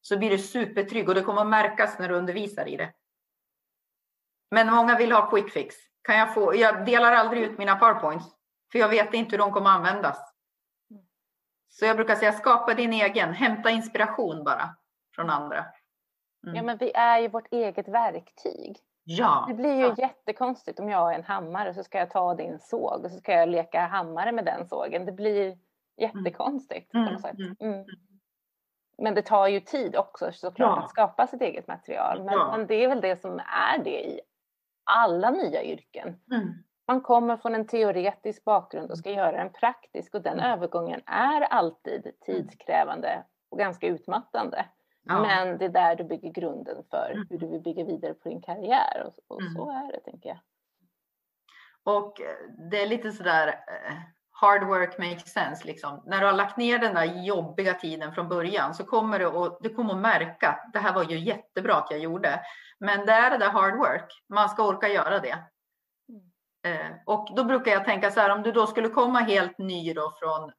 Så 0.00 0.18
blir 0.18 0.30
du 0.30 0.38
supertrygg 0.38 1.08
och 1.08 1.14
det 1.14 1.22
kommer 1.22 1.40
att 1.40 1.46
märkas 1.46 1.98
när 1.98 2.08
du 2.08 2.14
undervisar 2.14 2.68
i 2.68 2.76
det. 2.76 2.92
Men 4.50 4.74
många 4.74 4.98
vill 4.98 5.12
ha 5.12 5.30
quick 5.30 5.52
fix. 5.52 5.76
Kan 6.02 6.18
jag, 6.18 6.34
få, 6.34 6.54
jag 6.54 6.86
delar 6.86 7.12
aldrig 7.12 7.42
ut 7.42 7.58
mina 7.58 7.76
powerpoints, 7.76 8.26
för 8.72 8.78
jag 8.78 8.88
vet 8.88 9.14
inte 9.14 9.30
hur 9.30 9.38
de 9.38 9.52
kommer 9.52 9.70
att 9.70 9.76
användas. 9.76 10.34
Så 11.68 11.84
jag 11.84 11.96
brukar 11.96 12.14
säga 12.14 12.32
skapa 12.32 12.74
din 12.74 12.92
egen, 12.92 13.32
hämta 13.32 13.70
inspiration 13.70 14.44
bara 14.44 14.76
från 15.14 15.30
andra. 15.30 15.64
Mm. 16.46 16.56
Ja, 16.56 16.62
men 16.62 16.76
vi 16.76 16.92
är 16.94 17.18
ju 17.18 17.28
vårt 17.28 17.52
eget 17.52 17.88
verktyg. 17.88 18.78
Ja. 19.04 19.44
Det 19.48 19.54
blir 19.54 19.74
ju 19.74 19.82
ja. 19.86 19.94
jättekonstigt 19.98 20.80
om 20.80 20.88
jag 20.88 20.98
har 20.98 21.12
en 21.12 21.24
hammare 21.24 21.74
så 21.74 21.84
ska 21.84 21.98
jag 21.98 22.10
ta 22.10 22.34
din 22.34 22.58
såg 22.58 23.04
och 23.04 23.10
så 23.10 23.18
ska 23.18 23.32
jag 23.32 23.48
leka 23.48 23.86
hammare 23.86 24.32
med 24.32 24.44
den 24.44 24.68
sågen. 24.68 25.06
Det 25.06 25.12
blir 25.12 25.58
jättekonstigt 25.96 26.94
mm. 26.94 27.06
på 27.06 27.12
något 27.12 27.22
sätt. 27.22 27.38
Mm. 27.38 27.56
mm. 27.60 27.86
Men 28.98 29.14
det 29.14 29.22
tar 29.22 29.48
ju 29.48 29.60
tid 29.60 29.96
också 29.96 30.32
såklart 30.32 30.78
ja. 30.78 30.84
att 30.84 30.90
skapa 30.90 31.26
sitt 31.26 31.42
eget 31.42 31.66
material. 31.66 32.24
Men, 32.24 32.34
ja. 32.34 32.56
men, 32.56 32.66
det 32.66 32.84
är 32.84 32.88
väl 32.88 33.00
det 33.00 33.20
som 33.20 33.38
är 33.38 33.84
det 33.84 34.04
i 34.04 34.20
alla 34.84 35.30
nya 35.30 35.64
yrken. 35.64 36.20
Mm. 36.30 36.54
Man 36.86 37.00
kommer 37.00 37.36
från 37.36 37.54
en 37.54 37.66
teoretisk 37.66 38.44
bakgrund 38.44 38.90
och 38.90 38.98
ska 38.98 39.10
göra 39.10 39.40
en 39.40 39.52
praktisk 39.52 40.14
och 40.14 40.22
den 40.22 40.38
mm. 40.38 40.50
övergången 40.50 41.00
är 41.06 41.40
alltid 41.40 42.06
mm. 42.06 42.16
tidskrävande 42.20 43.24
och 43.48 43.58
ganska 43.58 43.86
utmattande. 43.86 44.66
Ja. 45.02 45.22
Men 45.22 45.58
det 45.58 45.64
är 45.64 45.68
där 45.68 45.96
du 45.96 46.04
bygger 46.04 46.30
grunden 46.30 46.84
för 46.90 47.10
mm. 47.10 47.26
hur 47.30 47.38
du 47.38 47.46
vill 47.46 47.60
bygga 47.60 47.84
vidare 47.84 48.14
på 48.14 48.28
din 48.28 48.42
karriär 48.42 49.06
och, 49.06 49.36
och 49.36 49.42
så 49.56 49.70
är 49.70 49.92
det 49.92 50.00
tänker 50.00 50.28
jag. 50.28 50.38
Och 51.84 52.20
det 52.70 52.82
är 52.82 52.86
lite 52.86 53.12
sådär 53.12 53.48
eh, 53.48 53.94
hard 54.34 54.64
work 54.64 54.98
makes 54.98 55.32
sense. 55.32 55.66
Liksom. 55.66 56.02
När 56.06 56.20
du 56.20 56.26
har 56.26 56.32
lagt 56.32 56.56
ner 56.56 56.78
den 56.78 56.94
där 56.94 57.24
jobbiga 57.24 57.74
tiden 57.74 58.12
från 58.12 58.28
början 58.28 58.74
så 58.74 58.84
kommer 58.84 59.18
du, 59.18 59.26
och, 59.26 59.58
du 59.60 59.74
kommer 59.74 59.94
att 59.94 60.00
märka 60.00 60.48
att 60.48 60.72
det 60.72 60.78
här 60.78 60.94
var 60.94 61.04
ju 61.04 61.18
jättebra 61.18 61.74
att 61.74 61.90
jag 61.90 62.00
gjorde. 62.00 62.40
Men 62.78 63.06
det 63.06 63.12
är 63.12 63.30
det 63.30 63.38
där 63.38 63.50
hard 63.50 63.76
work. 63.76 64.12
Man 64.28 64.48
ska 64.48 64.66
orka 64.66 64.88
göra 64.88 65.20
det. 65.20 65.38
Mm. 66.08 66.80
Eh, 66.80 66.96
och 67.06 67.28
då 67.36 67.44
brukar 67.44 67.72
jag 67.72 67.84
tänka 67.84 68.10
så 68.10 68.20
här, 68.20 68.30
om 68.30 68.42
du 68.42 68.52
då 68.52 68.66
skulle 68.66 68.88
komma 68.88 69.18
helt 69.18 69.58
ny 69.58 69.94
då 69.94 70.14
från 70.18 70.52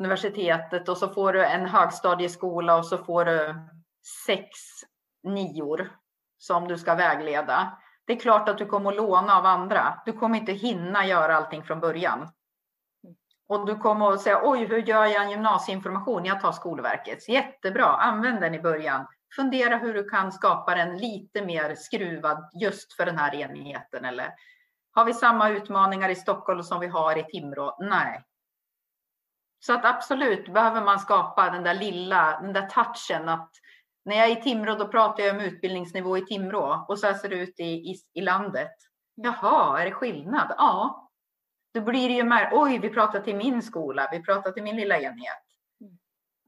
universitetet 0.00 0.88
och 0.88 0.96
så 0.96 1.08
får 1.08 1.32
du 1.32 1.44
en 1.44 1.66
högstadieskola 1.66 2.76
och 2.76 2.86
så 2.86 2.98
får 2.98 3.24
du 3.24 3.54
sex 4.26 4.48
nior 5.22 5.90
som 6.38 6.68
du 6.68 6.78
ska 6.78 6.94
vägleda. 6.94 7.78
Det 8.06 8.12
är 8.12 8.20
klart 8.20 8.48
att 8.48 8.58
du 8.58 8.66
kommer 8.66 8.90
att 8.90 8.96
låna 8.96 9.38
av 9.38 9.46
andra. 9.46 10.02
Du 10.06 10.12
kommer 10.12 10.38
inte 10.38 10.52
hinna 10.52 11.06
göra 11.06 11.36
allting 11.36 11.64
från 11.64 11.80
början. 11.80 12.28
Och 13.48 13.66
du 13.66 13.76
kommer 13.76 14.12
att 14.12 14.20
säga, 14.20 14.40
oj, 14.42 14.64
hur 14.64 14.78
gör 14.78 15.06
jag 15.06 15.22
en 15.22 15.30
gymnasieinformation? 15.30 16.24
Jag 16.24 16.40
tar 16.40 16.52
Skolverkets. 16.52 17.28
Jättebra, 17.28 17.86
använd 17.86 18.40
den 18.40 18.54
i 18.54 18.60
början. 18.60 19.06
Fundera 19.36 19.76
hur 19.76 19.94
du 19.94 20.08
kan 20.08 20.32
skapa 20.32 20.74
den 20.74 20.98
lite 20.98 21.44
mer 21.44 21.74
skruvad 21.74 22.50
just 22.60 22.92
för 22.92 23.06
den 23.06 23.18
här 23.18 23.34
enheten. 23.34 24.04
Eller 24.04 24.34
har 24.92 25.04
vi 25.04 25.14
samma 25.14 25.50
utmaningar 25.50 26.08
i 26.08 26.14
Stockholm 26.14 26.62
som 26.62 26.80
vi 26.80 26.86
har 26.86 27.18
i 27.18 27.24
Timrå? 27.24 27.76
Nej. 27.80 28.24
Så 29.58 29.72
att 29.72 29.84
absolut 29.84 30.52
behöver 30.54 30.84
man 30.84 30.98
skapa 30.98 31.50
den 31.50 31.62
där 31.62 31.74
lilla, 31.74 32.40
den 32.40 32.52
där 32.52 32.66
touchen 32.66 33.28
att 33.28 33.50
när 34.04 34.16
jag 34.16 34.26
är 34.26 34.38
i 34.38 34.42
Timrå 34.42 34.74
då 34.74 34.88
pratar 34.88 35.22
jag 35.22 35.36
om 35.36 35.40
utbildningsnivå 35.42 36.18
i 36.18 36.24
Timrå 36.26 36.84
och 36.88 36.98
så 36.98 37.06
här 37.06 37.14
ser 37.14 37.28
det 37.28 37.36
ut 37.36 37.60
i, 37.60 37.64
i, 37.64 37.94
i 38.12 38.20
landet. 38.20 38.72
Jaha, 39.14 39.80
är 39.80 39.84
det 39.84 39.92
skillnad? 39.92 40.54
Ja, 40.58 41.03
då 41.74 41.80
blir 41.80 42.08
det 42.08 42.14
ju 42.14 42.24
mer, 42.24 42.48
oj, 42.52 42.78
vi 42.78 42.90
pratar 42.90 43.20
till 43.20 43.36
min 43.36 43.62
skola, 43.62 44.08
vi 44.12 44.22
pratar 44.22 44.52
till 44.52 44.62
min 44.62 44.76
lilla 44.76 44.98
enhet. 44.98 45.44
Mm. 45.80 45.98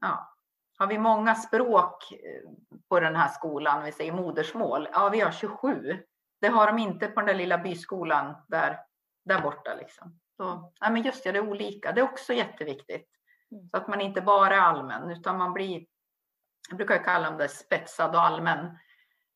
Ja. 0.01 0.33
Har 0.77 0.87
vi 0.87 0.97
många 0.97 1.35
språk 1.35 2.11
eh, 2.11 2.49
på 2.89 2.99
den 2.99 3.15
här 3.15 3.29
skolan, 3.29 3.83
vi 3.83 3.91
säger 3.91 4.13
modersmål? 4.13 4.87
Ja, 4.91 5.09
vi 5.09 5.19
har 5.19 5.31
27. 5.31 6.03
Det 6.41 6.47
har 6.47 6.67
de 6.67 6.79
inte 6.79 7.07
på 7.07 7.19
den 7.19 7.27
där 7.27 7.33
lilla 7.33 7.57
byskolan 7.57 8.35
där, 8.47 8.79
där 9.25 9.41
borta. 9.41 9.75
Liksom. 9.75 10.19
Så, 10.37 10.71
ja, 10.79 10.89
men 10.89 11.01
just 11.01 11.23
det, 11.23 11.31
det 11.31 11.39
är 11.39 11.49
olika. 11.49 11.91
Det 11.91 12.01
är 12.01 12.05
också 12.05 12.33
jätteviktigt. 12.33 13.09
Mm. 13.51 13.69
Så 13.69 13.77
att 13.77 13.87
man 13.87 14.01
inte 14.01 14.21
bara 14.21 14.55
är 14.55 14.59
allmän, 14.59 15.11
utan 15.11 15.37
man 15.37 15.53
blir, 15.53 15.85
jag 16.69 16.77
brukar 16.77 17.03
kalla 17.03 17.31
det 17.31 17.47
spetsad 17.47 18.15
och 18.15 18.21
allmän 18.21 18.77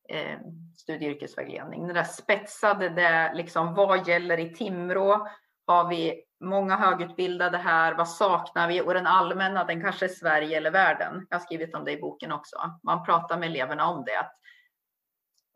eh, 0.08 0.38
studie 0.76 1.06
och 1.06 1.12
yrkesvägledning. 1.12 1.86
Det 1.86 1.92
där 1.92 2.04
spetsade, 2.04 2.88
det 2.88 3.32
liksom 3.34 3.74
vad 3.74 4.08
gäller 4.08 4.40
i 4.40 4.54
Timrå? 4.54 5.28
Har 5.72 5.88
vi 5.88 6.24
många 6.40 6.76
högutbildade 6.76 7.58
här? 7.58 7.94
Vad 7.94 8.08
saknar 8.08 8.68
vi? 8.68 8.80
Och 8.80 8.94
den 8.94 9.06
allmänna, 9.06 9.64
den 9.64 9.82
kanske 9.82 10.06
är 10.06 10.08
Sverige 10.08 10.56
eller 10.56 10.70
världen. 10.70 11.26
Jag 11.30 11.38
har 11.38 11.44
skrivit 11.44 11.74
om 11.74 11.84
det 11.84 11.92
i 11.92 12.00
boken 12.00 12.32
också. 12.32 12.56
Man 12.82 13.04
pratar 13.04 13.38
med 13.38 13.48
eleverna 13.48 13.88
om 13.88 14.04
det. 14.04 14.30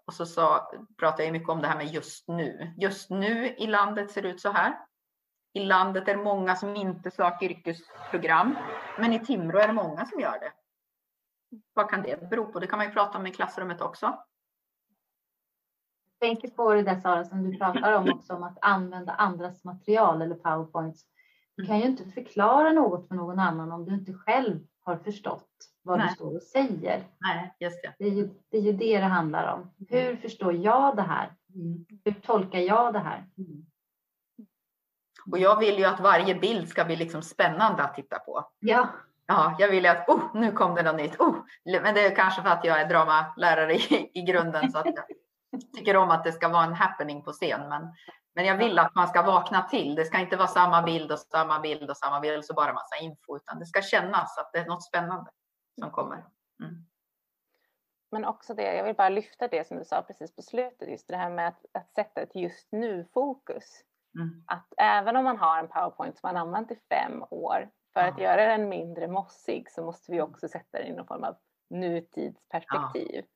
Och 0.07 0.15
så, 0.15 0.27
sa, 0.27 0.71
pratar 0.99 1.25
jag 1.25 1.33
mycket 1.33 1.49
om 1.49 1.61
det 1.61 1.69
här 1.69 1.77
med 1.77 1.87
just 1.87 2.29
nu. 2.29 2.75
Just 2.79 3.11
nu 3.11 3.49
i 3.49 3.67
landet 3.67 4.11
ser 4.11 4.23
det 4.23 4.29
ut 4.29 4.41
så 4.41 4.51
här. 4.51 4.79
I 5.53 5.61
landet 5.61 6.09
är 6.09 6.17
det 6.17 6.23
många 6.23 6.57
som 6.57 6.77
inte 6.77 7.11
söker 7.11 7.51
yrkesprogram, 7.51 8.57
men 8.99 9.13
i 9.13 9.25
Timrå 9.25 9.59
är 9.59 9.67
det 9.67 9.73
många 9.73 10.07
som 10.07 10.21
gör 10.21 10.41
det. 10.41 10.53
Vad 11.75 11.91
kan 11.91 12.03
det 12.03 12.31
bero 12.31 12.53
på? 12.53 12.61
Det 12.61 12.67
kan 12.67 12.79
man 12.79 12.87
ju 12.87 12.93
prata 12.93 13.19
om 13.19 13.27
i 13.27 13.31
klassrummet 13.31 13.81
också 13.81 14.19
tänker 16.21 16.49
på 16.49 16.75
det 16.75 16.83
där 16.83 17.01
Sara 17.01 17.25
som 17.25 17.51
du 17.51 17.59
pratar 17.59 17.93
om 17.93 18.13
också 18.13 18.35
om 18.35 18.43
att 18.43 18.59
använda 18.61 19.13
andras 19.13 19.65
material 19.65 20.23
eller 20.23 20.35
powerpoints. 20.35 21.05
Du 21.57 21.67
kan 21.67 21.79
ju 21.79 21.85
inte 21.85 22.05
förklara 22.05 22.73
något 22.73 23.09
för 23.09 23.15
någon 23.15 23.39
annan 23.39 23.73
om 23.73 23.85
du 23.85 23.95
inte 23.95 24.13
själv 24.13 24.61
har 24.83 24.97
förstått 24.97 25.49
vad 25.83 25.99
Nej. 25.99 26.09
du 26.09 26.15
står 26.15 26.37
och 26.37 26.43
säger. 26.43 27.05
Nej, 27.19 27.55
just 27.61 27.83
det. 27.83 27.95
Det, 27.99 28.05
är 28.05 28.11
ju, 28.11 28.31
det 28.51 28.59
är 28.59 28.63
ju 28.63 28.73
det 28.73 28.99
det 28.99 29.05
handlar 29.05 29.55
om. 29.55 29.71
Hur 29.89 30.17
förstår 30.17 30.55
jag 30.55 30.97
det 30.97 31.03
här? 31.03 31.33
Mm. 31.55 31.85
Hur 32.05 32.13
tolkar 32.13 32.59
jag 32.59 32.93
det 32.93 32.99
här? 32.99 33.27
Mm. 33.39 33.67
Och 35.31 35.39
jag 35.39 35.59
vill 35.59 35.79
ju 35.79 35.85
att 35.85 36.01
varje 36.01 36.35
bild 36.35 36.69
ska 36.69 36.85
bli 36.85 36.97
liksom 36.97 37.23
spännande 37.23 37.83
att 37.83 37.95
titta 37.95 38.19
på. 38.19 38.51
Ja. 38.59 38.89
Ja, 39.27 39.57
jag 39.59 39.69
vill 39.69 39.85
ju 39.85 39.91
att 39.91 40.09
oh, 40.09 40.35
nu 40.35 40.53
kom 40.53 40.75
det 40.75 40.83
något 40.83 40.97
nytt. 40.97 41.21
Oh. 41.21 41.37
Men 41.65 41.95
det 41.95 42.07
är 42.07 42.17
kanske 42.17 42.43
för 42.43 42.49
att 42.49 42.65
jag 42.65 42.81
är 42.81 42.89
dramalärare 42.89 43.75
i, 43.75 44.11
i 44.15 44.23
grunden 44.23 44.71
så 44.73 44.79
att 44.79 44.87
jag 44.87 45.05
tycker 45.75 45.97
om 45.97 46.11
att 46.11 46.25
det 46.25 46.33
ska 46.33 46.49
vara 46.49 46.65
en 46.65 46.75
happening 46.75 47.23
på 47.23 47.33
scen. 47.33 47.69
Men, 47.69 47.95
men 48.35 48.45
jag 48.45 48.57
vill 48.57 48.79
att 48.79 48.95
man 48.95 49.09
ska 49.09 49.23
vakna 49.23 49.63
till. 49.63 49.95
Det 49.95 50.05
ska 50.05 50.19
inte 50.19 50.37
vara 50.37 50.49
samma 50.49 50.83
bild 50.83 51.13
och 51.13 51.19
samma 51.19 51.61
bild 51.61 51.91
och 51.91 51.97
samma 51.97 52.21
bild 52.21 52.45
så 52.45 52.55
bara 52.55 52.73
massa 52.73 52.97
info, 52.97 53.37
utan 53.37 53.59
det 53.59 53.67
ska 53.67 53.83
kännas 53.83 54.39
att 54.39 54.53
det 54.53 54.59
är 54.59 54.67
något 54.67 54.85
spännande 54.85 55.31
som 55.81 55.91
kommer. 55.91 56.25
Mm. 56.63 56.87
Men 58.11 58.25
också 58.25 58.55
det, 58.55 58.77
jag 58.77 58.85
vill 58.85 58.95
bara 58.95 59.09
lyfta 59.09 59.49
det 59.49 59.67
som 59.67 59.79
du 59.79 59.85
sa 59.85 60.03
precis 60.03 60.37
på 60.37 60.43
slutet, 60.43 60.89
just 60.89 61.09
det 61.09 61.17
här 61.17 61.31
med 61.31 61.49
att, 61.49 61.65
att 61.73 61.95
sätta 61.95 62.21
ett 62.21 62.35
just 62.35 62.69
nu-fokus. 62.73 63.83
Mm. 64.19 64.45
Att 64.47 64.75
även 64.77 65.17
om 65.17 65.25
man 65.25 65.39
har 65.39 65.59
en 65.59 65.69
powerpoint 65.69 66.19
som 66.19 66.29
man 66.29 66.37
använt 66.37 66.71
i 66.71 66.79
fem 66.89 67.25
år, 67.31 67.71
för 67.93 68.01
ja. 68.01 68.09
att 68.09 68.19
göra 68.19 68.47
den 68.47 68.69
mindre 68.69 69.09
mossig 69.09 69.71
så 69.71 69.85
måste 69.85 70.13
vi 70.13 70.21
också 70.21 70.49
sätta 70.49 70.79
den 70.79 70.87
i 70.87 70.93
någon 70.93 71.07
form 71.07 71.25
av 71.25 71.37
nutidsperspektiv. 71.71 73.25
Ja. 73.25 73.36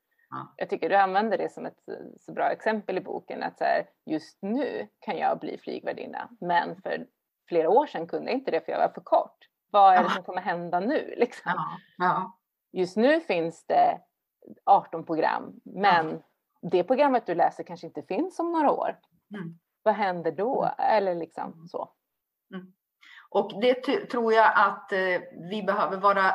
Jag 0.56 0.70
tycker 0.70 0.88
du 0.88 0.96
använder 0.96 1.38
det 1.38 1.52
som 1.52 1.66
ett 1.66 1.78
så 2.20 2.32
bra 2.32 2.50
exempel 2.50 2.98
i 2.98 3.00
boken 3.00 3.42
att 3.42 3.58
så 3.58 3.64
här, 3.64 3.88
just 4.06 4.38
nu 4.42 4.88
kan 5.00 5.16
jag 5.16 5.38
bli 5.38 5.58
flygvärdinna 5.58 6.28
men 6.40 6.82
för 6.82 7.06
flera 7.48 7.70
år 7.70 7.86
sedan 7.86 8.06
kunde 8.06 8.30
jag 8.30 8.38
inte 8.38 8.50
det 8.50 8.64
för 8.64 8.72
jag 8.72 8.78
var 8.78 8.88
för 8.88 9.00
kort. 9.00 9.36
Vad 9.70 9.94
är 9.94 10.02
det 10.02 10.10
som 10.10 10.24
kommer 10.24 10.40
hända 10.40 10.80
nu? 10.80 11.14
Liksom? 11.16 11.52
Ja. 11.96 12.38
Just 12.72 12.96
nu 12.96 13.20
finns 13.20 13.66
det 13.66 14.00
18 14.64 15.04
program 15.04 15.60
men 15.64 16.22
det 16.62 16.84
programmet 16.84 17.26
du 17.26 17.34
läser 17.34 17.64
kanske 17.64 17.86
inte 17.86 18.02
finns 18.02 18.38
om 18.38 18.52
några 18.52 18.70
år. 18.70 18.98
Mm. 19.34 19.58
Vad 19.82 19.94
händer 19.94 20.32
då? 20.32 20.62
Mm. 20.62 20.96
Eller 20.96 21.14
liksom 21.14 21.68
så. 21.68 21.90
Mm. 22.54 22.72
Och 23.30 23.60
det 23.60 23.74
tror 24.10 24.32
jag 24.32 24.52
att 24.56 24.92
eh, 24.92 25.22
vi 25.50 25.62
behöver 25.62 25.96
vara 25.96 26.32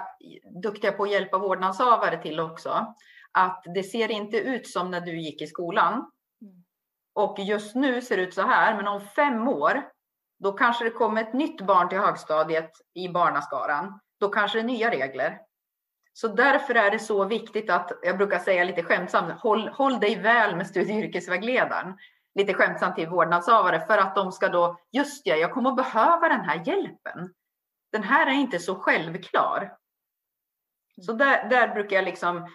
duktiga 0.63 0.91
på 0.91 1.03
att 1.03 1.11
hjälpa 1.11 1.37
vårdnadshavare 1.37 2.21
till 2.21 2.39
också 2.39 2.95
att 3.35 3.63
det 3.73 3.83
ser 3.83 4.11
inte 4.11 4.37
ut 4.37 4.67
som 4.67 4.91
när 4.91 5.01
du 5.01 5.19
gick 5.19 5.41
i 5.41 5.47
skolan. 5.47 5.93
Mm. 5.93 6.63
Och 7.13 7.39
just 7.39 7.75
nu 7.75 8.01
ser 8.01 8.17
det 8.17 8.23
ut 8.23 8.33
så 8.33 8.41
här, 8.41 8.75
men 8.75 8.87
om 8.87 9.01
fem 9.01 9.47
år, 9.47 9.89
då 10.39 10.51
kanske 10.51 10.83
det 10.83 10.89
kommer 10.89 11.21
ett 11.21 11.33
nytt 11.33 11.61
barn 11.61 11.89
till 11.89 11.97
högstadiet 11.97 12.71
i 12.93 13.09
barnaskaran. 13.09 13.99
Då 14.19 14.29
kanske 14.29 14.57
det 14.57 14.61
är 14.61 14.65
nya 14.65 14.91
regler. 14.91 15.39
Så 16.13 16.27
därför 16.27 16.75
är 16.75 16.91
det 16.91 16.99
så 16.99 17.25
viktigt 17.25 17.69
att, 17.69 17.91
jag 18.03 18.17
brukar 18.17 18.39
säga 18.39 18.63
lite 18.63 18.83
skämtsamt, 18.83 19.41
håll, 19.41 19.67
håll 19.67 19.99
dig 19.99 20.15
väl 20.15 20.55
med 20.55 20.67
studie 20.67 20.93
och 20.93 21.03
yrkesvägledaren. 21.03 21.97
Lite 22.35 22.53
skämtsamt 22.53 22.95
till 22.95 23.09
vårdnadshavare 23.09 23.85
för 23.85 23.97
att 23.97 24.15
de 24.15 24.31
ska 24.31 24.49
då, 24.49 24.79
just 24.91 25.27
ja, 25.27 25.35
jag 25.35 25.51
kommer 25.51 25.69
att 25.69 25.75
behöva 25.75 26.29
den 26.29 26.41
här 26.41 26.63
hjälpen. 26.65 27.33
Den 27.91 28.03
här 28.03 28.27
är 28.27 28.31
inte 28.31 28.59
så 28.59 28.75
självklar. 28.75 29.77
Så 31.01 31.13
där, 31.13 31.49
där 31.49 31.73
brukar 31.73 31.95
jag 31.95 32.05
liksom, 32.05 32.47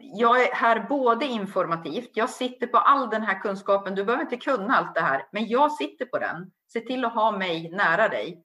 jag 0.00 0.44
är 0.44 0.54
här 0.54 0.88
både 0.88 1.26
informativt, 1.26 2.10
jag 2.14 2.30
sitter 2.30 2.66
på 2.66 2.78
all 2.78 3.10
den 3.10 3.22
här 3.22 3.40
kunskapen, 3.40 3.94
du 3.94 4.04
behöver 4.04 4.24
inte 4.24 4.36
kunna 4.36 4.76
allt 4.76 4.94
det 4.94 5.00
här, 5.00 5.28
men 5.32 5.48
jag 5.48 5.72
sitter 5.72 6.06
på 6.06 6.18
den. 6.18 6.52
Se 6.72 6.80
till 6.80 7.04
att 7.04 7.14
ha 7.14 7.38
mig 7.38 7.70
nära 7.70 8.08
dig. 8.08 8.44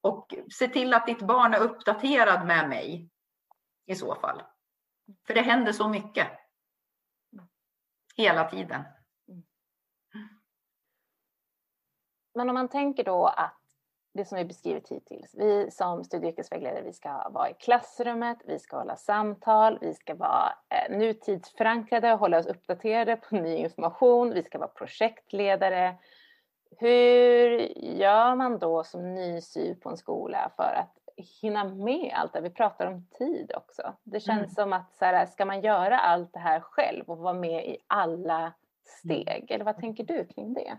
Och 0.00 0.34
se 0.52 0.68
till 0.68 0.94
att 0.94 1.06
ditt 1.06 1.22
barn 1.22 1.54
är 1.54 1.60
uppdaterad 1.60 2.46
med 2.46 2.68
mig 2.68 3.08
i 3.86 3.94
så 3.94 4.14
fall. 4.14 4.42
För 5.26 5.34
det 5.34 5.40
händer 5.40 5.72
så 5.72 5.88
mycket. 5.88 6.28
Hela 8.16 8.50
tiden. 8.50 8.84
Men 12.34 12.48
om 12.48 12.54
man 12.54 12.68
tänker 12.68 13.04
då 13.04 13.26
att 13.26 13.61
det 14.12 14.24
som 14.24 14.38
vi 14.38 14.44
beskrivit 14.44 14.88
hittills, 14.88 15.34
vi 15.34 15.70
som 15.70 16.04
studie 16.04 16.26
och 16.26 16.32
yrkesvägledare, 16.32 16.82
vi 16.82 16.92
ska 16.92 17.28
vara 17.28 17.50
i 17.50 17.54
klassrummet, 17.54 18.38
vi 18.44 18.58
ska 18.58 18.76
hålla 18.76 18.96
samtal, 18.96 19.78
vi 19.80 19.94
ska 19.94 20.14
vara 20.14 20.52
eh, 20.68 20.98
nutidsförankrade, 20.98 22.08
hålla 22.08 22.38
oss 22.38 22.46
uppdaterade 22.46 23.16
på 23.16 23.36
ny 23.36 23.56
information, 23.56 24.34
vi 24.34 24.42
ska 24.42 24.58
vara 24.58 24.68
projektledare. 24.68 25.94
Hur 26.78 27.58
gör 27.78 28.34
man 28.34 28.58
då 28.58 28.84
som 28.84 29.14
ny 29.14 29.40
sy 29.40 29.74
på 29.74 29.90
en 29.90 29.96
skola 29.96 30.52
för 30.56 30.74
att 30.74 30.98
hinna 31.16 31.64
med 31.64 32.12
allt 32.14 32.32
det 32.32 32.40
Vi 32.40 32.50
pratar 32.50 32.86
om 32.86 33.06
tid 33.18 33.52
också. 33.56 33.94
Det 34.02 34.20
känns 34.20 34.38
mm. 34.38 34.54
som 34.54 34.72
att 34.72 34.94
så 34.94 35.04
här, 35.04 35.26
ska 35.26 35.44
man 35.44 35.60
göra 35.60 35.98
allt 35.98 36.32
det 36.32 36.38
här 36.38 36.60
själv 36.60 37.04
och 37.10 37.18
vara 37.18 37.34
med 37.34 37.66
i 37.66 37.78
alla 37.86 38.52
steg? 38.84 39.28
Mm. 39.28 39.46
Eller 39.48 39.64
vad 39.64 39.76
tänker 39.76 40.04
du 40.04 40.24
kring 40.24 40.54
det? 40.54 40.78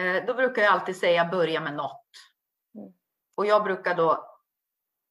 Eh, 0.00 0.24
då 0.26 0.34
brukar 0.34 0.62
jag 0.62 0.72
alltid 0.72 0.96
säga 0.96 1.24
börja 1.24 1.60
med 1.60 1.74
något. 1.74 2.06
Mm. 2.74 2.92
Och 3.34 3.46
jag 3.46 3.64
brukar 3.64 3.94
då, 3.94 4.26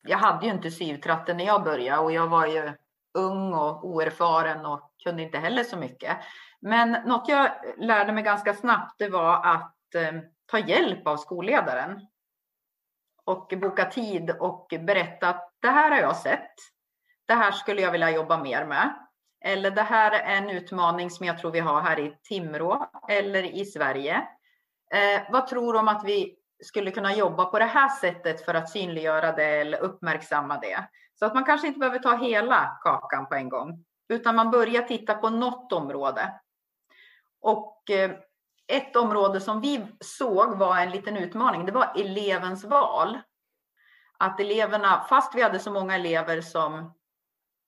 jag 0.08 0.18
hade 0.18 0.46
ju 0.46 0.52
inte 0.52 0.72
syvtratten 0.72 1.38
när 1.38 1.46
jag 1.46 1.64
började 1.64 2.02
och 2.02 2.12
jag 2.12 2.28
var 2.28 2.46
ju 2.46 2.74
ung 3.14 3.54
och 3.54 3.88
oerfaren 3.88 4.66
och 4.66 4.94
kunde 5.04 5.24
inte 5.24 5.38
heller 5.38 5.64
så 5.64 5.78
mycket. 5.78 6.18
Men 6.60 6.92
något 6.92 7.30
jag 7.30 7.52
lärde 7.78 8.14
mig 8.14 8.24
ganska 8.24 8.54
snabbt 8.54 8.96
det 8.98 9.10
var 9.10 9.46
att 9.46 9.96
eh, 9.96 10.22
ta 10.46 10.60
hjälp 10.60 11.08
av 11.08 11.18
skolledaren 11.18 12.08
och 13.26 13.54
boka 13.62 13.86
tid 13.86 14.32
och 14.40 14.68
berätta 14.80 15.30
att 15.30 15.54
det 15.60 15.70
här 15.70 15.92
har 15.92 15.98
jag 15.98 16.16
sett. 16.16 16.54
Det 17.26 17.34
här 17.34 17.52
skulle 17.52 17.82
jag 17.82 17.92
vilja 17.92 18.12
jobba 18.12 18.44
mer 18.44 18.66
med. 18.66 18.94
Eller 19.46 19.72
det 19.72 19.82
här 19.82 20.12
är 20.12 20.38
en 20.38 20.50
utmaning 20.50 21.10
som 21.10 21.26
jag 21.26 21.38
tror 21.38 21.52
vi 21.52 21.60
har 21.60 21.82
här 21.82 22.00
i 22.00 22.18
Timrå 22.24 22.90
eller 23.10 23.44
i 23.44 23.66
Sverige. 23.66 24.28
Eh, 24.94 25.22
vad 25.30 25.48
tror 25.48 25.74
du 25.74 25.80
om 25.80 25.88
att 25.88 26.04
vi 26.04 26.36
skulle 26.64 26.92
kunna 26.92 27.16
jobba 27.16 27.46
på 27.46 27.60
det 27.60 27.66
här 27.66 27.90
sättet 27.90 28.46
för 28.46 28.54
att 28.54 28.70
synliggöra 28.70 29.32
det 29.32 29.62
eller 29.62 29.80
uppmärksamma 29.80 30.58
det? 30.58 30.90
Så 31.20 31.26
att 31.26 31.34
man 31.34 31.46
kanske 31.46 31.68
inte 31.68 31.80
behöver 31.80 32.00
ta 32.00 32.16
hela 32.16 32.80
kakan 32.84 33.28
på 33.28 33.36
en 33.36 33.50
gång, 33.50 33.86
utan 34.10 34.36
man 34.36 34.52
börjar 34.52 34.82
titta 34.82 35.14
på 35.16 35.30
något 35.30 35.74
område. 35.74 36.40
Och 37.42 37.90
eh, 37.90 38.12
ett 38.68 38.96
område 38.96 39.42
som 39.42 39.62
vi 39.62 39.88
såg 40.00 40.58
var 40.58 40.78
en 40.78 40.92
liten 40.92 41.18
utmaning, 41.18 41.66
det 41.66 41.72
var 41.72 41.94
elevens 41.96 42.64
val. 42.64 43.18
Att 44.18 44.40
eleverna, 44.40 45.06
fast 45.10 45.36
vi 45.36 45.42
hade 45.42 45.60
så 45.60 45.72
många 45.72 45.96
elever 45.96 46.42
som, 46.42 46.94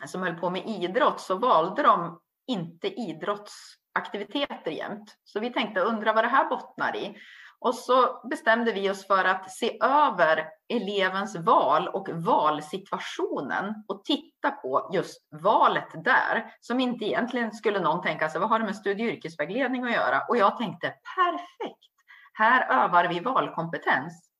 som 0.05 0.23
höll 0.23 0.35
på 0.35 0.49
med 0.49 0.67
idrott, 0.67 1.21
så 1.21 1.35
valde 1.35 1.83
de 1.83 2.21
inte 2.47 2.87
idrotts 2.87 3.80
aktiviteter 3.93 4.71
jämt. 4.71 5.17
Så 5.23 5.39
vi 5.39 5.53
tänkte, 5.53 5.81
undra 5.81 6.13
vad 6.13 6.23
det 6.23 6.27
här 6.27 6.49
bottnar 6.49 6.95
i. 6.95 7.17
Och 7.59 7.75
så 7.75 8.27
bestämde 8.29 8.71
vi 8.71 8.89
oss 8.89 9.07
för 9.07 9.25
att 9.25 9.51
se 9.51 9.77
över 9.83 10.49
elevens 10.73 11.35
val 11.35 11.87
och 11.87 12.09
valsituationen 12.09 13.83
och 13.87 14.03
titta 14.03 14.51
på 14.51 14.89
just 14.93 15.27
valet 15.31 16.03
där 16.03 16.53
som 16.61 16.79
inte 16.79 17.05
egentligen 17.05 17.51
skulle 17.51 17.79
någon 17.79 18.01
tänka 18.01 18.29
sig, 18.29 18.41
vad 18.41 18.49
har 18.49 18.59
det 18.59 18.65
med 18.65 18.75
studie 18.75 19.03
och 19.03 19.13
yrkesvägledning 19.13 19.83
att 19.83 19.91
göra? 19.91 20.21
Och 20.29 20.37
jag 20.37 20.57
tänkte 20.57 20.93
perfekt, 21.15 21.91
här 22.33 22.83
övar 22.83 23.07
vi 23.07 23.19
valkompetens. 23.19 24.31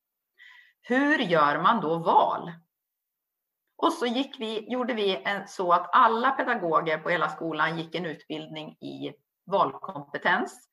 Hur 0.82 1.18
gör 1.18 1.62
man 1.62 1.82
då 1.82 1.98
val? 1.98 2.52
Och 3.78 3.94
så 3.94 4.06
gick 4.06 4.40
vi, 4.40 4.72
gjorde 4.72 4.94
vi 4.94 5.22
en, 5.26 5.48
så 5.48 5.72
att 5.72 5.90
alla 5.96 6.32
pedagoger 6.32 6.98
på 6.98 7.10
hela 7.10 7.30
skolan 7.30 7.78
gick 7.78 7.96
en 7.96 8.06
utbildning 8.06 8.72
i 8.72 9.14
valkompetens 9.46 10.72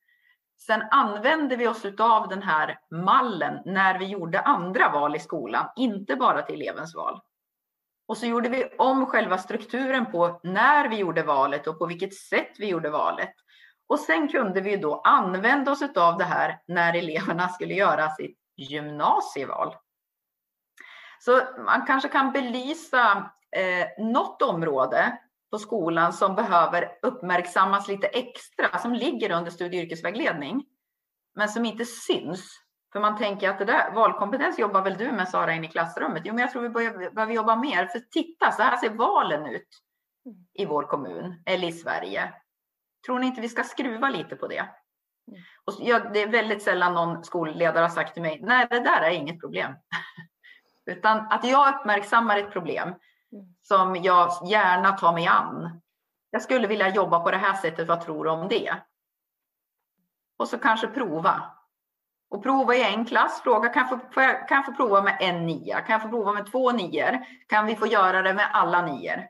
Sen 0.61 0.83
använde 0.91 1.57
vi 1.57 1.69
oss 1.69 1.85
av 1.99 2.29
den 2.29 2.43
här 2.43 2.79
mallen 2.91 3.62
när 3.64 3.99
vi 3.99 4.07
gjorde 4.07 4.41
andra 4.41 4.89
val 4.89 5.16
i 5.16 5.19
skolan, 5.19 5.69
inte 5.77 6.16
bara 6.16 6.43
till 6.43 6.55
elevens 6.55 6.95
val. 6.95 7.21
Och 8.09 8.16
så 8.16 8.27
gjorde 8.27 8.49
vi 8.49 8.64
om 8.79 9.07
själva 9.07 9.39
strukturen 9.39 10.12
på 10.12 10.41
när 10.43 10.89
vi 10.89 10.97
gjorde 10.97 11.23
valet 11.23 11.66
och 11.66 11.79
på 11.79 11.87
vilket 11.87 12.14
sätt 12.14 12.51
vi 12.59 12.66
gjorde 12.66 12.91
valet. 12.91 13.35
Och 13.89 13.99
sen 13.99 14.29
kunde 14.29 14.61
vi 14.61 14.77
då 14.77 15.01
använda 15.01 15.73
oss 15.73 15.83
av 15.97 16.19
det 16.19 16.25
här 16.25 16.62
när 16.66 16.95
eleverna 16.95 17.49
skulle 17.49 17.75
göra 17.75 18.11
sitt 18.11 18.39
gymnasieval. 18.57 19.75
Så 21.21 21.41
man 21.64 21.87
kanske 21.87 22.09
kan 22.09 22.33
belysa 22.33 23.31
eh, 23.57 24.05
något 24.05 24.43
område 24.43 25.19
på 25.51 25.59
skolan 25.59 26.12
som 26.12 26.34
behöver 26.34 26.99
uppmärksammas 27.03 27.88
lite 27.88 28.07
extra, 28.07 28.78
som 28.78 28.92
ligger 28.92 29.30
under 29.30 29.51
studie 29.51 29.78
och 29.78 29.84
yrkesvägledning, 29.84 30.64
men 31.34 31.49
som 31.49 31.64
inte 31.64 31.84
syns. 31.84 32.53
För 32.92 33.01
man 33.01 33.16
tänker 33.16 33.51
att 33.51 33.59
det 33.59 33.64
där, 33.64 33.94
valkompetens 33.94 34.59
jobbar 34.59 34.82
väl 34.82 34.99
du 34.99 35.12
med 35.12 35.28
Sara 35.28 35.55
in 35.55 35.64
i 35.64 35.68
klassrummet? 35.68 36.22
Jo, 36.24 36.34
men 36.34 36.42
jag 36.42 36.53
tror 36.53 36.62
vi 36.62 36.68
behöver, 36.68 37.34
jobba 37.34 37.57
mer. 37.57 37.86
För 37.86 37.99
titta, 37.99 38.53
så 38.53 38.62
här 38.62 38.76
ser 38.76 38.90
valen 38.90 39.46
ut 39.46 39.68
i 40.55 40.64
vår 40.66 40.82
kommun 40.82 41.42
eller 41.46 41.68
i 41.68 41.72
Sverige. 41.72 42.34
Tror 43.07 43.18
ni 43.18 43.26
inte 43.26 43.40
vi 43.40 43.49
ska 43.49 43.62
skruva 43.62 44.09
lite 44.09 44.36
på 44.36 44.46
det? 44.46 44.68
Och 45.64 45.74
jag, 45.80 46.12
det 46.12 46.22
är 46.22 46.28
väldigt 46.28 46.62
sällan 46.62 46.94
någon 46.94 47.24
skolledare 47.24 47.82
har 47.82 47.88
sagt 47.88 48.14
till 48.14 48.22
mig, 48.22 48.40
nej, 48.42 48.66
det 48.70 48.80
där 48.80 49.03
är 49.03 49.11
inget 49.11 49.40
problem. 49.40 49.72
Utan 50.86 51.18
att 51.18 51.44
jag 51.44 51.74
uppmärksammar 51.74 52.38
ett 52.38 52.53
problem 52.53 52.94
Mm. 53.33 53.47
som 53.62 53.97
jag 53.97 54.31
gärna 54.49 54.93
tar 54.93 55.12
mig 55.12 55.26
an. 55.26 55.81
Jag 56.31 56.43
skulle 56.43 56.66
vilja 56.66 56.89
jobba 56.89 57.20
på 57.20 57.31
det 57.31 57.37
här 57.37 57.55
sättet, 57.55 57.89
vad 57.89 58.01
tror 58.01 58.24
du 58.24 58.31
om 58.31 58.49
det? 58.49 58.74
Och 60.39 60.49
så 60.49 60.59
kanske 60.59 60.87
prova. 60.87 61.43
Och 62.31 62.43
prova 62.43 62.74
i 62.74 62.95
en 62.95 63.05
klass, 63.05 63.41
fråga 63.43 63.68
kan 63.68 63.89
jag, 63.89 64.14
få, 64.14 64.20
jag, 64.20 64.49
kan 64.49 64.57
jag 64.57 64.66
få 64.66 64.72
prova 64.72 65.03
med 65.03 65.16
en 65.20 65.47
nia? 65.47 65.81
Kan 65.81 65.93
jag 65.93 66.03
få 66.03 66.09
prova 66.09 66.33
med 66.33 66.51
två 66.51 66.72
nior? 66.72 67.18
Kan 67.49 67.66
vi 67.66 67.76
få 67.76 67.87
göra 67.87 68.22
det 68.22 68.35
med 68.35 68.51
alla 68.53 68.87
nior? 68.87 69.29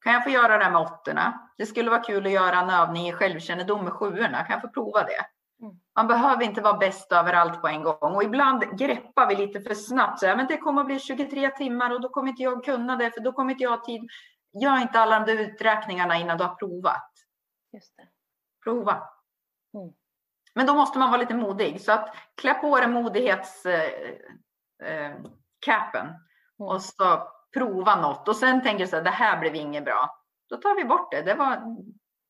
Kan 0.00 0.12
jag 0.12 0.24
få 0.24 0.30
göra 0.30 0.58
det 0.58 0.70
med 0.70 0.80
åttorna? 0.80 1.50
Det 1.58 1.66
skulle 1.66 1.90
vara 1.90 2.02
kul 2.02 2.26
att 2.26 2.32
göra 2.32 2.60
en 2.60 2.70
övning 2.70 3.08
i 3.08 3.12
självkännedom 3.12 3.84
med 3.84 3.92
sjuorna. 3.92 4.44
Kan 4.44 4.52
jag 4.52 4.60
få 4.60 4.68
prova 4.68 5.02
det? 5.02 5.35
Mm. 5.62 5.76
Man 5.96 6.06
behöver 6.06 6.44
inte 6.44 6.60
vara 6.60 6.76
bäst 6.76 7.12
överallt 7.12 7.60
på 7.60 7.68
en 7.68 7.82
gång 7.82 8.14
och 8.14 8.22
ibland 8.22 8.78
greppar 8.78 9.28
vi 9.28 9.34
lite 9.34 9.60
för 9.60 9.74
snabbt. 9.74 10.20
Så 10.20 10.26
här, 10.26 10.36
men 10.36 10.46
det 10.46 10.58
kommer 10.58 10.80
att 10.80 10.86
bli 10.86 10.98
23 10.98 11.50
timmar 11.50 11.90
och 11.94 12.00
då 12.00 12.08
kommer 12.08 12.28
inte 12.28 12.42
jag 12.42 12.64
kunna 12.64 12.96
det 12.96 13.10
för 13.10 13.20
då 13.20 13.32
kommer 13.32 13.52
inte 13.52 13.64
jag 13.64 13.70
ha 13.70 13.84
tid. 13.84 14.08
Gör 14.62 14.82
inte 14.82 15.00
alla 15.00 15.20
de 15.20 15.32
uträkningarna 15.32 16.16
innan 16.16 16.38
du 16.38 16.44
har 16.44 16.54
provat. 16.54 17.10
Just 17.72 17.96
det. 17.96 18.08
Prova. 18.64 18.92
Mm. 19.74 19.94
Men 20.54 20.66
då 20.66 20.74
måste 20.74 20.98
man 20.98 21.10
vara 21.10 21.20
lite 21.20 21.34
modig 21.34 21.80
så 21.80 21.92
att 21.92 22.16
klä 22.34 22.54
på 22.54 22.80
dig 22.80 22.88
modighetscapen 22.88 24.16
eh, 24.82 25.06
eh, 25.88 26.00
mm. 26.00 26.68
och 26.68 26.82
så 26.82 27.28
prova 27.52 28.00
något 28.00 28.28
och 28.28 28.36
sen 28.36 28.62
tänker 28.62 28.84
du 28.84 28.90
så 28.90 28.96
här, 28.96 29.02
det 29.02 29.10
här 29.10 29.40
blev 29.40 29.54
inget 29.54 29.84
bra. 29.84 30.22
Då 30.48 30.56
tar 30.56 30.76
vi 30.76 30.84
bort 30.84 31.10
det. 31.10 31.22
Det, 31.22 31.34
var, 31.34 31.62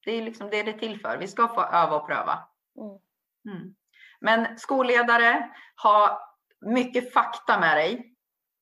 det 0.05 0.13
är 0.13 0.23
liksom 0.23 0.51
det 0.51 0.63
det 0.63 0.71
är 0.71 0.79
till 0.79 1.01
för. 1.01 1.19
Vi 1.19 1.29
ska 1.29 1.49
få 1.49 1.61
öva 1.61 1.97
och 1.97 2.07
pröva. 2.07 2.49
Mm. 2.79 2.99
Mm. 3.47 3.75
Men 4.21 4.59
skolledare, 4.59 5.51
ha 5.83 6.21
mycket 6.61 7.13
fakta 7.13 7.61
med 7.61 7.77
dig. 7.77 8.15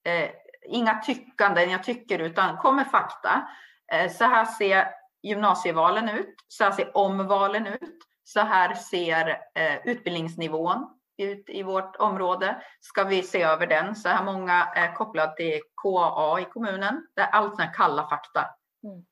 Eh, 0.05 0.31
inga 0.69 0.99
tyckanden, 0.99 1.71
jag 1.71 1.85
tycker, 1.85 2.19
utan 2.19 2.57
kom 2.57 2.77
med 2.77 2.87
fakta. 2.87 3.49
Eh, 3.93 4.11
så 4.11 4.25
här 4.25 4.45
ser 4.45 4.89
gymnasievalen 5.23 6.09
ut. 6.09 6.35
Så 6.49 6.65
här 6.65 6.71
ser 6.71 6.97
omvalen 6.97 7.67
ut. 7.67 7.99
Så 8.25 8.41
här 8.41 8.75
ser 8.75 9.29
eh, 9.55 9.77
utbildningsnivån 9.85 10.87
ut 11.17 11.49
i 11.49 11.63
vårt 11.63 11.97
område. 11.97 12.63
Ska 12.81 13.05
vi 13.05 13.23
se 13.23 13.43
över 13.43 13.67
den? 13.67 13.97
Så 13.97 14.09
här 14.09 14.25
många 14.25 14.65
är 14.65 14.95
kopplade 14.95 15.37
till 15.37 15.61
KAA 15.83 16.41
i 16.41 16.45
kommunen. 16.45 17.07
Det 17.15 17.23
är 17.23 17.31
allt 17.31 17.55
sådana 17.55 17.73
kalla 17.73 18.09
fakta. 18.09 18.41
Mm. 18.85 19.05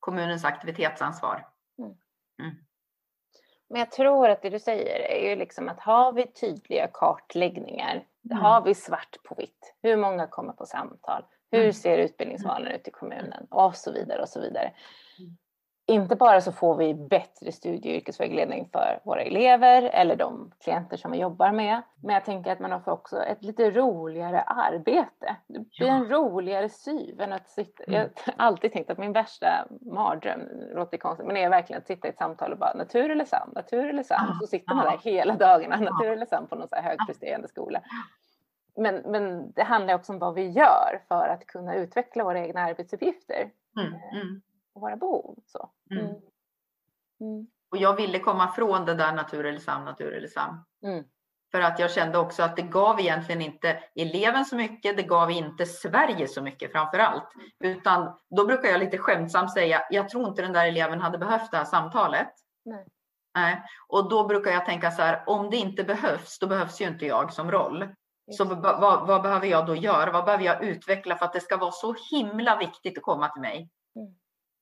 Kommunens 0.00 0.44
aktivitetsansvar. 0.44 1.53
Mm. 3.74 3.80
mm. 3.80 3.80
Men 3.80 3.80
jag 3.80 3.90
tror 3.90 4.28
att 4.28 4.42
det 4.42 4.50
du 4.50 4.58
säger 4.58 5.00
är 5.00 5.30
ju 5.30 5.36
liksom 5.36 5.68
att 5.68 5.80
har 5.80 6.12
vi 6.12 6.26
tydliga 6.26 6.88
kartläggningar, 6.92 8.04
mm. 8.30 8.42
har 8.42 8.62
vi 8.62 8.74
svart 8.74 9.16
på 9.24 9.34
vitt, 9.34 9.74
hur 9.82 9.96
många 9.96 10.26
kommer 10.26 10.52
på 10.52 10.66
samtal, 10.66 11.24
Hur 11.50 11.60
Mm. 11.60 11.72
ser 11.72 11.98
utbildningsvalen 11.98 12.72
ut 12.72 12.88
i 12.88 12.90
kommunen? 12.90 13.46
Och 13.50 13.76
så 13.76 13.92
vidare 13.92 14.22
och 14.22 14.28
så 14.28 14.40
vidare. 14.40 14.72
Inte 15.86 16.16
bara 16.16 16.40
så 16.40 16.52
får 16.52 16.76
vi 16.76 16.94
bättre 16.94 17.52
studie 17.52 17.90
och 17.90 17.96
yrkesvägledning 17.96 18.68
för 18.72 19.00
våra 19.04 19.22
elever 19.22 19.82
eller 19.82 20.16
de 20.16 20.52
klienter 20.60 20.96
som 20.96 21.10
vi 21.10 21.18
jobbar 21.18 21.52
med. 21.52 21.82
Men 22.02 22.14
jag 22.14 22.24
tänker 22.24 22.52
att 22.52 22.60
man 22.60 22.82
får 22.82 22.92
också 22.92 23.22
ett 23.22 23.42
lite 23.42 23.70
roligare 23.70 24.40
arbete. 24.40 25.36
Det 25.46 25.58
blir 25.58 25.86
Ja. 25.86 25.94
en 25.94 26.08
roligare 26.08 26.68
syv 26.68 27.20
än 27.20 27.32
att 27.32 27.48
sitta. 27.48 27.84
Mm. 27.84 27.94
Jag 28.00 28.02
har 28.02 28.46
alltid 28.46 28.72
tänkt 28.72 28.90
att 28.90 28.98
min 28.98 29.12
värsta 29.12 29.66
mardröm, 29.80 30.40
låter 30.74 30.98
konstigt, 30.98 31.26
men 31.26 31.36
är 31.36 31.48
verkligen 31.50 31.80
att 31.80 31.86
sitta 31.86 32.08
i 32.08 32.10
ett 32.10 32.18
samtal 32.18 32.52
och 32.52 32.58
bara 32.58 32.74
natur 32.74 33.10
eller 33.10 33.24
sam, 33.24 33.50
natur 33.54 33.88
eller 33.88 34.02
sam. 34.02 34.26
Ja. 34.28 34.38
Så 34.40 34.46
sitter 34.46 34.74
man 34.74 34.84
där 34.84 34.98
hela 35.02 35.34
dagarna, 35.36 35.76
Ja. 35.80 35.90
natur 35.90 36.10
eller 36.12 36.26
sam 36.26 36.46
på 36.46 36.54
någon 36.54 36.68
så 36.68 36.74
här 36.76 36.82
högpresterande 36.82 37.48
skola. 37.48 37.80
Men, 38.76 38.94
men 38.94 39.52
det 39.52 39.62
handlar 39.62 39.94
också 39.94 40.12
om 40.12 40.18
vad 40.18 40.34
vi 40.34 40.48
gör 40.48 41.00
för 41.08 41.28
att 41.28 41.46
kunna 41.46 41.74
utveckla 41.74 42.24
våra 42.24 42.38
egna 42.38 42.60
arbetsuppgifter 42.60 43.50
Mm, 43.80 43.92
mm. 44.12 44.42
Och 44.74 44.80
våra 44.80 44.96
behov. 44.96 45.38
Så. 45.46 45.70
Mm. 45.90 46.04
Mm. 46.04 46.16
Mm. 47.20 47.46
Och 47.70 47.76
jag 47.76 47.96
ville 47.96 48.18
komma 48.18 48.52
från 48.52 48.84
det 48.84 48.94
där 48.94 49.12
natur 49.12 49.46
eller 49.46 49.58
sam, 49.58 49.84
natur 49.84 50.12
eller 50.12 50.28
sam. 50.28 50.64
Mm. 50.82 51.04
För 51.52 51.60
att 51.60 51.78
jag 51.78 51.90
kände 51.90 52.18
också 52.18 52.42
att 52.42 52.56
det 52.56 52.62
gav 52.62 53.00
egentligen 53.00 53.42
inte 53.42 53.78
eleven 53.94 54.44
så 54.44 54.56
mycket, 54.56 54.96
det 54.96 55.02
gav 55.02 55.30
inte 55.30 55.66
Sverige 55.66 56.28
så 56.28 56.42
mycket 56.42 56.72
framför 56.72 56.98
allt. 56.98 57.28
Utan 57.64 58.18
då 58.30 58.46
brukar 58.46 58.68
jag 58.68 58.80
lite 58.80 58.98
skämtsamt 58.98 59.52
säga, 59.52 59.82
jag 59.90 60.08
tror 60.08 60.28
inte 60.28 60.42
den 60.42 60.52
där 60.52 60.66
eleven 60.66 61.00
hade 61.00 61.18
behövt 61.18 61.50
det 61.50 61.56
här 61.56 61.64
samtalet. 61.64 62.28
Nej. 62.64 62.86
Nej. 63.34 63.62
Och 63.88 64.08
då 64.08 64.26
brukar 64.26 64.50
jag 64.50 64.66
tänka 64.66 64.90
så 64.90 65.02
här, 65.02 65.22
om 65.26 65.50
det 65.50 65.56
inte 65.56 65.84
behövs, 65.84 66.38
då 66.38 66.46
behövs 66.46 66.80
ju 66.80 66.86
inte 66.86 67.06
jag 67.06 67.32
som 67.32 67.50
roll. 67.50 67.88
Så 68.30 68.44
vad, 68.44 69.06
vad 69.06 69.22
behöver 69.22 69.46
jag 69.46 69.66
då 69.66 69.76
göra? 69.76 70.12
Vad 70.12 70.24
behöver 70.24 70.44
jag 70.44 70.64
utveckla 70.64 71.16
för 71.16 71.26
att 71.26 71.32
det 71.32 71.40
ska 71.40 71.56
vara 71.56 71.72
så 71.72 71.94
himla 72.10 72.58
viktigt 72.58 72.98
att 72.98 73.04
komma 73.04 73.28
till 73.28 73.42
mig? 73.42 73.70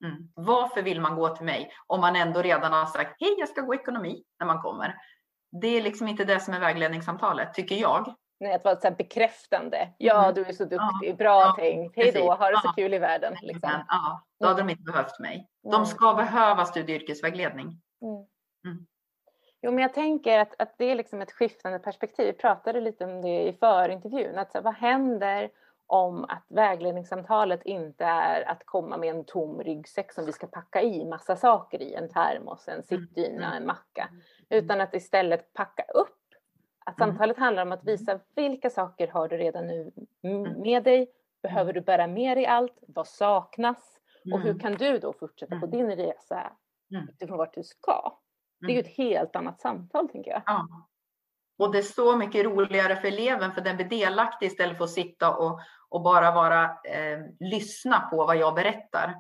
Mm. 0.05 0.29
Varför 0.35 0.83
vill 0.83 1.01
man 1.01 1.17
gå 1.17 1.29
till 1.29 1.47
mig 1.47 1.73
om 1.87 2.01
man 2.01 2.17
ändå 2.17 2.43
redan 2.43 2.73
har 2.73 2.87
sagt 2.87 3.17
hej, 3.21 3.35
jag 3.39 3.49
ska 3.49 3.61
gå 3.61 3.75
ekonomi 3.75 4.23
när 4.39 4.47
man 4.47 4.63
kommer? 4.63 4.95
Det 5.61 5.67
är 5.67 5.83
liksom 5.83 6.09
inte 6.09 6.25
det 6.25 6.41
som 6.41 6.55
är 6.55 6.61
vägledningssamtalet, 6.61 7.55
tycker 7.55 7.75
jag. 7.77 8.15
Nej, 8.41 8.55
att 8.55 8.65
vara 8.65 8.77
så 8.81 8.91
bekräftande. 8.91 9.89
Ja, 9.99 10.23
Mm. 10.23 10.35
du 10.35 10.45
är 10.45 10.53
så 10.53 10.65
duktig. 10.65 11.11
Ja. 11.11 11.15
Bra 11.15 11.41
Ja, 11.41 11.55
tänkt. 11.59 11.97
Hej 11.97 12.13
då. 12.13 12.35
Ha 12.35 12.51
det 12.51 12.57
så 12.57 12.67
Ja. 12.69 12.73
kul 12.77 12.95
i 12.95 12.99
världen. 12.99 13.37
Liksom. 13.43 13.71
Ja, 13.89 14.25
då 14.41 14.47
hade 14.47 14.61
de 14.63 14.71
inte 14.71 14.83
behövt 14.83 15.19
mig. 15.19 15.49
De 15.73 15.87
ska 15.87 16.15
behöva 16.15 16.65
studie 16.65 16.97
och 16.97 17.01
yrkesvägledning. 17.03 17.67
Mm. 18.03 18.15
Mm. 18.67 18.87
Jo, 19.63 19.71
men 19.73 19.83
jag 19.83 19.95
tänker 19.95 20.39
att, 20.39 20.61
att 20.63 20.75
det 20.79 20.85
är 20.85 20.95
liksom 20.95 21.21
ett 21.23 21.33
skiftande 21.33 21.79
perspektiv. 21.79 22.27
Vi 22.27 22.33
pratade 22.33 22.81
lite 22.81 23.05
om 23.05 23.23
det 23.23 23.43
i 23.43 23.53
förintervjun. 23.53 24.39
Att 24.39 24.53
så 24.53 24.61
vad 24.61 24.75
händer 24.75 25.51
om 25.93 26.25
att 26.25 26.45
vägledningssamtalet 26.49 27.63
inte 27.65 28.05
är 28.05 28.49
att 28.51 28.67
komma 28.67 28.97
med 28.97 29.11
en 29.15 29.25
tom 29.25 29.63
ryggsäck 29.63 30.13
som 30.13 30.27
vi 30.27 30.33
ska 30.33 30.47
packa 30.47 30.83
i 30.83 31.05
massa 31.05 31.37
saker 31.37 31.83
i, 31.83 31.95
en 31.95 32.09
termos, 32.09 32.69
en 32.69 32.83
sittdyna, 32.83 33.47
Mm. 33.47 33.57
en 33.57 33.67
macka, 33.67 34.09
utan 34.49 34.81
att 34.81 34.95
istället 34.95 35.53
packa 35.53 35.83
upp. 35.95 36.19
Att 36.87 37.01
Mm. 37.01 37.09
samtalet 37.11 37.39
handlar 37.39 37.63
om 37.63 37.73
att 37.73 37.85
visa 37.85 38.21
vilka 38.35 38.71
saker 38.71 39.09
har 39.09 39.29
du 39.29 39.37
redan 39.37 39.67
nu 39.67 39.93
Mm. 40.23 40.61
med 40.61 40.85
dig? 40.85 41.11
Behöver 41.43 41.73
du 41.73 41.81
bära 41.81 42.07
med 42.07 42.37
dig 42.37 42.47
allt? 42.47 42.79
Vad 42.89 43.07
saknas? 43.07 43.99
Och 44.33 44.41
hur 44.41 44.51
Mm. 44.51 44.61
kan 44.61 44.75
du 44.75 44.99
då 44.99 45.13
fortsätta 45.13 45.61
på 45.61 45.67
Mm. 45.67 45.71
din 45.71 45.97
resa 45.97 46.53
Mm. 46.91 47.09
utifrån 47.09 47.39
vart 47.39 47.55
du 47.55 47.63
ska? 47.63 48.19
Det 48.61 48.67
är 48.67 48.71
ju 48.71 48.79
Mm. 48.81 48.87
ett 48.91 48.97
helt 48.97 49.37
annat 49.37 49.61
samtal 49.61 50.09
tänker 50.09 50.31
jag. 50.31 50.43
Ja. 50.47 50.67
Och 51.59 51.73
det 51.73 51.79
är 51.79 51.83
så 51.83 52.17
mycket 52.17 52.45
roligare 52.45 52.97
för 52.97 53.09
eleven 53.09 53.53
för 53.53 53.61
den 53.61 53.77
blir 53.77 53.87
delaktig 53.89 54.47
istället 54.47 54.77
för 54.77 54.85
att 54.85 54.91
sitta 54.91 55.37
och, 55.37 55.61
och 55.93 56.03
bara 56.03 56.31
vara, 56.31 56.65
eh, 56.65 57.19
lyssna 57.41 58.01
på 58.01 58.17
vad 58.17 58.37
jag 58.37 58.55
berättar. 58.55 59.15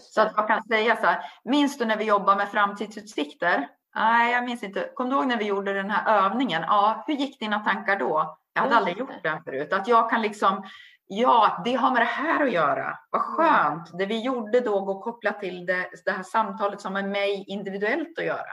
Så 0.00 0.20
att 0.20 0.32
jag 0.36 0.46
kan 0.48 0.62
säga 0.62 0.96
så 0.96 1.06
här, 1.06 1.24
minns 1.44 1.78
du 1.78 1.84
när 1.84 1.96
vi 1.96 2.04
jobbade 2.04 2.36
med 2.36 2.48
framtidsutsikter? 2.48 3.68
Nej, 3.94 4.32
jag 4.32 4.44
minns 4.44 4.62
inte. 4.62 4.90
Kommer 4.94 5.10
du 5.10 5.16
ihåg 5.16 5.26
när 5.26 5.36
vi 5.36 5.44
gjorde 5.44 5.72
den 5.72 5.90
här 5.90 6.24
övningen? 6.24 6.62
Ja, 6.66 7.04
hur 7.06 7.14
gick 7.14 7.40
dina 7.40 7.60
tankar 7.60 7.98
då? 7.98 8.38
Jag 8.52 8.62
hade 8.62 8.74
Just 8.74 8.78
aldrig 8.78 8.98
gjort 8.98 9.22
den 9.22 9.42
förut. 9.42 9.72
Att 9.72 9.88
jag 9.88 10.10
kan 10.10 10.22
liksom, 10.22 10.64
ja, 11.06 11.62
det 11.64 11.74
har 11.74 11.90
med 11.90 12.02
det 12.02 12.06
här 12.06 12.46
att 12.46 12.52
göra. 12.52 12.98
Vad 13.10 13.22
skönt. 13.22 13.98
Det 13.98 14.06
vi 14.06 14.20
gjorde 14.20 14.60
då 14.60 14.80
går 14.80 15.02
kopplat 15.02 15.40
till 15.40 15.66
det, 15.66 15.90
det 16.04 16.10
här 16.10 16.22
samtalet 16.22 16.80
som 16.80 16.96
är 16.96 17.02
mig 17.02 17.44
individuellt 17.48 18.18
att 18.18 18.24
göra. 18.24 18.52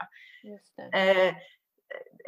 Eh, 0.92 1.34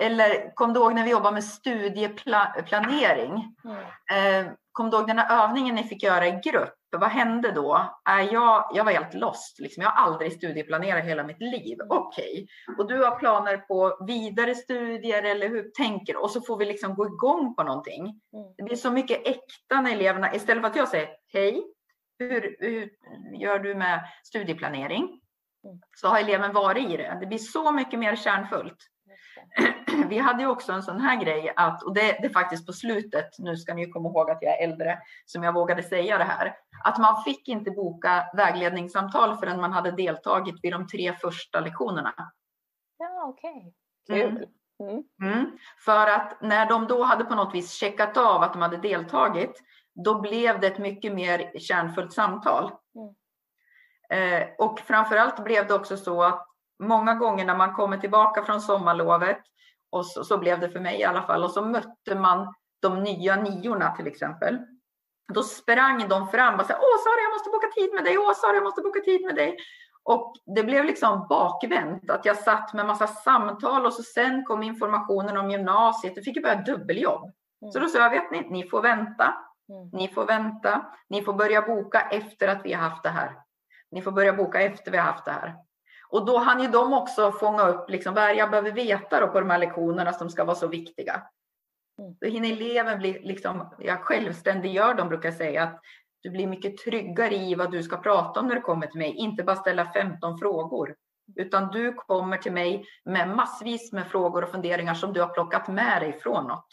eller 0.00 0.54
kom 0.54 0.72
du 0.72 0.80
ihåg 0.80 0.94
när 0.94 1.04
vi 1.04 1.11
jobbade 1.11 1.34
med 1.34 1.44
studieplanering? 1.44 3.56
Mm. 3.64 4.46
Eh, 4.46 4.52
kom 4.72 4.90
du 4.90 4.96
ihåg 4.96 5.06
den 5.06 5.18
här 5.18 5.44
övningen 5.44 5.74
ni 5.74 5.82
fick 5.82 6.02
göra 6.02 6.26
i 6.26 6.40
grupp? 6.44 6.74
Vad 6.90 7.11
hände 7.11 7.52
då? 7.52 7.90
Eh, 8.09 8.32
jag, 8.32 8.70
jag 8.74 8.84
var 8.84 8.92
helt 8.92 9.14
lost. 9.14 9.61
Liksom. 9.61 9.82
Jag 9.82 9.90
har 9.90 10.06
aldrig 10.06 10.32
studieplanerat 10.32 11.04
hela 11.04 11.24
mitt 11.24 11.40
liv. 11.40 11.78
Okej, 11.88 12.46
och 12.78 12.88
du 12.88 13.04
har 13.04 13.18
planer 13.18 13.56
på 13.56 13.98
vidare 14.06 14.54
studier 14.54 15.22
eller 15.22 15.48
hur 15.48 15.70
tänker 15.70 16.12
du? 16.12 16.18
Och 16.18 16.30
så 16.30 16.40
får 16.40 16.56
vi 16.56 16.64
liksom 16.64 16.94
gå 16.94 17.06
igång 17.06 17.54
på 17.54 17.62
någonting. 17.62 18.02
Mm. 18.02 18.54
Det 18.56 18.62
blir 18.62 18.76
så 18.76 18.90
mycket 18.90 19.26
äkta 19.26 19.80
när 19.80 19.92
eleverna, 19.92 20.34
istället 20.34 20.62
för 20.62 20.70
att 20.70 20.76
jag 20.76 20.88
säger 20.88 21.09
hej, 21.32 21.64
hur, 22.18 22.56
hur 22.59 22.90
gör 23.40 23.59
du 23.59 23.74
med 23.74 24.00
studieplanering? 24.24 25.20
Mm. 25.64 25.80
Så 25.96 26.09
har 26.09 26.20
eleven 26.20 26.52
varit 26.52 26.90
i 26.90 26.96
det. 26.96 27.18
Det 27.20 27.26
blir 27.26 27.38
så 27.38 27.72
mycket 27.72 27.98
mer 27.98 28.16
kärnfullt. 28.16 28.78
Vi 30.09 30.18
hade 30.18 30.43
ju 30.43 30.49
också 30.49 30.72
en 30.72 30.82
sån 30.82 31.01
här 31.01 31.16
grej 31.24 31.53
att, 31.57 31.82
och 31.82 31.95
det, 31.95 32.01
det 32.01 32.26
är 32.26 32.32
faktiskt 32.32 32.66
på 32.66 32.72
slutet, 32.72 33.39
nu 33.39 33.57
ska 33.57 33.74
ni 33.74 33.84
ju 33.84 33.93
komma 33.93 34.09
ihåg 34.09 34.30
att 34.30 34.43
jag 34.43 34.61
är 34.61 34.64
äldre, 34.64 34.99
som 35.24 35.43
jag 35.43 35.53
vågade 35.53 35.82
säga 35.82 36.18
det 36.18 36.24
här, 36.24 36.57
att 36.84 36.99
man 36.99 37.22
fick 37.22 37.49
inte 37.49 37.70
boka 37.70 38.30
vägledningssamtal 38.36 39.36
förrän 39.36 39.61
man 39.61 39.72
hade 39.72 39.91
deltagit 39.91 40.57
vid 40.62 40.72
de 40.72 40.86
tre 40.86 41.12
första 41.12 41.61
lektionerna. 41.61 42.14
Ja, 42.99 43.24
okej. 43.24 43.74
Mm. 44.11 44.36
Kul. 44.36 44.47
Mm. 44.80 45.03
Mm. 45.22 45.59
För 45.84 46.07
att 46.07 46.43
när 46.43 46.66
de 46.66 46.86
då 46.86 47.03
hade 47.03 47.24
på 47.24 47.34
något 47.34 47.55
vis 47.55 47.72
checkat 47.72 48.16
av 48.16 48.43
att 48.43 48.53
de 48.53 48.62
hade 48.62 48.76
deltagit, 48.76 49.62
då 50.05 50.20
blev 50.20 50.61
det 50.61 50.66
ett 50.66 50.78
mycket 50.78 51.14
mer 51.14 51.59
kärnfullt 51.59 52.12
samtal. 52.12 52.72
Mm. 52.95 53.14
Eh, 54.11 54.49
och 54.59 54.80
framförallt 54.80 55.45
blev 55.45 55.66
det 55.66 55.74
också 55.74 55.97
så 55.97 56.22
att 56.22 56.47
många 56.79 57.14
gånger 57.14 57.45
när 57.45 57.57
man 57.57 57.74
kommer 57.74 57.99
tillbaka 57.99 58.43
från 58.43 58.61
sommarlovet, 58.61 59.39
och 59.91 60.07
så, 60.07 60.24
så 60.24 60.39
blev 60.39 60.61
det 60.61 60.70
för 60.70 60.81
mig 60.81 61.01
i 61.01 61.05
alla 61.05 61.22
fall, 61.22 61.45
och 61.45 61.51
så 61.51 61.64
mötte 61.64 62.14
man 62.14 62.55
de 62.83 63.03
nya 63.03 63.37
niorna 63.37 63.97
till 63.97 64.07
exempel. 64.07 64.59
Då 65.35 65.43
sprang 65.43 66.09
de 66.09 66.29
fram 66.29 66.61
och 66.61 66.66
sa, 66.66 66.74
åh 66.74 66.99
Sara 67.05 67.22
jag 67.22 67.33
måste 67.33 67.51
boka 67.51 67.66
tid 67.74 67.95
med 67.95 68.05
dig, 68.05 68.18
åh 68.18 68.33
Sara 68.35 68.55
jag 68.55 68.64
måste 68.64 68.83
boka 68.83 69.01
tid 69.01 69.24
med 69.24 69.35
dig. 69.35 69.57
Och 70.03 70.33
det 70.57 70.64
blev 70.64 70.85
liksom 70.85 71.26
bakvänt 71.29 72.11
att 72.11 72.24
jag 72.24 72.37
satt 72.37 72.74
med 72.74 72.87
massa 72.87 73.07
samtal 73.07 73.87
och 73.87 73.93
så 73.93 74.03
sen 74.03 74.45
kom 74.45 74.62
informationen 74.62 75.37
om 75.37 75.51
gymnasiet. 75.51 76.12
Jag 76.16 76.24
fick 76.24 76.37
ju 76.37 76.43
börja 76.43 76.62
dubbeljobb. 76.62 77.22
Mm. 77.22 77.72
Så 77.72 77.79
då 77.79 77.89
sa 77.89 77.99
jag, 77.99 78.11
vet 78.11 78.31
ni, 78.31 78.49
ni 78.51 78.68
får 78.68 78.83
vänta. 78.83 79.35
Mm. 79.68 79.89
Ni 79.93 80.09
får 80.09 80.26
vänta. 80.26 80.87
Ni 81.09 81.22
får 81.22 81.33
börja 81.33 81.62
boka 81.62 82.01
efter 82.01 82.49
att 82.49 82.61
vi 82.64 82.72
har 82.72 82.89
haft 82.89 83.03
det 83.03 83.09
här. 83.09 83.37
Ni 83.91 84.03
får 84.03 84.12
börja 84.12 84.33
boka 84.33 84.61
efter 84.61 84.91
vi 84.91 84.99
har 84.99 85.05
haft 85.05 85.24
det 85.24 85.31
här. 85.31 85.55
Och 86.11 86.26
då 86.26 86.38
hann 86.38 86.62
ju 86.62 86.68
de 86.68 86.92
också 86.92 87.32
fånga 87.32 87.68
upp 87.68 87.90
liksom, 87.90 88.14
vad 88.14 88.24
är 88.24 88.34
jag 88.34 88.50
behöver 88.50 88.72
veta 88.72 89.26
på 89.26 89.40
de 89.40 89.50
här 89.50 89.59
lektionerna 89.59 90.12
som 90.12 90.30
ska 90.30 90.44
vara 90.44 90.56
så 90.56 90.66
viktiga. 90.68 91.22
Mm. 91.98 92.16
Då 92.20 92.26
hinner 92.26 92.52
eleven 92.52 92.98
bli 92.98 93.20
liksom, 93.22 93.74
jag 93.78 94.00
självständiggör 94.00 94.94
dem 94.94 95.09
brukar 95.09 95.30
säga 95.30 95.62
att 95.62 95.80
du 96.22 96.30
blir 96.30 96.46
mycket 96.46 96.76
tryggare 96.76 97.34
i 97.34 97.54
vad 97.54 97.72
du 97.72 97.82
ska 97.82 97.96
prata 97.96 98.40
om 98.40 98.46
när 98.46 98.54
du 98.54 98.61
kommer 98.61 98.86
till 98.86 98.98
mig. 98.98 99.11
Inte 99.11 99.42
bara 99.42 99.56
ställa 99.56 99.92
15 99.92 100.38
frågor. 100.38 100.96
Utan 101.36 101.68
du 101.70 101.92
kommer 101.92 102.36
till 102.36 102.52
mig 102.52 102.84
med 103.04 103.28
massvis 103.28 103.92
med 103.92 104.06
frågor 104.06 104.44
och 104.44 104.50
funderingar 104.50 104.94
som 104.94 105.12
du 105.12 105.20
har 105.20 105.28
plockat 105.28 105.68
med 105.68 106.02
dig 106.02 106.12
från 106.12 106.46
något. 106.46 106.68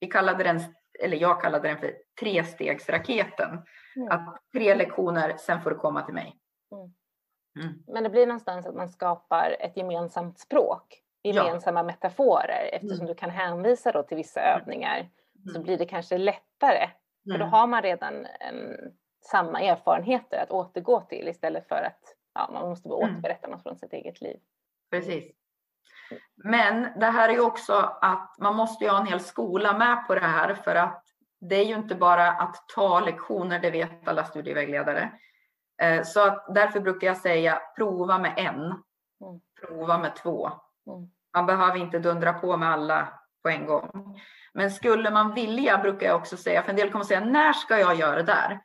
Vi 0.00 0.06
kallade 0.06 0.44
den, 0.44 0.60
eller 1.00 1.16
jag 1.16 1.42
kallade 1.42 1.68
den 1.68 1.78
för 1.78 1.94
trestegsraketen. 2.20 3.62
Mm. 3.96 4.08
Att 4.10 4.40
tre 4.52 4.74
lektioner, 4.74 5.36
sen 5.38 5.62
får 5.62 5.70
du 5.70 5.76
komma 5.76 6.02
till 6.02 6.14
mig. 6.14 6.36
Mm. 6.72 6.94
Mm. 7.56 7.82
Men 7.86 8.02
det 8.02 8.10
blir 8.10 8.26
någonstans 8.26 8.66
att 8.66 8.74
man 8.74 8.88
skapar 8.88 9.56
ett 9.60 9.76
gemensamt 9.76 10.38
språk, 10.38 11.02
Ja. 11.22 11.32
gemensamma 11.44 11.82
metaforer. 11.82 12.68
Eftersom 12.72 12.96
Mm. 12.96 13.06
du 13.06 13.14
kan 13.14 13.30
hänvisa 13.30 13.92
då 13.92 14.02
till 14.02 14.16
vissa 14.16 14.40
övningar 14.40 15.08
så 15.44 15.50
Mm. 15.50 15.62
blir 15.62 15.78
det 15.78 15.86
kanske 15.86 16.18
lättare. 16.18 16.88
För 17.24 17.30
då 17.38 17.44
Mm. 17.44 17.48
har 17.48 17.66
man 17.66 17.82
redan 17.82 18.26
en, 18.40 18.76
samma 19.20 19.60
erfarenheter 19.60 20.42
att 20.42 20.50
återgå 20.50 21.00
till 21.00 21.28
istället 21.28 21.68
för 21.68 21.82
att 21.82 22.00
ja, 22.34 22.50
man 22.52 22.68
måste 22.68 22.88
bara 22.88 23.02
Mm. 23.04 23.14
återberätta 23.16 23.48
något 23.48 23.62
från 23.62 23.76
sitt 23.76 23.92
eget 23.92 24.20
liv. 24.20 24.40
Precis. 24.90 25.32
Men 26.34 26.88
det 27.00 27.06
här 27.06 27.28
är 27.28 27.32
ju 27.32 27.40
också 27.40 27.72
att 28.00 28.34
man 28.38 28.56
måste 28.56 28.84
ju 28.84 28.90
ha 28.90 29.00
en 29.00 29.06
hel 29.06 29.20
skola 29.20 29.78
med 29.78 30.06
på 30.06 30.14
det 30.14 30.20
här 30.20 30.54
för 30.54 30.74
att 30.74 31.02
det 31.40 31.56
är 31.56 31.64
ju 31.64 31.74
inte 31.74 31.94
bara 31.94 32.28
att 32.32 32.64
ta 32.74 33.00
lektioner, 33.00 33.58
det 33.58 33.70
vet 33.70 34.08
alla 34.08 34.24
studievägledare. 34.24 35.10
Eh, 35.82 36.02
Så 36.02 36.20
att 36.20 36.46
därför 36.54 36.80
brukar 36.80 37.06
jag 37.06 37.16
säga 37.16 37.62
prova 37.76 38.18
med 38.18 38.34
en, 38.36 38.82
prova 39.60 39.98
med 39.98 40.16
två. 40.16 40.46
Mm. 40.86 41.10
Man 41.34 41.46
behöver 41.46 41.76
inte 41.76 41.98
dundra 41.98 42.32
på 42.32 42.56
med 42.56 42.72
alla 42.72 43.08
på 43.42 43.48
en 43.48 43.66
gång. 43.66 44.20
Men 44.52 44.70
skulle 44.70 45.10
man 45.10 45.34
vilja, 45.34 45.78
brukar 45.78 46.06
jag 46.06 46.16
också 46.16 46.36
säga, 46.36 46.62
för 46.62 46.70
en 46.70 46.76
del 46.76 46.92
kommer 46.92 47.04
säga, 47.04 47.24
när 47.24 47.52
ska 47.52 47.78
jag 47.78 47.94
göra 47.94 48.16
det 48.16 48.22
där? 48.22 48.60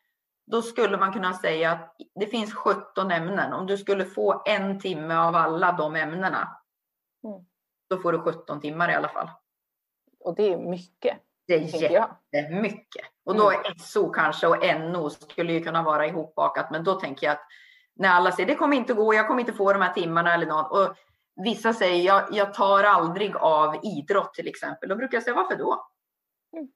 Då 0.45 0.62
skulle 0.62 0.97
man 0.97 1.14
kunna 1.14 1.34
säga 1.34 1.72
att 1.72 1.95
det 2.16 2.26
finns 2.26 2.53
17 2.53 3.12
ämnen. 3.12 3.53
Om 3.53 3.68
du 3.68 3.78
skulle 3.78 4.05
få 4.05 4.43
en 4.45 4.80
timme 4.80 5.16
av 5.16 5.36
alla 5.36 5.72
de 5.72 5.95
ämnena, 5.95 6.57
mm. 7.24 7.45
då 7.89 7.97
får 7.97 8.12
du 8.12 8.20
17 8.20 8.62
timmar 8.62 8.91
i 8.91 8.93
alla 8.95 9.09
fall. 9.09 9.30
Och 10.20 10.36
det 10.36 10.53
är 10.53 10.57
mycket. 10.57 11.18
Det 11.52 11.86
är 11.86 11.91
jättemycket. 11.91 13.06
Och 13.26 13.36
då 13.36 13.52
mm. 13.52 13.64
SO 13.78 14.10
kanske 14.10 14.47
och 14.47 14.80
NO 14.80 15.10
skulle 15.10 15.54
ju 15.54 15.64
kunna 15.64 15.84
vara 15.84 16.08
ihopbakat. 16.08 16.72
Men 16.72 16.84
då 16.84 16.99
tänker 16.99 17.28
jag 17.28 17.34
att 17.34 17.45
när 17.95 18.10
alla 18.10 18.32
säger 18.32 18.47
det 18.47 18.56
kommer 18.56 18.78
inte 18.78 18.93
gå, 18.93 19.14
jag 19.14 19.28
kommer 19.28 19.39
inte 19.39 19.54
få 19.54 19.74
de 19.74 19.82
här 19.82 19.93
timmarna 19.93 20.34
eller 20.34 20.45
något. 20.45 20.72
Och 20.72 20.95
vissa 21.43 21.74
säger 21.74 22.06
jag, 22.06 22.24
jag 22.32 22.54
tar 22.54 22.84
aldrig 22.84 23.36
av 23.36 23.80
idrott 23.84 24.34
till 24.34 24.47
exempel. 24.47 24.89
Då 24.89 24.95
brukar 24.95 25.16
jag 25.16 25.24
säga 25.24 25.36
varför 25.36 25.56
då? 25.56 25.88
Mm. 26.58 26.68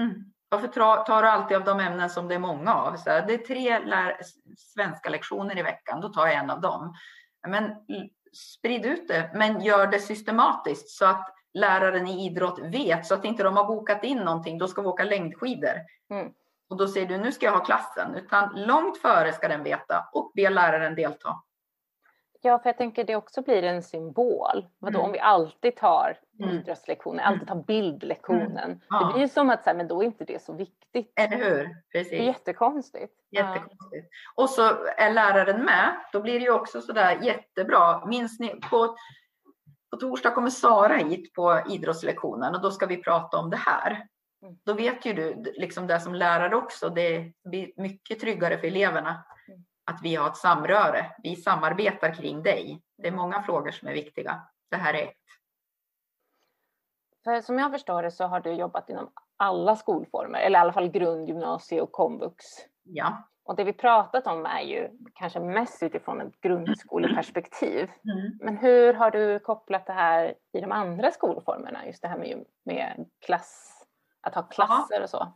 mm. 0.00 0.24
Varför 0.48 0.68
tar 1.04 1.22
du 1.22 1.28
alltid 1.28 1.56
av 1.56 1.64
de 1.64 1.80
ämnen 1.80 2.10
som 2.10 2.28
det 2.28 2.34
är 2.34 2.38
många 2.38 2.74
av? 2.74 2.96
Så 2.96 3.04
det 3.04 3.34
är 3.34 3.46
tre 3.46 3.78
lär, 3.78 4.20
svenska 4.56 5.10
lektioner 5.10 5.58
i 5.58 5.62
veckan, 5.62 6.00
då 6.00 6.08
tar 6.08 6.26
jag 6.26 6.36
en 6.36 6.50
av 6.50 6.60
dem. 6.60 6.94
Men 7.48 7.74
sprid 8.32 8.86
ut 8.86 9.08
det, 9.08 9.30
men 9.34 9.60
gör 9.60 9.86
det 9.86 9.98
systematiskt 9.98 10.88
så 10.88 11.06
att 11.06 11.34
läraren 11.54 12.06
i 12.06 12.26
idrott 12.26 12.58
vet 12.58 13.06
så 13.06 13.14
att 13.14 13.24
inte 13.24 13.42
de 13.42 13.56
har 13.56 13.64
bokat 13.64 14.04
in 14.04 14.18
någonting. 14.18 14.58
Då 14.58 14.68
ska 14.68 14.82
vi 14.82 14.88
åka 14.88 15.04
längdskidor. 15.04 15.74
Mm. 16.10 16.32
Och 16.70 16.76
då 16.76 16.88
säger 16.88 17.06
du 17.06 17.18
nu 17.18 17.32
ska 17.32 17.46
jag 17.46 17.52
ha 17.52 17.64
klassen, 17.64 18.14
utan 18.14 18.66
långt 18.66 18.98
före 18.98 19.32
ska 19.32 19.48
den 19.48 19.62
veta 19.62 20.08
och 20.12 20.32
be 20.34 20.50
läraren 20.50 20.94
delta. 20.94 21.42
Ja, 22.42 22.58
för 22.58 22.68
jag 22.68 22.76
tänker 22.76 23.04
det 23.04 23.16
också 23.16 23.42
blir 23.42 23.62
en 23.62 23.82
symbol. 23.82 24.66
Vadå, 24.78 24.98
mm. 24.98 25.06
om 25.06 25.12
vi 25.12 25.18
alltid 25.18 25.76
tar 25.76 26.18
mm. 26.40 26.50
idrottslektionen, 26.50 27.20
alltid 27.20 27.48
tar 27.48 27.64
bildlektionen. 27.66 28.58
Mm. 28.58 28.80
Ja. 28.88 29.06
Det 29.06 29.12
blir 29.12 29.22
ju 29.22 29.28
som 29.28 29.50
att 29.50 29.64
så 29.64 29.70
här, 29.70 29.76
men 29.76 29.88
då 29.88 30.02
är 30.02 30.06
inte 30.06 30.24
det 30.24 30.42
så 30.42 30.52
viktigt. 30.52 31.12
Eller 31.16 31.36
hur? 31.36 31.76
Precis. 31.92 32.10
Det 32.10 32.18
är 32.18 32.26
jättekonstigt. 32.26 33.12
Jättekonstigt. 33.30 34.08
Ja. 34.36 34.42
Och 34.42 34.50
så 34.50 34.62
är 34.96 35.12
läraren 35.12 35.64
med, 35.64 35.96
då 36.12 36.20
blir 36.20 36.32
det 36.32 36.44
ju 36.44 36.52
också 36.52 36.80
sådär 36.80 37.18
jättebra. 37.22 38.06
Minns 38.06 38.40
ni 38.40 38.60
på, 38.70 38.96
på 39.90 39.96
torsdag 39.96 40.30
kommer 40.30 40.50
Sara 40.50 40.96
hit 40.96 41.34
på 41.34 41.62
idrottslektionen 41.68 42.54
och 42.54 42.62
då 42.62 42.70
ska 42.70 42.86
vi 42.86 43.02
prata 43.02 43.36
om 43.36 43.50
det 43.50 43.56
här. 43.56 44.06
Mm. 44.42 44.58
Då 44.64 44.72
vet 44.72 45.06
ju 45.06 45.12
du 45.12 45.52
liksom 45.56 45.86
det 45.86 46.00
som 46.00 46.14
lärare 46.14 46.56
också, 46.56 46.88
det 46.88 47.32
blir 47.44 47.72
mycket 47.76 48.20
tryggare 48.20 48.58
för 48.58 48.66
eleverna 48.66 49.24
att 49.90 50.00
vi 50.02 50.14
har 50.14 50.28
ett 50.28 50.36
samröre. 50.36 51.12
Vi 51.22 51.36
samarbetar 51.36 52.14
kring 52.14 52.42
dig. 52.42 52.82
Det 52.98 53.08
är 53.08 53.12
många 53.12 53.42
frågor 53.42 53.70
som 53.70 53.88
är 53.88 53.92
viktiga. 53.92 54.42
Det 54.70 54.76
här 54.76 54.94
är 54.94 55.02
ett. 55.02 55.16
För 57.24 57.40
som 57.40 57.58
jag 57.58 57.72
förstår 57.72 58.02
det 58.02 58.10
så 58.10 58.24
har 58.24 58.40
du 58.40 58.52
jobbat 58.52 58.90
inom 58.90 59.12
alla 59.36 59.76
skolformer, 59.76 60.38
eller 60.38 60.58
i 60.58 60.60
alla 60.60 60.72
fall 60.72 60.90
grundgymnasie 60.90 61.80
och 61.80 61.92
komvux. 61.92 62.44
Ja. 62.82 63.28
Och 63.44 63.56
det 63.56 63.64
vi 63.64 63.72
pratat 63.72 64.26
om 64.26 64.46
är 64.46 64.60
ju 64.60 64.88
kanske 65.14 65.40
mest 65.40 65.82
utifrån 65.82 66.20
ett 66.20 66.40
grundskoleperspektiv. 66.40 67.90
Mm. 68.04 68.38
Men 68.40 68.56
hur 68.56 68.94
har 68.94 69.10
du 69.10 69.38
kopplat 69.38 69.86
det 69.86 69.92
här 69.92 70.34
i 70.52 70.60
de 70.60 70.72
andra 70.72 71.10
skolformerna? 71.10 71.86
Just 71.86 72.02
det 72.02 72.08
här 72.08 72.18
med, 72.18 72.44
med 72.64 73.08
klass, 73.26 73.84
att 74.20 74.34
ha 74.34 74.42
klasser 74.42 75.02
och 75.02 75.10
så 75.10 75.32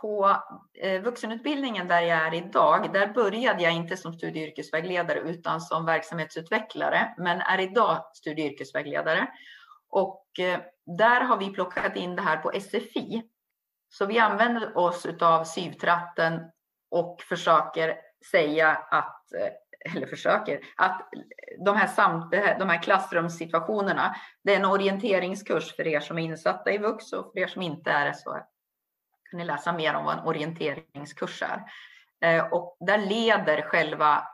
på 0.00 0.36
eh, 0.82 1.02
vuxenutbildningen 1.02 1.88
där 1.88 2.00
jag 2.00 2.26
är 2.26 2.34
idag, 2.34 2.92
där 2.92 3.06
började 3.06 3.62
jag 3.62 3.72
inte 3.72 3.96
som 3.96 4.12
studie 4.12 4.42
och 4.42 4.48
yrkesvägledare 4.48 5.18
utan 5.18 5.60
som 5.60 5.86
verksamhetsutvecklare, 5.86 7.14
men 7.18 7.40
är 7.40 7.60
idag 7.60 8.04
studie 8.14 8.42
och 8.42 8.52
yrkesvägledare. 8.52 9.26
Och 9.88 10.24
eh, 10.38 10.60
där 10.98 11.20
har 11.20 11.36
vi 11.36 11.50
plockat 11.50 11.96
in 11.96 12.16
det 12.16 12.22
här 12.22 12.36
på 12.36 12.52
SFI. 12.60 13.22
Så 13.88 14.06
vi 14.06 14.18
använder 14.18 14.78
oss 14.78 15.06
av 15.20 15.44
syvtratten 15.44 16.40
och 16.90 17.22
försöker 17.22 17.96
säga 18.30 18.68
att, 18.90 19.32
eh, 19.32 19.94
eller 19.94 20.06
försöker, 20.06 20.60
att 20.76 21.08
de 21.64 21.76
här, 21.76 21.86
sam, 21.86 22.30
de 22.30 22.68
här 22.68 22.82
klassrumssituationerna, 22.82 24.16
det 24.44 24.54
är 24.54 24.56
en 24.56 24.64
orienteringskurs 24.64 25.76
för 25.76 25.86
er 25.86 26.00
som 26.00 26.18
är 26.18 26.22
insatta 26.22 26.72
i 26.72 26.78
vux 26.78 27.12
och 27.12 27.32
för 27.32 27.40
er 27.40 27.46
som 27.46 27.62
inte 27.62 27.90
är 27.90 28.06
det 28.06 28.14
så 28.14 28.30
kan 29.30 29.38
ni 29.38 29.44
läsa 29.44 29.72
mer 29.72 29.94
om 29.94 30.04
vad 30.04 30.18
en 30.18 30.24
orienteringskurs 30.24 31.42
är. 31.42 31.62
Eh, 32.20 32.52
och 32.52 32.76
där 32.80 32.98
leder 32.98 33.62
själva 33.62 34.28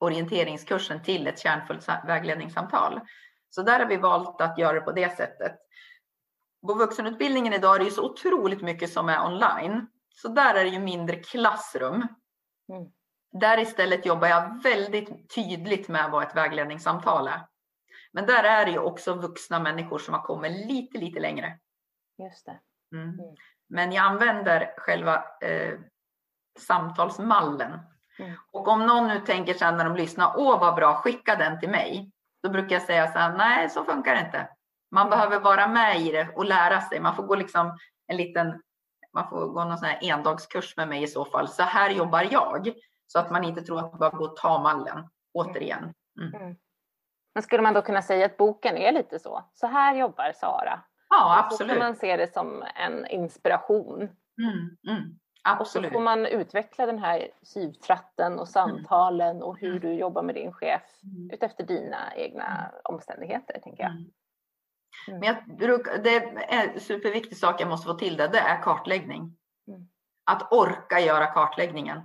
orienteringskursen 0.00 1.02
till 1.02 1.26
ett 1.26 1.38
kärnfullt 1.38 1.88
vägledningssamtal. 2.06 3.00
Så 3.50 3.62
där 3.62 3.78
har 3.78 3.86
vi 3.86 3.96
valt 3.96 4.40
att 4.40 4.58
göra 4.58 4.72
det 4.72 4.80
på 4.80 4.92
det 4.92 5.16
sättet. 5.16 5.52
På 6.66 6.74
vuxenutbildningen 6.74 7.52
idag 7.52 7.74
är 7.74 7.78
det 7.78 7.84
ju 7.84 7.90
så 7.90 8.10
otroligt 8.10 8.62
mycket 8.62 8.92
som 8.92 9.08
är 9.08 9.26
online. 9.26 9.86
Så 10.10 10.28
där 10.28 10.54
är 10.54 10.64
det 10.64 10.70
ju 10.70 10.78
mindre 10.78 11.16
klassrum. 11.16 11.94
Mm. 12.72 12.92
Där 13.32 13.58
istället 13.58 14.06
jobbar 14.06 14.28
jag 14.28 14.62
väldigt 14.62 15.34
tydligt 15.34 15.88
med 15.88 16.10
vad 16.10 16.22
ett 16.22 16.36
vägledningssamtal 16.36 17.28
är. 17.28 17.46
Men 18.12 18.26
där 18.26 18.44
är 18.44 18.64
det 18.64 18.70
ju 18.70 18.78
också 18.78 19.14
vuxna 19.14 19.60
människor 19.60 19.98
som 19.98 20.14
har 20.14 20.22
kommit 20.22 20.66
lite, 20.66 20.98
lite 20.98 21.20
längre. 21.20 21.58
Just 22.18 22.46
det. 22.46 22.60
Mm. 22.96 23.08
Mm. 23.08 23.34
Men 23.68 23.92
jag 23.92 24.04
använder 24.04 24.74
själva 24.76 25.24
eh, 25.40 25.78
samtalsmallen. 26.58 27.80
Mm. 28.18 28.36
Och 28.52 28.68
om 28.68 28.86
någon 28.86 29.08
nu 29.08 29.20
tänker 29.20 29.54
sen 29.54 29.76
när 29.76 29.84
de 29.84 29.96
lyssnar, 29.96 30.34
åh 30.36 30.60
vad 30.60 30.74
bra, 30.74 30.94
skicka 30.94 31.36
den 31.36 31.60
till 31.60 31.70
mig. 31.70 32.10
Då 32.42 32.50
brukar 32.50 32.76
jag 32.76 32.82
säga 32.82 33.12
så 33.12 33.18
här, 33.18 33.36
nej 33.36 33.70
så 33.70 33.84
funkar 33.84 34.14
det 34.14 34.20
inte. 34.20 34.48
Man 34.90 35.10
behöver 35.10 35.40
vara 35.40 35.66
med 35.66 36.00
i 36.00 36.12
det 36.12 36.28
och 36.34 36.44
lära 36.44 36.80
sig. 36.80 37.00
Man 37.00 37.16
får 37.16 37.22
gå 37.22 37.34
liksom 37.34 37.78
en 38.06 38.16
liten, 38.16 38.62
man 39.14 39.28
får 39.28 39.46
gå 39.46 39.64
någon 39.64 39.78
sån 39.78 39.88
här 39.88 39.98
endagskurs 40.02 40.76
med 40.76 40.88
mig 40.88 41.02
i 41.02 41.06
så 41.06 41.24
fall. 41.24 41.48
Så 41.48 41.62
här 41.62 41.90
jobbar 41.90 42.28
jag. 42.30 42.72
Så 43.06 43.18
att 43.18 43.30
man 43.30 43.44
inte 43.44 43.62
tror 43.62 43.78
att 43.78 43.92
man 43.92 43.98
bara 43.98 44.10
går 44.10 44.28
och 44.28 44.36
ta 44.36 44.62
mallen, 44.62 45.08
återigen. 45.34 45.94
Mm. 46.20 46.34
mm. 46.34 46.56
Men 47.34 47.42
skulle 47.42 47.62
man 47.62 47.74
då 47.74 47.82
kunna 47.82 48.02
säga 48.02 48.26
att 48.26 48.36
boken 48.36 48.76
är 48.76 48.92
lite 48.92 49.18
så? 49.18 49.44
Så 49.52 49.66
här 49.66 49.96
jobbar 49.96 50.32
Sara. 50.32 50.80
Ja, 51.08 51.44
absolut. 51.44 51.70
Så 51.70 51.74
får 51.74 51.84
man 51.84 51.96
se 51.96 52.16
det 52.16 52.32
som 52.32 52.64
en 52.74 53.06
inspiration. 53.06 53.96
Mm, 54.42 54.76
mm, 54.88 55.18
absolut. 55.44 55.86
Och 55.86 55.92
så 55.92 55.98
får 55.98 56.04
man 56.04 56.26
utveckla 56.26 56.86
den 56.86 56.98
här 56.98 57.28
syvtratten 57.42 58.38
och 58.38 58.48
samtalen 58.48 59.42
och 59.42 59.58
hur 59.58 59.70
mm. 59.70 59.80
du 59.80 59.92
jobbar 59.92 60.22
med 60.22 60.34
din 60.34 60.52
chef 60.52 60.82
mm. 61.02 61.30
utefter 61.30 61.64
dina 61.66 62.16
egna 62.16 62.46
mm. 62.46 62.80
omständigheter, 62.84 63.60
tänker 63.60 63.82
jag. 63.82 63.92
Mm. 65.08 65.20
Men 65.20 65.36
jag, 65.58 66.04
det 66.04 66.14
är 66.14 66.38
en 66.48 66.80
superviktig 66.80 67.38
sak 67.38 67.60
jag 67.60 67.68
måste 67.68 67.86
få 67.86 67.94
till 67.94 68.16
det, 68.16 68.28
det 68.28 68.38
är 68.38 68.62
kartläggning. 68.62 69.36
Att 70.26 70.52
orka 70.52 71.00
göra 71.00 71.26
kartläggningen. 71.26 72.00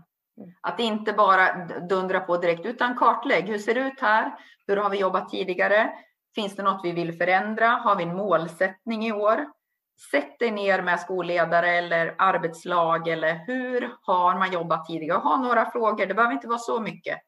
Att 0.62 0.80
inte 0.80 1.14
bara 1.14 1.66
dundra 1.66 2.20
på 2.20 2.38
direkt 2.38 2.66
utan 2.66 2.98
kartlägg. 2.98 3.46
Hur 3.46 3.58
ser 3.58 3.74
det 3.74 3.82
ut 3.82 4.02
här? 4.02 4.36
Hur 4.68 4.78
har 4.78 4.90
vi 4.90 4.98
jobbat 4.98 5.30
tidigare? 5.30 5.94
Finns 6.36 6.56
det 6.56 6.64
något 6.64 6.82
vi 6.84 6.92
vill 6.92 7.18
förändra? 7.18 7.68
Har 7.68 7.96
vi 7.96 8.04
en 8.04 8.16
målsättning 8.16 9.06
i 9.06 9.12
år? 9.12 9.46
Sätt 10.12 10.40
dig 10.40 10.52
ner 10.52 10.82
med 10.82 11.00
skolledare 11.00 11.70
eller 11.70 12.16
arbetslag 12.18 13.08
eller 13.08 13.46
hur 13.48 13.96
har 14.02 14.38
man 14.40 14.52
jobbat 14.52 14.86
tidigare? 14.86 15.18
Ha 15.18 15.38
några 15.38 15.72
frågor. 15.72 16.06
Det 16.06 16.14
behöver 16.14 16.34
inte 16.34 16.48
vara 16.48 16.60
så 16.60 16.80
mycket. 16.80 17.20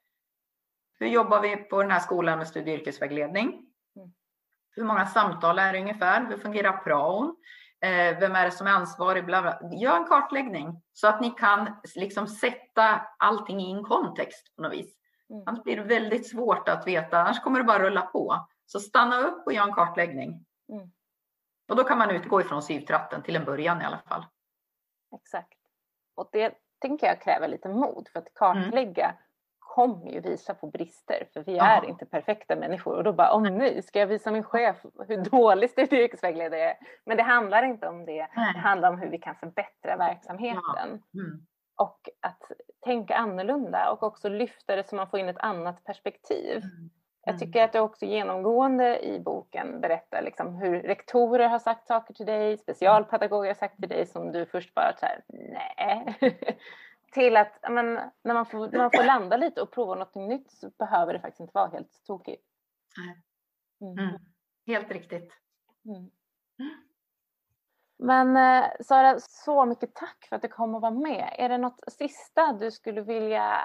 Hur 0.99 1.07
jobbar 1.07 1.41
vi 1.41 1.55
på 1.55 1.81
den 1.81 1.91
här 1.91 1.99
skolan 1.99 2.37
med 2.37 2.47
studie 2.47 2.71
och 2.71 2.79
yrkesvägledning? 2.79 3.66
Hur 4.77 4.83
många 4.83 5.05
samtal 5.05 5.59
är 5.59 5.73
det 5.73 5.79
ungefär? 5.79 6.25
Hur 6.25 6.37
fungerar 6.37 6.77
praon? 6.77 7.35
Eh, 7.81 8.19
vem 8.19 8.35
är 8.35 8.45
det 8.45 8.51
som 8.51 8.67
är 8.67 8.71
ansvarig? 8.71 9.25
Bla 9.25 9.41
bla. 9.41 9.59
Gör 9.71 9.97
en 9.97 10.05
kartläggning 10.05 10.81
så 10.93 11.07
att 11.07 11.21
ni 11.21 11.29
kan 11.29 11.75
liksom 11.95 12.27
sätta 12.27 13.01
allting 13.19 13.61
i 13.61 13.71
en 13.71 13.83
kontext 13.83 14.55
på 14.55 14.61
något 14.61 14.73
vis. 14.73 14.95
Mm. 15.29 15.43
Annars 15.45 15.63
blir 15.63 15.75
det 15.75 15.83
väldigt 15.83 16.29
svårt 16.29 16.69
att 16.69 16.87
veta, 16.87 17.19
annars 17.19 17.39
kommer 17.39 17.59
det 17.59 17.65
bara 17.65 17.83
rulla 17.83 18.01
på. 18.01 18.47
Så 18.65 18.79
stanna 18.79 19.17
upp 19.17 19.45
och 19.45 19.53
gör 19.53 19.63
en 19.63 19.73
kartläggning. 19.73 20.45
Mm. 20.71 20.91
Och 21.69 21.75
då 21.75 21.83
kan 21.83 21.97
man 21.97 22.09
utgå 22.11 22.41
ifrån 22.41 22.61
syvtratten 22.61 23.23
till 23.23 23.35
en 23.35 23.45
början 23.45 23.81
i 23.81 23.85
alla 23.85 24.01
fall. 24.07 24.25
Exakt. 25.15 25.59
Och 26.15 26.29
det 26.31 26.53
tänker 26.79 27.07
jag 27.07 27.21
kräver 27.21 27.47
lite 27.47 27.69
mod 27.69 28.09
för 28.13 28.19
att 28.19 28.33
kartlägga 28.33 29.05
mm. 29.05 29.17
Kommer 29.77 30.11
ju 30.11 30.19
visa 30.19 30.53
på 30.53 30.67
brister 30.67 31.27
för 31.33 31.43
vi 31.43 31.57
är 31.57 31.85
inte 31.85 32.05
perfekta 32.05 32.55
människor 32.55 32.95
och 32.95 33.03
då 33.03 33.13
bara 33.13 33.31
om 33.31 33.43
nej, 33.43 33.81
ska 33.81 33.99
jag 33.99 34.07
visa 34.07 34.31
min 34.31 34.43
chef 34.43 34.85
hur 35.07 35.17
dålig 35.17 35.69
studie 35.69 35.95
och 35.95 36.03
yrkesvägledare 36.03 36.61
är? 36.61 36.77
Men 37.05 37.17
det 37.17 37.23
handlar 37.23 37.63
inte 37.63 37.87
om 37.87 38.05
det. 38.05 38.27
Nej. 38.35 38.53
Det 38.53 38.59
handlar 38.59 38.89
om 38.89 38.99
hur 38.99 39.09
vi 39.09 39.17
kan 39.17 39.35
förbättra 39.35 39.97
verksamheten. 39.97 41.03
Ja. 41.11 41.21
Mm. 41.21 41.45
Och 41.75 42.09
att 42.21 42.43
tänka 42.85 43.15
annorlunda 43.15 43.91
och 43.91 44.03
också 44.03 44.29
lyfta 44.29 44.75
det 44.75 44.87
så 44.87 44.95
man 44.95 45.09
får 45.09 45.19
in 45.19 45.29
ett 45.29 45.39
annat 45.39 45.83
perspektiv. 45.83 46.57
Mm. 46.57 46.89
Jag 47.23 47.33
mm. 47.33 47.39
tycker 47.39 47.63
att 47.63 47.73
du 47.73 47.79
också 47.79 48.05
genomgående 48.05 49.05
i 49.05 49.19
boken 49.19 49.81
berättar 49.81 50.21
liksom 50.21 50.55
hur 50.55 50.81
rektorer 50.81 51.47
har 51.47 51.59
sagt 51.59 51.87
saker 51.87 52.13
till 52.13 52.25
dig, 52.25 52.57
specialpedagoger 52.57 53.49
har 53.49 53.55
sagt 53.55 53.79
till 53.79 53.89
dig 53.89 54.05
som 54.05 54.31
du 54.31 54.45
först 54.45 54.73
bara 54.73 54.93
så 54.99 55.05
här, 55.05 55.23
nej. 55.27 56.17
till 57.17 57.37
att 57.37 57.59
men, 57.69 57.93
när, 58.23 58.33
man 58.33 58.45
får, 58.45 58.67
när 58.71 58.79
man 58.79 58.91
får 58.91 59.03
landa 59.03 59.37
lite 59.37 59.61
och 59.61 59.71
prova 59.71 59.95
något 59.95 60.15
nytt 60.15 60.51
så 60.51 60.69
behöver 60.69 61.13
det 61.13 61.19
faktiskt 61.19 61.39
inte 61.39 61.51
vara 61.53 61.67
helt 61.67 62.03
tokigt. 62.05 62.43
Mm. 63.81 63.97
Mm. 63.99 64.19
Helt 64.67 64.91
riktigt. 64.91 65.33
Mm. 65.85 66.09
Men 67.99 68.37
eh, 68.37 68.69
Sara, 68.79 69.19
så 69.19 69.65
mycket 69.65 69.95
tack 69.95 70.25
för 70.29 70.35
att 70.35 70.41
du 70.41 70.47
kom 70.47 70.75
och 70.75 70.81
var 70.81 70.91
med. 70.91 71.35
Är 71.37 71.49
det 71.49 71.57
något 71.57 71.79
sista 71.87 72.53
du 72.53 72.71
skulle 72.71 73.01
vilja 73.01 73.57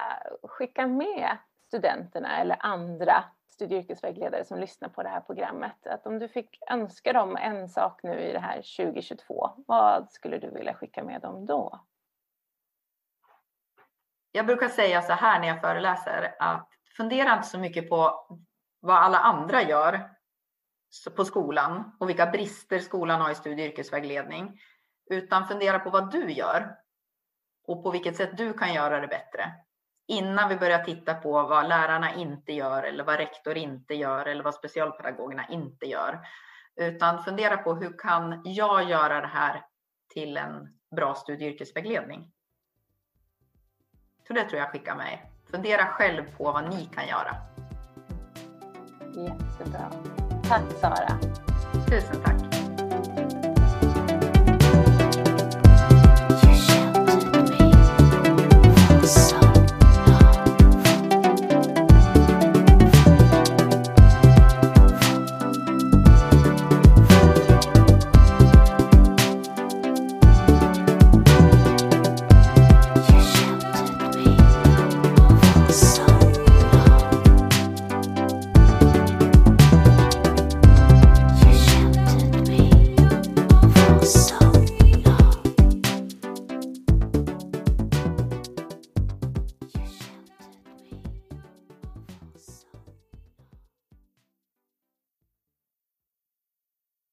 skicka 0.43 0.87
med 0.87 1.37
studenterna 1.67 2.41
eller 2.41 2.57
andra 2.59 3.23
studie 3.47 3.75
och 3.75 3.81
yrkesvägledare 3.83 4.45
som 4.45 4.59
lyssnar 4.59 4.89
på 4.89 5.03
det 5.03 5.09
här 5.09 5.21
programmet? 5.21 5.87
Att 5.87 6.05
om 6.05 6.19
du 6.19 6.27
fick 6.27 6.59
önska 6.69 7.13
dem 7.13 7.37
en 7.37 7.69
sak 7.69 8.03
nu 8.03 8.19
i 8.19 8.33
det 8.33 8.39
här 8.39 8.55
2022, 8.55 9.49
vad 9.67 10.11
skulle 10.11 10.37
du 10.37 10.49
vilja 10.49 10.73
skicka 10.73 11.03
med 11.03 11.21
dem 11.21 11.45
då? 11.45 11.79
Jag 14.35 14.45
brukar 14.45 14.69
säga 14.69 15.01
så 15.01 15.13
här 15.13 15.39
när 15.39 15.47
jag 15.47 15.61
föreläser 15.61 16.35
att 16.39 16.69
fundera 16.97 17.35
inte 17.35 17.47
så 17.47 17.59
mycket 17.59 17.89
på 17.89 18.27
vad 18.79 18.95
alla 18.95 19.19
andra 19.19 19.61
gör 19.61 20.09
på 21.15 21.25
skolan 21.25 21.97
och 21.99 22.09
vilka 22.09 22.25
brister 22.25 22.79
skolan 22.79 23.21
har 23.21 23.31
i 23.31 23.35
studie 23.35 23.63
och 23.63 23.69
yrkesvägledning, 23.69 24.59
utan 25.09 25.47
fundera 25.47 25.79
på 25.79 25.89
vad 25.89 26.11
du 26.11 26.31
gör 26.31 26.75
och 27.67 27.83
på 27.83 27.91
vilket 27.91 28.15
sätt 28.15 28.37
du 28.37 28.53
kan 28.53 28.73
göra 28.73 28.99
det 28.99 29.07
bättre 29.07 29.51
innan 30.07 30.49
vi 30.49 30.55
börjar 30.55 30.83
titta 30.83 31.13
på 31.13 31.31
vad 31.31 31.67
lärarna 31.67 32.15
inte 32.15 32.53
gör 32.53 32.83
eller 32.83 33.03
vad 33.03 33.15
rektor 33.15 33.57
inte 33.57 33.93
gör 33.93 34.25
eller 34.25 34.43
vad 34.43 34.55
specialpedagogerna 34.55 35.47
inte 35.49 35.85
gör. 35.85 36.19
Utan 36.75 37.23
fundera 37.23 37.57
på 37.57 37.75
hur 37.75 37.97
kan 37.97 38.41
jag 38.45 38.89
göra 38.89 39.21
det 39.21 39.27
här 39.27 39.65
till 40.13 40.37
en 40.37 40.79
bra 40.95 41.15
studie 41.15 41.45
och 41.45 41.51
yrkesvägledning? 41.51 42.31
Så 44.27 44.33
det 44.33 44.43
tror 44.43 44.59
jag 44.59 44.69
skickar 44.69 44.95
mig. 44.95 45.25
Fundera 45.51 45.85
själv 45.85 46.23
på 46.37 46.43
vad 46.51 46.69
ni 46.69 46.89
kan 46.95 47.07
göra. 47.07 47.35
Jättebra. 49.15 49.91
Tack 50.43 50.71
Sara. 50.81 51.19
Tusen 51.89 52.21
tack. 52.23 52.42